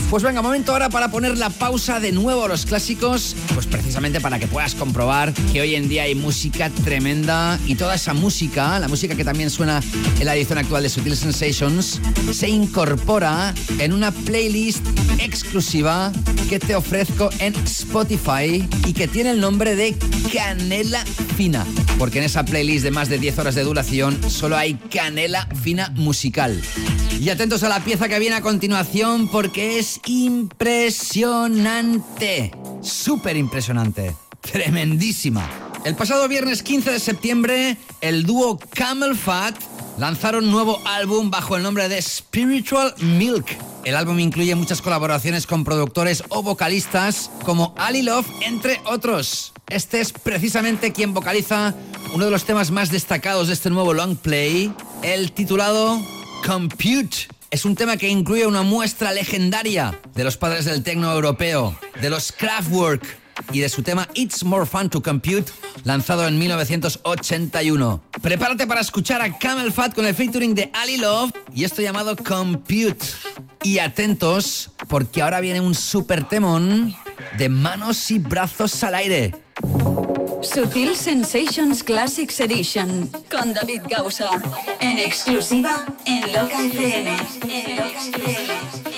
Pues 0.08 0.22
venga, 0.22 0.42
momento 0.42 0.72
ahora 0.72 0.88
para 0.88 1.10
poner 1.10 1.36
la 1.36 1.50
pausa 1.50 2.00
de 2.00 2.12
nuevo 2.12 2.44
a 2.44 2.48
los 2.48 2.66
clásicos, 2.66 3.36
pues 3.54 3.66
precisamente 3.66 4.20
para 4.20 4.38
que 4.38 4.46
puedas 4.46 4.74
comprobar 4.74 5.32
que 5.52 5.60
hoy 5.60 5.74
en 5.74 5.88
día 5.88 6.04
hay 6.04 6.14
música 6.14 6.70
tremenda 6.70 6.99
y 7.66 7.76
toda 7.76 7.94
esa 7.94 8.12
música, 8.12 8.78
la 8.78 8.86
música 8.86 9.14
que 9.14 9.24
también 9.24 9.48
suena 9.48 9.80
en 10.18 10.26
la 10.26 10.36
edición 10.36 10.58
actual 10.58 10.82
de 10.82 10.90
Sutil 10.90 11.16
Sensations, 11.16 11.98
se 12.30 12.46
incorpora 12.46 13.54
en 13.78 13.94
una 13.94 14.12
playlist 14.12 14.84
exclusiva 15.18 16.12
que 16.50 16.58
te 16.58 16.76
ofrezco 16.76 17.30
en 17.38 17.54
Spotify 17.64 18.68
y 18.86 18.92
que 18.92 19.08
tiene 19.08 19.30
el 19.30 19.40
nombre 19.40 19.76
de 19.76 19.96
Canela 20.30 21.02
Fina, 21.38 21.64
porque 21.98 22.18
en 22.18 22.24
esa 22.24 22.44
playlist 22.44 22.84
de 22.84 22.90
más 22.90 23.08
de 23.08 23.18
10 23.18 23.38
horas 23.38 23.54
de 23.54 23.62
duración 23.62 24.20
solo 24.30 24.58
hay 24.58 24.74
canela 24.74 25.48
fina 25.62 25.94
musical. 25.96 26.60
Y 27.18 27.30
atentos 27.30 27.62
a 27.62 27.70
la 27.70 27.82
pieza 27.82 28.10
que 28.10 28.18
viene 28.18 28.36
a 28.36 28.42
continuación 28.42 29.28
porque 29.28 29.78
es 29.78 30.02
impresionante. 30.06 32.52
Súper 32.82 33.38
impresionante. 33.38 34.14
Tremendísima. 34.42 35.48
El 35.82 35.94
pasado 35.94 36.28
viernes 36.28 36.62
15 36.62 36.90
de 36.90 37.00
septiembre, 37.00 37.78
el 38.02 38.24
dúo 38.24 38.58
Camel 38.58 39.16
Fat 39.16 39.56
lanzaron 39.98 40.50
nuevo 40.50 40.78
álbum 40.84 41.30
bajo 41.30 41.56
el 41.56 41.62
nombre 41.62 41.88
de 41.88 42.02
Spiritual 42.02 42.94
Milk. 42.98 43.46
El 43.84 43.96
álbum 43.96 44.18
incluye 44.18 44.54
muchas 44.54 44.82
colaboraciones 44.82 45.46
con 45.46 45.64
productores 45.64 46.22
o 46.28 46.42
vocalistas 46.42 47.30
como 47.46 47.74
Ali 47.78 48.02
Love, 48.02 48.26
entre 48.42 48.78
otros. 48.84 49.54
Este 49.70 50.02
es 50.02 50.12
precisamente 50.12 50.92
quien 50.92 51.14
vocaliza 51.14 51.74
uno 52.12 52.26
de 52.26 52.30
los 52.30 52.44
temas 52.44 52.70
más 52.70 52.90
destacados 52.90 53.48
de 53.48 53.54
este 53.54 53.70
nuevo 53.70 53.94
long 53.94 54.16
play, 54.16 54.74
el 55.02 55.32
titulado 55.32 55.98
Compute. 56.46 57.28
Es 57.50 57.64
un 57.64 57.74
tema 57.74 57.96
que 57.96 58.08
incluye 58.08 58.46
una 58.46 58.62
muestra 58.62 59.12
legendaria 59.12 59.98
de 60.14 60.24
los 60.24 60.36
padres 60.36 60.66
del 60.66 60.82
tecno 60.82 61.10
europeo, 61.10 61.74
de 62.02 62.10
los 62.10 62.32
Kraftwerk 62.32 63.19
y 63.52 63.60
de 63.60 63.68
su 63.68 63.82
tema 63.82 64.08
It's 64.14 64.44
More 64.44 64.66
Fun 64.66 64.90
to 64.90 65.02
Compute, 65.02 65.52
lanzado 65.84 66.26
en 66.26 66.38
1981. 66.38 68.02
Prepárate 68.22 68.66
para 68.66 68.80
escuchar 68.80 69.22
a 69.22 69.38
Camel 69.38 69.72
Fat 69.72 69.94
con 69.94 70.06
el 70.06 70.14
featuring 70.14 70.54
de 70.54 70.70
Ali 70.74 70.96
Love 70.96 71.32
y 71.54 71.64
esto 71.64 71.82
llamado 71.82 72.16
Compute. 72.16 72.98
Y 73.62 73.78
atentos, 73.78 74.70
porque 74.88 75.22
ahora 75.22 75.40
viene 75.40 75.60
un 75.60 75.74
super 75.74 76.26
temón 76.26 76.94
de 77.36 77.48
manos 77.48 78.10
y 78.10 78.18
brazos 78.18 78.82
al 78.82 78.94
aire. 78.94 79.34
Sutil 80.42 80.96
Sensations 80.96 81.82
Classics 81.82 82.40
Edition 82.40 83.10
con 83.30 83.52
David 83.52 83.82
Gausa. 83.88 84.30
En 84.80 84.98
exclusiva 84.98 85.84
en 86.06 86.32
Loca 86.32 86.64
FM. 86.64 87.16
En 87.48 87.76
Loca 87.76 88.00
FM. 88.08 88.89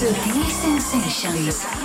Sutil 0.00 0.48
Sensations. 0.48 1.79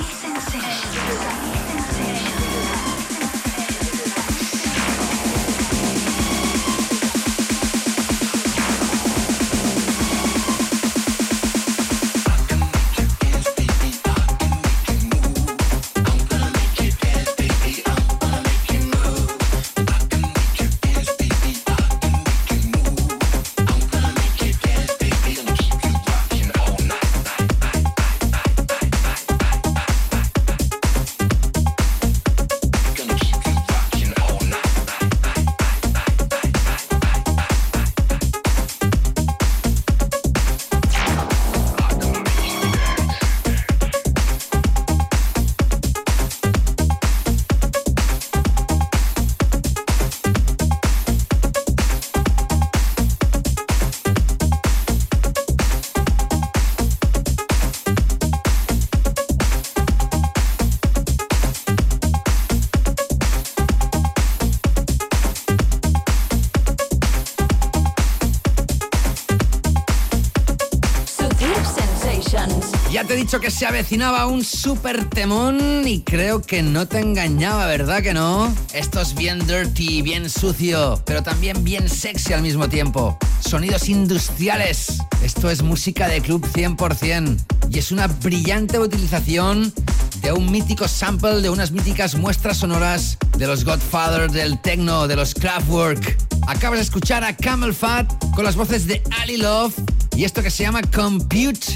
Dicho 73.26 73.40
que 73.40 73.50
se 73.50 73.66
avecinaba 73.66 74.28
un 74.28 74.44
super 74.44 75.10
temón 75.10 75.82
y 75.88 76.04
creo 76.04 76.44
que 76.44 76.62
no 76.62 76.88
te 76.88 77.00
engañaba, 77.00 77.66
¿verdad 77.66 78.04
que 78.04 78.14
no? 78.14 78.54
Esto 78.72 79.02
es 79.02 79.16
bien 79.16 79.40
dirty, 79.48 80.04
bien 80.04 80.30
sucio, 80.30 81.02
pero 81.08 81.24
también 81.24 81.64
bien 81.64 81.90
sexy 81.90 82.34
al 82.34 82.44
mismo 82.44 82.70
tiempo. 82.70 83.18
Sonidos 83.40 83.90
industriales. 83.90 85.00
Esto 85.24 85.50
es 85.50 85.64
música 85.64 86.08
de 86.08 86.22
club 86.22 86.46
100% 86.54 87.44
y 87.72 87.80
es 87.80 87.92
una 87.92 88.06
brillante 88.06 88.78
utilización 88.78 89.74
de 90.22 90.32
un 90.32 90.52
mítico 90.52 90.88
sample, 90.88 91.42
de 91.42 91.50
unas 91.50 91.72
míticas 91.72 92.14
muestras 92.14 92.58
sonoras 92.58 93.18
de 93.40 93.48
los 93.48 93.66
Godfather 93.66 94.30
del 94.30 94.62
techno, 94.62 95.08
de 95.08 95.16
los 95.16 95.34
Kraftwerk. 95.34 96.16
Acabas 96.48 96.78
de 96.78 96.84
escuchar 96.84 97.24
a 97.24 97.36
Camel 97.36 97.74
Fat 97.74 98.08
con 98.36 98.46
las 98.46 98.56
voces 98.56 98.86
de 98.86 99.02
Ali 99.20 99.38
Love 99.38 99.74
y 100.16 100.26
esto 100.26 100.44
que 100.44 100.52
se 100.52 100.62
llama 100.62 100.82
Compute 100.84 101.75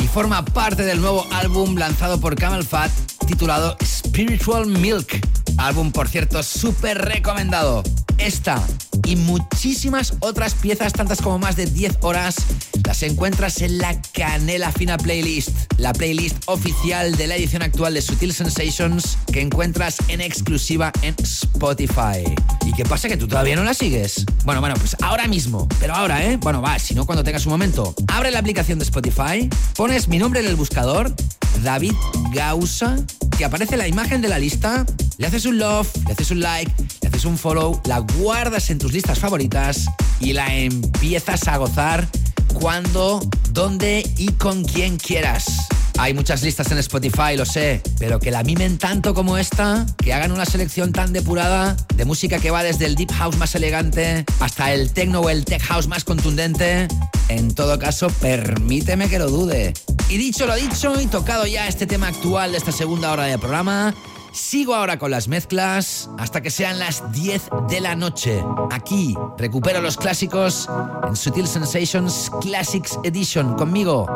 y 0.00 0.06
forma 0.06 0.44
parte 0.44 0.84
del 0.84 1.00
nuevo 1.00 1.26
álbum 1.32 1.76
lanzado 1.76 2.20
por 2.20 2.36
Camel 2.36 2.64
Fat 2.64 2.90
titulado 3.26 3.76
Spiritual 3.84 4.66
Milk. 4.66 5.20
Álbum, 5.58 5.92
por 5.92 6.08
cierto, 6.08 6.42
súper 6.42 6.98
recomendado. 6.98 7.82
Esta 8.16 8.60
y 9.08 9.16
muchísimas 9.16 10.14
otras 10.20 10.54
piezas, 10.54 10.92
tantas 10.92 11.22
como 11.22 11.38
más 11.38 11.56
de 11.56 11.66
10 11.66 11.98
horas, 12.02 12.36
las 12.84 13.02
encuentras 13.02 13.62
en 13.62 13.78
la 13.78 14.00
Canela 14.12 14.72
Fina 14.72 14.98
Playlist, 14.98 15.50
la 15.78 15.92
playlist 15.92 16.36
oficial 16.46 17.16
de 17.16 17.26
la 17.26 17.36
edición 17.36 17.62
actual 17.62 17.94
de 17.94 18.02
Sutil 18.02 18.34
Sensations 18.34 19.18
que 19.32 19.40
encuentras 19.40 19.96
en 20.08 20.20
exclusiva 20.20 20.92
en 21.02 21.14
Spotify. 21.22 22.24
¿Y 22.66 22.72
qué 22.72 22.84
pasa 22.84 23.08
que 23.08 23.16
tú 23.16 23.28
todavía 23.28 23.56
no 23.56 23.64
la 23.64 23.74
sigues? 23.74 24.26
Bueno, 24.44 24.60
bueno, 24.60 24.74
pues 24.76 24.96
ahora 25.02 25.26
mismo, 25.26 25.68
pero 25.80 25.94
ahora, 25.94 26.24
¿eh? 26.24 26.36
Bueno, 26.36 26.60
va, 26.60 26.78
si 26.78 26.94
no 26.94 27.06
cuando 27.06 27.24
tengas 27.24 27.46
un 27.46 27.52
momento, 27.52 27.94
abre 28.18 28.32
la 28.32 28.40
aplicación 28.40 28.80
de 28.80 28.84
Spotify, 28.84 29.48
pones 29.76 30.08
mi 30.08 30.18
nombre 30.18 30.40
en 30.40 30.46
el 30.46 30.56
buscador, 30.56 31.14
David 31.62 31.92
Gausa, 32.32 32.96
que 33.36 33.44
aparece 33.44 33.76
la 33.76 33.86
imagen 33.86 34.20
de 34.20 34.26
la 34.26 34.40
lista, 34.40 34.84
le 35.18 35.26
haces 35.28 35.46
un 35.46 35.56
love, 35.56 35.88
le 36.04 36.14
haces 36.14 36.32
un 36.32 36.40
like, 36.40 36.72
le 37.00 37.08
haces 37.08 37.24
un 37.24 37.38
follow, 37.38 37.80
la 37.84 38.00
guardas 38.18 38.70
en 38.70 38.78
tus 38.78 38.92
listas 38.92 39.20
favoritas 39.20 39.86
y 40.18 40.32
la 40.32 40.52
empiezas 40.52 41.46
a 41.46 41.58
gozar 41.58 42.08
cuando, 42.54 43.20
dónde 43.52 44.04
y 44.16 44.32
con 44.32 44.64
quien 44.64 44.96
quieras. 44.96 45.68
Hay 45.96 46.12
muchas 46.12 46.42
listas 46.42 46.72
en 46.72 46.78
Spotify, 46.78 47.36
lo 47.36 47.44
sé, 47.44 47.82
pero 48.00 48.18
que 48.18 48.32
la 48.32 48.42
mimen 48.42 48.78
tanto 48.78 49.14
como 49.14 49.38
esta, 49.38 49.86
que 49.96 50.12
hagan 50.12 50.32
una 50.32 50.44
selección 50.44 50.92
tan 50.92 51.12
depurada 51.12 51.76
de 51.94 52.04
música 52.04 52.40
que 52.40 52.50
va 52.50 52.64
desde 52.64 52.86
el 52.86 52.96
deep 52.96 53.12
house 53.12 53.36
más 53.36 53.54
elegante 53.54 54.24
hasta 54.40 54.72
el 54.72 54.92
techno 54.92 55.20
o 55.20 55.30
el 55.30 55.44
tech 55.44 55.62
house 55.62 55.86
más 55.86 56.02
contundente. 56.02 56.88
En 57.28 57.54
todo 57.54 57.78
caso, 57.78 58.08
permíteme 58.20 59.08
que 59.08 59.18
lo 59.18 59.28
dude. 59.28 59.74
Y 60.08 60.16
dicho 60.16 60.46
lo 60.46 60.54
dicho 60.54 61.00
y 61.00 61.06
tocado 61.06 61.46
ya 61.46 61.68
este 61.68 61.86
tema 61.86 62.08
actual 62.08 62.52
de 62.52 62.58
esta 62.58 62.72
segunda 62.72 63.12
hora 63.12 63.24
de 63.24 63.38
programa, 63.38 63.94
Sigo 64.32 64.74
ahora 64.74 64.98
con 64.98 65.10
las 65.10 65.26
mezclas 65.26 66.10
hasta 66.18 66.40
que 66.42 66.50
sean 66.50 66.78
las 66.78 67.10
10 67.12 67.48
de 67.68 67.80
la 67.80 67.96
noche. 67.96 68.42
Aquí 68.70 69.16
recupero 69.36 69.80
los 69.80 69.96
clásicos 69.96 70.68
en 71.06 71.16
Sutil 71.16 71.46
Sensations 71.46 72.30
Classics 72.40 72.98
Edition 73.04 73.54
conmigo, 73.54 74.06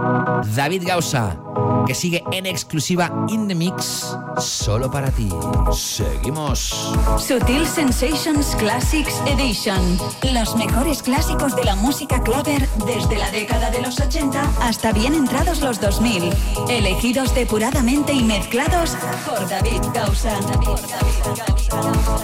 David 0.55 0.84
Gausa, 0.86 1.39
que 1.86 1.94
sigue 1.94 2.22
en 2.32 2.46
exclusiva 2.46 3.10
in 3.28 3.48
the 3.48 3.54
mix 3.54 4.16
solo 4.38 4.90
para 4.90 5.10
ti. 5.10 5.28
Seguimos. 5.72 6.92
Sutil 7.18 7.66
Sensations 7.66 8.54
Classics 8.56 9.20
Edition. 9.26 9.98
Los 10.32 10.56
mejores 10.56 11.02
clásicos 11.02 11.54
de 11.56 11.64
la 11.64 11.76
música 11.76 12.22
claver 12.22 12.68
desde 12.86 13.18
la 13.18 13.30
década 13.30 13.70
de 13.70 13.82
los 13.82 14.00
80 14.00 14.42
hasta 14.60 14.92
bien 14.92 15.14
entrados 15.14 15.60
los 15.60 15.80
2000. 15.80 16.30
Elegidos 16.68 17.34
depuradamente 17.34 18.12
y 18.12 18.22
mezclados 18.22 18.96
por 19.26 19.48
David 19.48 19.82
Gausa. 19.94 20.38
Thank 21.72 22.22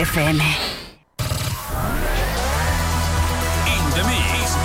FM. 0.00 0.36
In 0.36 0.40
the 3.94 4.02
mix. 4.08 4.56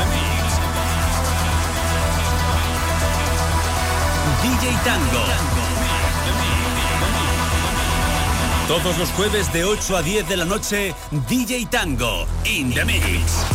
DJ 4.42 4.64
Tango. 4.86 5.26
Todos 8.70 8.98
los 8.98 9.10
jueves 9.10 9.52
de 9.52 9.66
8 9.66 9.98
a 9.98 10.02
10 10.02 10.30
de 10.30 10.38
la 10.38 10.46
noche, 10.46 10.96
DJ 11.28 11.66
Tango. 11.70 12.26
In 12.46 12.74
the 12.74 12.86
mix. 12.86 13.55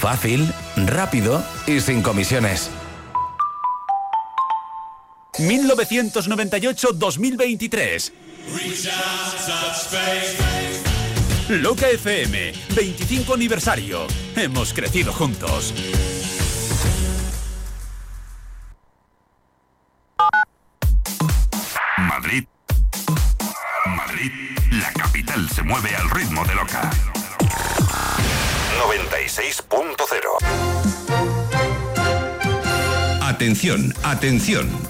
Fácil, 0.00 0.52
rápido 0.76 1.44
y 1.66 1.80
sin 1.80 2.00
comisiones. 2.00 2.70
1998-2023. 5.34 8.12
Loca 11.50 11.90
FM, 11.90 12.52
25 12.74 13.34
aniversario. 13.34 14.06
Hemos 14.36 14.72
crecido 14.72 15.12
juntos. 15.12 15.74
Atención. 34.02 34.89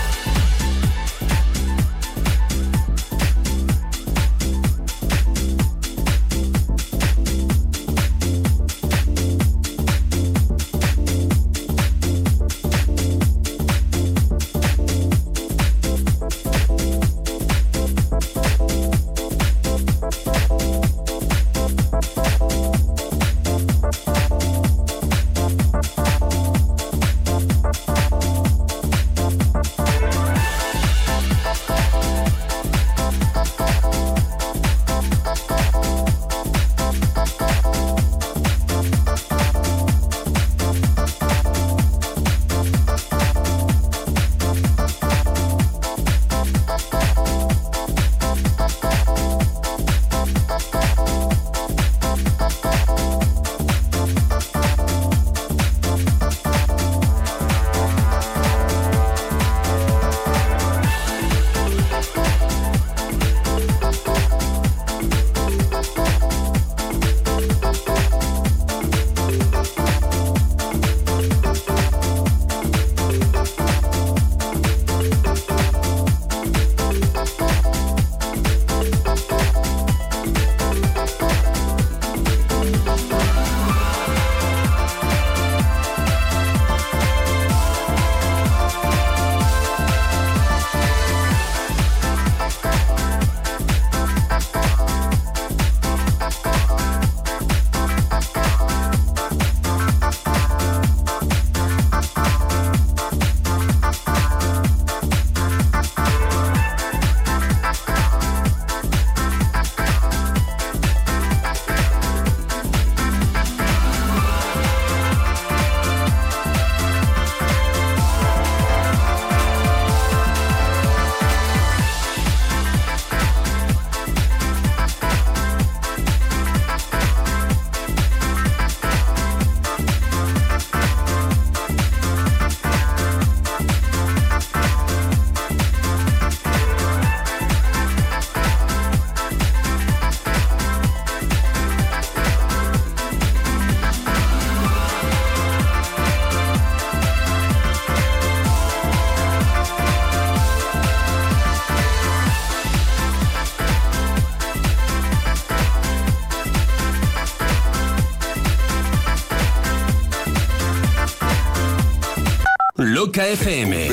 FM. 163.27 163.89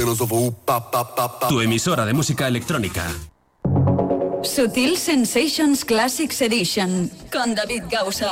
Tu 1.48 1.60
emisora 1.60 2.04
de 2.06 2.12
música 2.12 2.46
electrónica. 2.48 3.04
Sutil 4.42 4.96
Sensations 4.96 5.84
Classics 5.84 6.40
Edition 6.42 7.10
con 7.32 7.54
David 7.54 7.84
Gausa. 7.90 8.30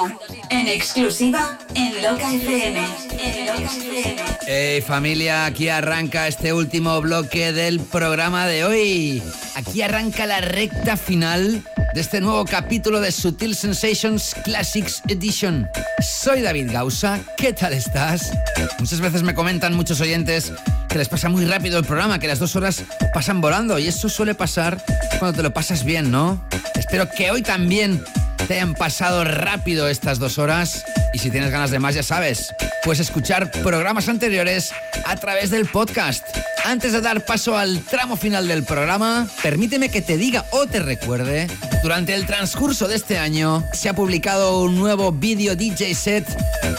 En 0.50 0.68
exclusiva 0.68 1.58
en 1.74 2.02
Loca 2.02 2.32
FM. 2.32 2.78
En 3.18 3.46
Loca 3.46 3.72
FM. 3.72 4.16
Hey 4.46 4.80
familia, 4.80 5.46
aquí 5.46 5.68
arranca 5.68 6.28
este 6.28 6.52
último 6.52 7.00
bloque 7.00 7.52
del 7.52 7.80
programa 7.80 8.46
de 8.46 8.64
hoy. 8.64 9.22
Aquí 9.56 9.82
arranca 9.82 10.26
la 10.26 10.40
recta 10.40 10.96
final 10.96 11.64
de 11.94 12.00
este 12.00 12.20
nuevo 12.20 12.44
capítulo 12.44 13.00
de 13.00 13.10
Sutil 13.10 13.56
Sensations 13.56 14.34
Classics 14.44 15.02
Edition. 15.08 15.66
Soy 16.00 16.42
David 16.42 16.70
Gausa, 16.70 17.20
¿qué 17.36 17.52
tal 17.52 17.72
estás? 17.72 18.32
Muchas 18.78 19.00
veces 19.00 19.22
me 19.22 19.34
comentan 19.34 19.74
muchos 19.74 20.00
oyentes 20.00 20.52
que 20.96 21.00
les 21.00 21.08
pasa 21.10 21.28
muy 21.28 21.44
rápido 21.44 21.78
el 21.78 21.84
programa, 21.84 22.18
que 22.18 22.26
las 22.26 22.38
dos 22.38 22.56
horas 22.56 22.82
pasan 23.12 23.42
volando 23.42 23.78
y 23.78 23.86
eso 23.86 24.08
suele 24.08 24.34
pasar 24.34 24.82
cuando 25.18 25.36
te 25.36 25.42
lo 25.42 25.52
pasas 25.52 25.84
bien, 25.84 26.10
¿no? 26.10 26.42
Espero 26.74 27.06
que 27.10 27.30
hoy 27.30 27.42
también 27.42 28.02
te 28.48 28.54
hayan 28.54 28.72
pasado 28.72 29.22
rápido 29.22 29.90
estas 29.90 30.18
dos 30.18 30.38
horas 30.38 30.86
y 31.12 31.18
si 31.18 31.30
tienes 31.30 31.50
ganas 31.50 31.70
de 31.70 31.80
más 31.80 31.94
ya 31.94 32.02
sabes, 32.02 32.54
puedes 32.82 33.00
escuchar 33.00 33.50
programas 33.50 34.08
anteriores 34.08 34.72
a 35.04 35.16
través 35.16 35.50
del 35.50 35.66
podcast. 35.66 36.24
Antes 36.64 36.92
de 36.92 37.02
dar 37.02 37.26
paso 37.26 37.58
al 37.58 37.80
tramo 37.80 38.16
final 38.16 38.48
del 38.48 38.64
programa, 38.64 39.28
permíteme 39.42 39.90
que 39.90 40.00
te 40.00 40.16
diga 40.16 40.46
o 40.50 40.66
te 40.66 40.80
recuerde, 40.80 41.46
durante 41.82 42.14
el 42.14 42.24
transcurso 42.24 42.88
de 42.88 42.96
este 42.96 43.18
año 43.18 43.62
se 43.74 43.90
ha 43.90 43.94
publicado 43.94 44.62
un 44.62 44.78
nuevo 44.78 45.12
vídeo 45.12 45.56
DJ 45.56 45.94
set 45.94 46.26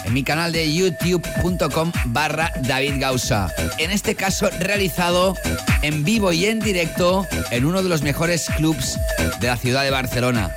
en 0.06 0.14
mi 0.14 0.24
canal 0.24 0.52
de 0.52 0.74
youtube.com 0.74 1.92
barra 2.06 2.52
David 2.62 2.96
Gausa. 3.00 3.54
En 3.78 3.92
este 3.92 4.16
caso 4.16 4.50
realizado 4.60 5.36
en 5.82 6.04
vivo 6.04 6.32
y 6.32 6.46
en 6.46 6.60
directo 6.60 7.28
en 7.52 7.66
uno 7.66 7.84
de 7.84 7.90
los 7.90 8.02
mejores 8.02 8.48
clubs 8.56 8.98
de 9.40 9.48
la 9.48 9.58
ciudad 9.58 9.84
de 9.84 9.92
Barcelona. 9.92 10.56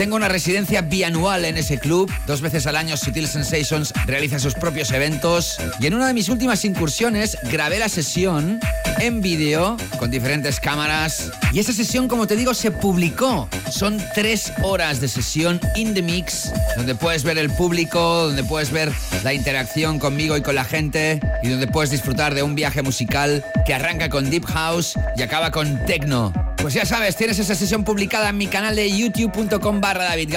Tengo 0.00 0.16
una 0.16 0.30
residencia 0.30 0.80
bianual 0.80 1.44
en 1.44 1.58
ese 1.58 1.78
club. 1.78 2.10
Dos 2.26 2.40
veces 2.40 2.66
al 2.66 2.76
año 2.76 2.96
Sutil 2.96 3.28
Sensations 3.28 3.92
realiza 4.06 4.38
sus 4.38 4.54
propios 4.54 4.92
eventos. 4.92 5.58
Y 5.78 5.88
en 5.88 5.92
una 5.92 6.06
de 6.06 6.14
mis 6.14 6.30
últimas 6.30 6.64
incursiones 6.64 7.36
grabé 7.52 7.78
la 7.78 7.90
sesión 7.90 8.60
en 8.98 9.20
vídeo 9.20 9.76
con 9.98 10.10
diferentes 10.10 10.58
cámaras. 10.58 11.30
Y 11.52 11.58
esa 11.58 11.74
sesión, 11.74 12.08
como 12.08 12.26
te 12.26 12.34
digo, 12.34 12.54
se 12.54 12.70
publicó. 12.70 13.46
Son 13.70 14.02
tres 14.14 14.54
horas 14.62 15.02
de 15.02 15.08
sesión 15.08 15.60
in 15.76 15.92
the 15.92 16.00
mix, 16.00 16.50
donde 16.78 16.94
puedes 16.94 17.22
ver 17.22 17.36
el 17.36 17.50
público, 17.50 18.00
donde 18.00 18.42
puedes 18.42 18.70
ver 18.70 18.90
la 19.22 19.34
interacción 19.34 19.98
conmigo 19.98 20.34
y 20.34 20.40
con 20.40 20.54
la 20.54 20.64
gente, 20.64 21.20
y 21.42 21.50
donde 21.50 21.66
puedes 21.66 21.90
disfrutar 21.90 22.34
de 22.34 22.42
un 22.42 22.54
viaje 22.54 22.80
musical 22.80 23.44
que 23.66 23.74
arranca 23.74 24.08
con 24.08 24.30
Deep 24.30 24.46
House 24.46 24.94
y 25.14 25.20
acaba 25.20 25.50
con 25.50 25.84
Techno. 25.84 26.32
Pues 26.62 26.74
ya 26.74 26.84
sabes, 26.84 27.16
tienes 27.16 27.38
esa 27.38 27.54
sesión 27.54 27.84
publicada 27.84 28.28
en 28.28 28.36
mi 28.36 28.46
canal 28.46 28.76
de 28.76 28.90
youtube.com 28.90 29.80
barra 29.80 30.04
David 30.04 30.34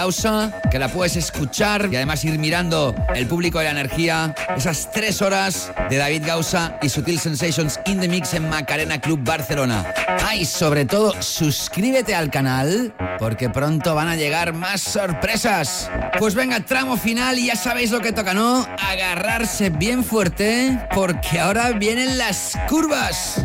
que 0.71 0.79
la 0.79 0.87
puedes 0.87 1.17
escuchar 1.17 1.89
y 1.91 1.97
además 1.97 2.23
ir 2.23 2.39
mirando 2.39 2.95
el 3.13 3.27
público 3.27 3.59
de 3.59 3.65
la 3.65 3.71
energía, 3.71 4.33
esas 4.55 4.89
tres 4.91 5.21
horas 5.21 5.71
de 5.89 5.97
David 5.97 6.23
Gausa 6.25 6.79
y 6.81 6.89
Sutil 6.89 7.19
Sensations 7.19 7.79
in 7.85 7.99
the 7.99 8.07
Mix 8.07 8.33
en 8.33 8.49
Macarena 8.49 9.01
Club 9.01 9.19
Barcelona. 9.23 9.93
Ah, 10.07 10.33
sobre 10.45 10.85
todo, 10.85 11.21
suscríbete 11.21 12.15
al 12.15 12.31
canal, 12.31 12.95
porque 13.19 13.49
pronto 13.49 13.93
van 13.93 14.07
a 14.07 14.15
llegar 14.15 14.53
más 14.53 14.81
sorpresas. 14.81 15.91
Pues 16.17 16.33
venga, 16.33 16.61
tramo 16.61 16.97
final 16.97 17.37
y 17.37 17.47
ya 17.47 17.55
sabéis 17.55 17.91
lo 17.91 17.99
que 17.99 18.13
toca, 18.13 18.33
¿no? 18.33 18.65
Agarrarse 18.79 19.69
bien 19.69 20.03
fuerte, 20.03 20.79
porque 20.95 21.39
ahora 21.39 21.71
vienen 21.73 22.17
las 22.17 22.57
curvas. 22.67 23.43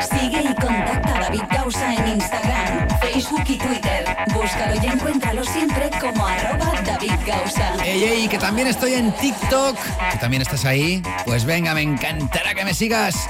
Sigue 0.00 0.42
y 0.42 0.54
contacta 0.54 1.16
a 1.16 1.20
David 1.22 1.42
Gausa 1.50 1.83
en 1.92 2.08
Instagram, 2.08 2.88
Facebook 3.00 3.44
y 3.46 3.58
Twitter. 3.58 4.04
Búscalo 4.32 4.82
y 4.82 4.86
encuéntralo 4.86 5.44
siempre 5.44 5.90
como 6.00 6.26
arroba 6.26 6.80
David 6.84 7.12
Gausa. 7.26 7.74
Ey, 7.84 8.04
ey, 8.04 8.28
que 8.28 8.38
también 8.38 8.68
estoy 8.68 8.94
en 8.94 9.12
TikTok. 9.12 9.76
¿Que 10.12 10.18
también 10.18 10.42
estás 10.42 10.64
ahí? 10.64 11.02
Pues 11.24 11.44
venga, 11.44 11.74
me 11.74 11.82
encantará 11.82 12.54
que 12.54 12.64
me 12.64 12.74
sigas. 12.74 13.28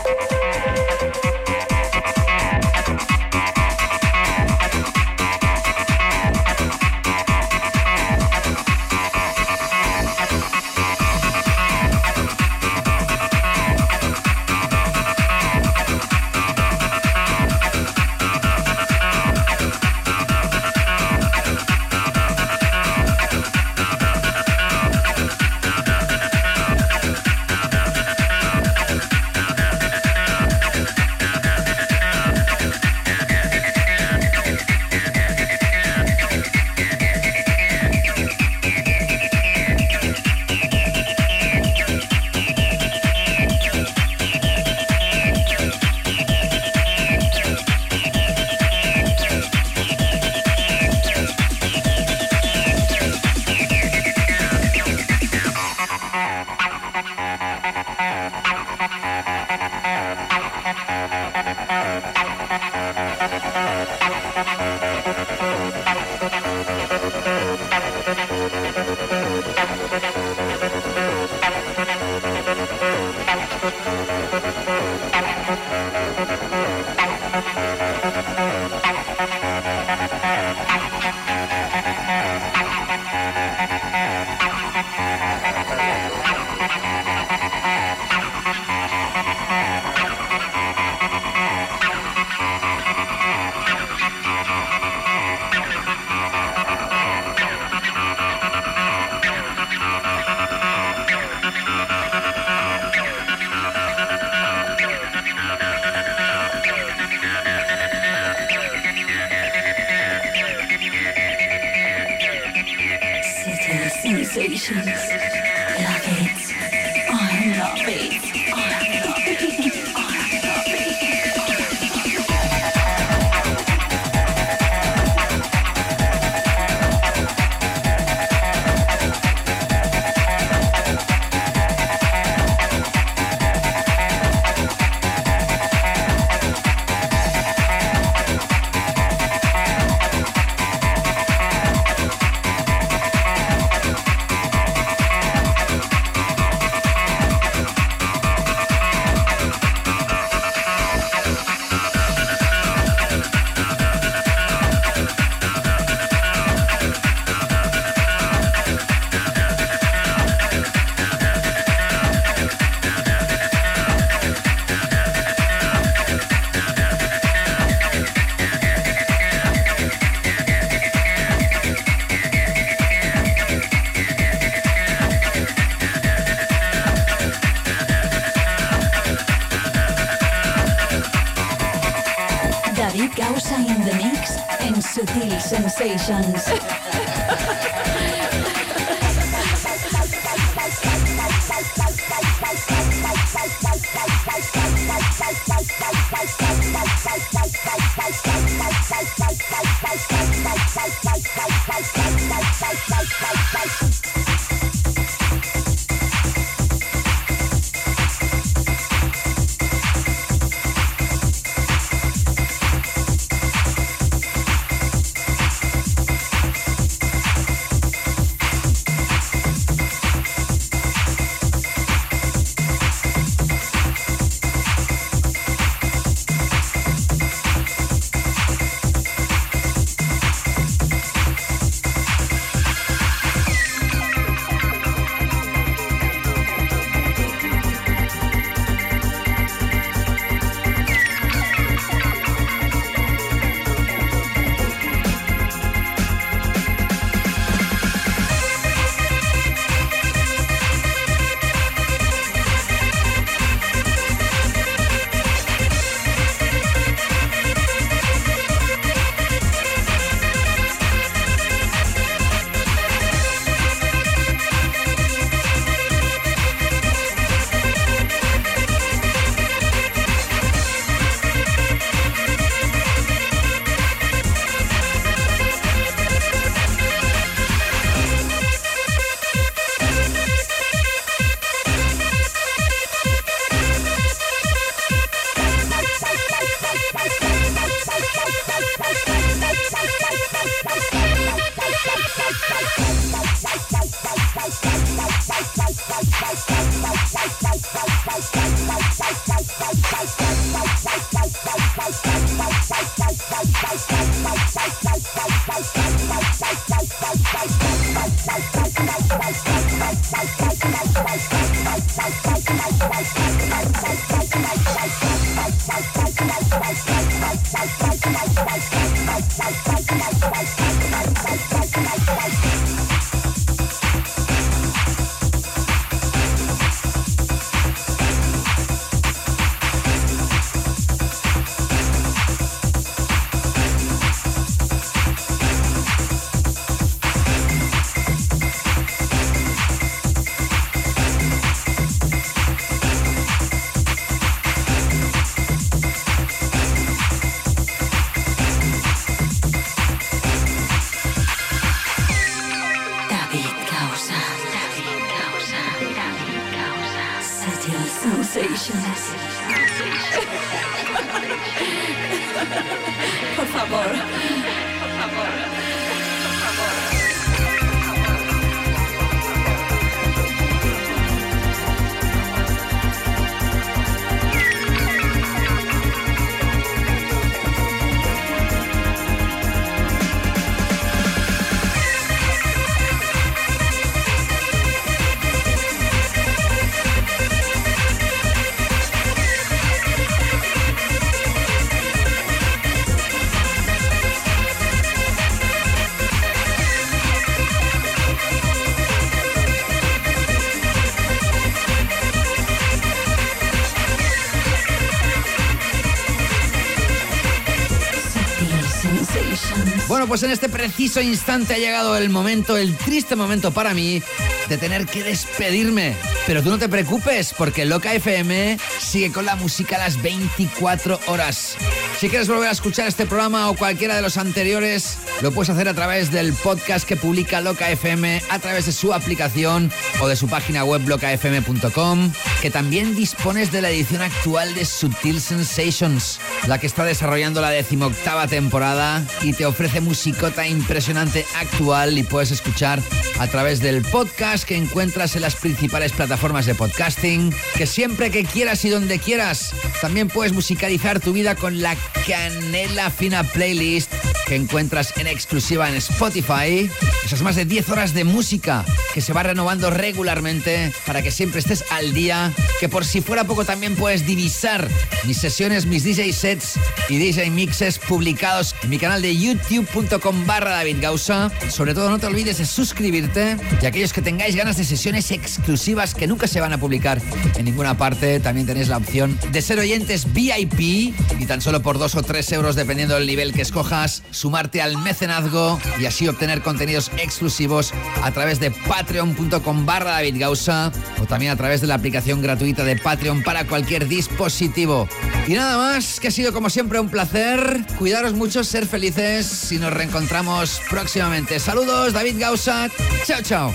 Pues 410.06 410.22
en 410.22 410.30
este 410.30 410.48
preciso 410.48 411.00
instante 411.00 411.54
ha 411.54 411.58
llegado 411.58 411.96
el 411.96 412.10
momento, 412.10 412.56
el 412.56 412.76
triste 412.76 413.16
momento 413.16 413.52
para 413.52 413.74
mí, 413.74 414.02
de 414.48 414.58
tener 414.58 414.86
que 414.86 415.02
despedirme. 415.02 415.96
Pero 416.26 416.42
tú 416.42 416.50
no 416.50 416.58
te 416.58 416.68
preocupes, 416.68 417.34
porque 417.36 417.64
Loca 417.64 417.92
FM 417.94 418.58
sigue 418.78 419.10
con 419.10 419.24
la 419.24 419.34
música 419.34 419.76
a 419.76 419.80
las 419.80 420.00
24 420.00 421.00
horas. 421.06 421.56
Si 422.04 422.10
quieres 422.10 422.28
volver 422.28 422.48
a 422.48 422.52
escuchar 422.52 422.86
este 422.86 423.06
programa 423.06 423.48
o 423.48 423.56
cualquiera 423.56 423.96
de 423.96 424.02
los 424.02 424.18
anteriores, 424.18 424.98
lo 425.22 425.32
puedes 425.32 425.48
hacer 425.48 425.70
a 425.70 425.72
través 425.72 426.10
del 426.10 426.34
podcast 426.34 426.86
que 426.86 426.96
publica 426.96 427.40
Loca 427.40 427.70
FM, 427.70 428.20
a 428.28 428.38
través 428.40 428.66
de 428.66 428.72
su 428.72 428.92
aplicación 428.92 429.72
o 430.02 430.06
de 430.06 430.14
su 430.14 430.28
página 430.28 430.64
web 430.64 430.86
locafm.com, 430.86 432.12
que 432.42 432.50
también 432.50 432.94
dispones 432.94 433.52
de 433.52 433.62
la 433.62 433.70
edición 433.70 434.02
actual 434.02 434.54
de 434.54 434.66
Sutil 434.66 435.18
Sensations, 435.18 436.20
la 436.46 436.58
que 436.58 436.66
está 436.66 436.84
desarrollando 436.84 437.40
la 437.40 437.48
decimoctava 437.48 438.26
temporada 438.26 439.02
y 439.22 439.32
te 439.32 439.46
ofrece 439.46 439.80
musicota 439.80 440.46
impresionante 440.46 441.24
actual 441.36 441.96
y 441.96 442.02
puedes 442.02 442.32
escuchar 442.32 442.82
a 443.18 443.26
través 443.28 443.60
del 443.60 443.80
podcast 443.80 444.44
que 444.44 444.58
encuentras 444.58 445.16
en 445.16 445.22
las 445.22 445.36
principales 445.36 445.92
plataformas 445.92 446.44
de 446.44 446.54
podcasting, 446.54 447.34
que 447.56 447.66
siempre 447.66 448.10
que 448.10 448.24
quieras 448.24 448.62
y 448.66 448.68
donde 448.68 448.98
quieras, 448.98 449.54
también 449.80 450.08
puedes 450.08 450.34
musicalizar 450.34 451.00
tu 451.00 451.14
vida 451.14 451.34
con 451.34 451.62
la 451.62 451.74
canela 452.06 452.90
fina 452.90 453.24
playlist 453.24 454.13
que 454.26 454.36
encuentras 454.36 454.92
en 454.96 455.06
exclusiva 455.06 455.68
en 455.68 455.76
Spotify. 455.76 456.70
Esas 457.04 457.22
más 457.22 457.36
de 457.36 457.44
10 457.44 457.68
horas 457.70 457.94
de 457.94 458.04
música 458.04 458.64
que 458.92 459.00
se 459.00 459.12
va 459.12 459.22
renovando 459.22 459.70
regularmente 459.70 460.72
para 460.86 461.02
que 461.02 461.10
siempre 461.10 461.40
estés 461.40 461.64
al 461.70 461.92
día. 461.92 462.32
Que 462.60 462.68
por 462.68 462.84
si 462.84 463.00
fuera 463.00 463.24
poco 463.24 463.44
también 463.44 463.76
puedes 463.76 464.06
divisar 464.06 464.68
mis 465.04 465.18
sesiones, 465.18 465.66
mis 465.66 465.84
DJ 465.84 466.12
sets 466.12 466.54
y 466.88 466.98
DJ 466.98 467.30
mixes 467.30 467.78
publicados 467.78 468.54
en 468.62 468.70
mi 468.70 468.78
canal 468.78 469.02
de 469.02 469.16
youtube.com 469.16 470.26
barra 470.26 470.50
David 470.50 470.78
Gausa. 470.80 471.30
Sobre 471.48 471.74
todo 471.74 471.90
no 471.90 471.98
te 471.98 472.06
olvides 472.06 472.38
de 472.38 472.46
suscribirte 472.46 473.36
y 473.60 473.66
aquellos 473.66 473.92
que 473.92 474.02
tengáis 474.02 474.36
ganas 474.36 474.56
de 474.56 474.64
sesiones 474.64 475.10
exclusivas 475.10 475.94
que 475.94 476.06
nunca 476.06 476.26
se 476.26 476.40
van 476.40 476.52
a 476.52 476.58
publicar 476.58 477.00
en 477.36 477.44
ninguna 477.44 477.76
parte, 477.76 478.20
también 478.20 478.46
tenéis 478.46 478.68
la 478.68 478.76
opción 478.76 479.18
de 479.30 479.42
ser 479.42 479.58
oyentes 479.58 480.12
VIP 480.12 480.94
y 481.18 481.26
tan 481.26 481.40
solo 481.40 481.62
por 481.62 481.78
dos 481.78 481.94
o 481.94 482.02
tres 482.02 482.30
euros 482.32 482.56
dependiendo 482.56 482.94
del 482.94 483.06
nivel 483.06 483.32
que 483.32 483.42
escojas, 483.42 484.02
sumarte 484.14 484.62
al 484.62 484.78
mecenazgo 484.78 485.58
y 485.78 485.86
así 485.86 486.08
obtener 486.08 486.42
contenidos 486.42 486.90
exclusivos 486.98 487.72
a 488.02 488.10
través 488.12 488.40
de 488.40 488.50
patreon.com 488.50 489.66
barra 489.66 489.92
David 489.92 490.16
Gausa 490.18 490.72
o 491.00 491.06
también 491.06 491.32
a 491.32 491.36
través 491.36 491.60
de 491.60 491.66
la 491.66 491.74
aplicación 491.74 492.22
gratuita 492.22 492.64
de 492.64 492.76
Patreon 492.76 493.22
para 493.22 493.46
cualquier 493.46 493.88
dispositivo. 493.88 494.88
Y 495.26 495.34
nada 495.34 495.56
más, 495.56 496.00
que 496.00 496.08
ha 496.08 496.10
sido 496.10 496.32
como 496.32 496.50
siempre 496.50 496.78
un 496.80 496.88
placer. 496.88 497.64
Cuidaros 497.78 498.14
mucho, 498.14 498.44
ser 498.44 498.66
felices 498.66 499.50
y 499.52 499.58
nos 499.58 499.72
reencontramos 499.72 500.60
próximamente. 500.70 501.40
Saludos, 501.40 501.92
David 501.92 502.16
Gausa. 502.18 502.68
Chao, 503.06 503.22
chao. 503.22 503.54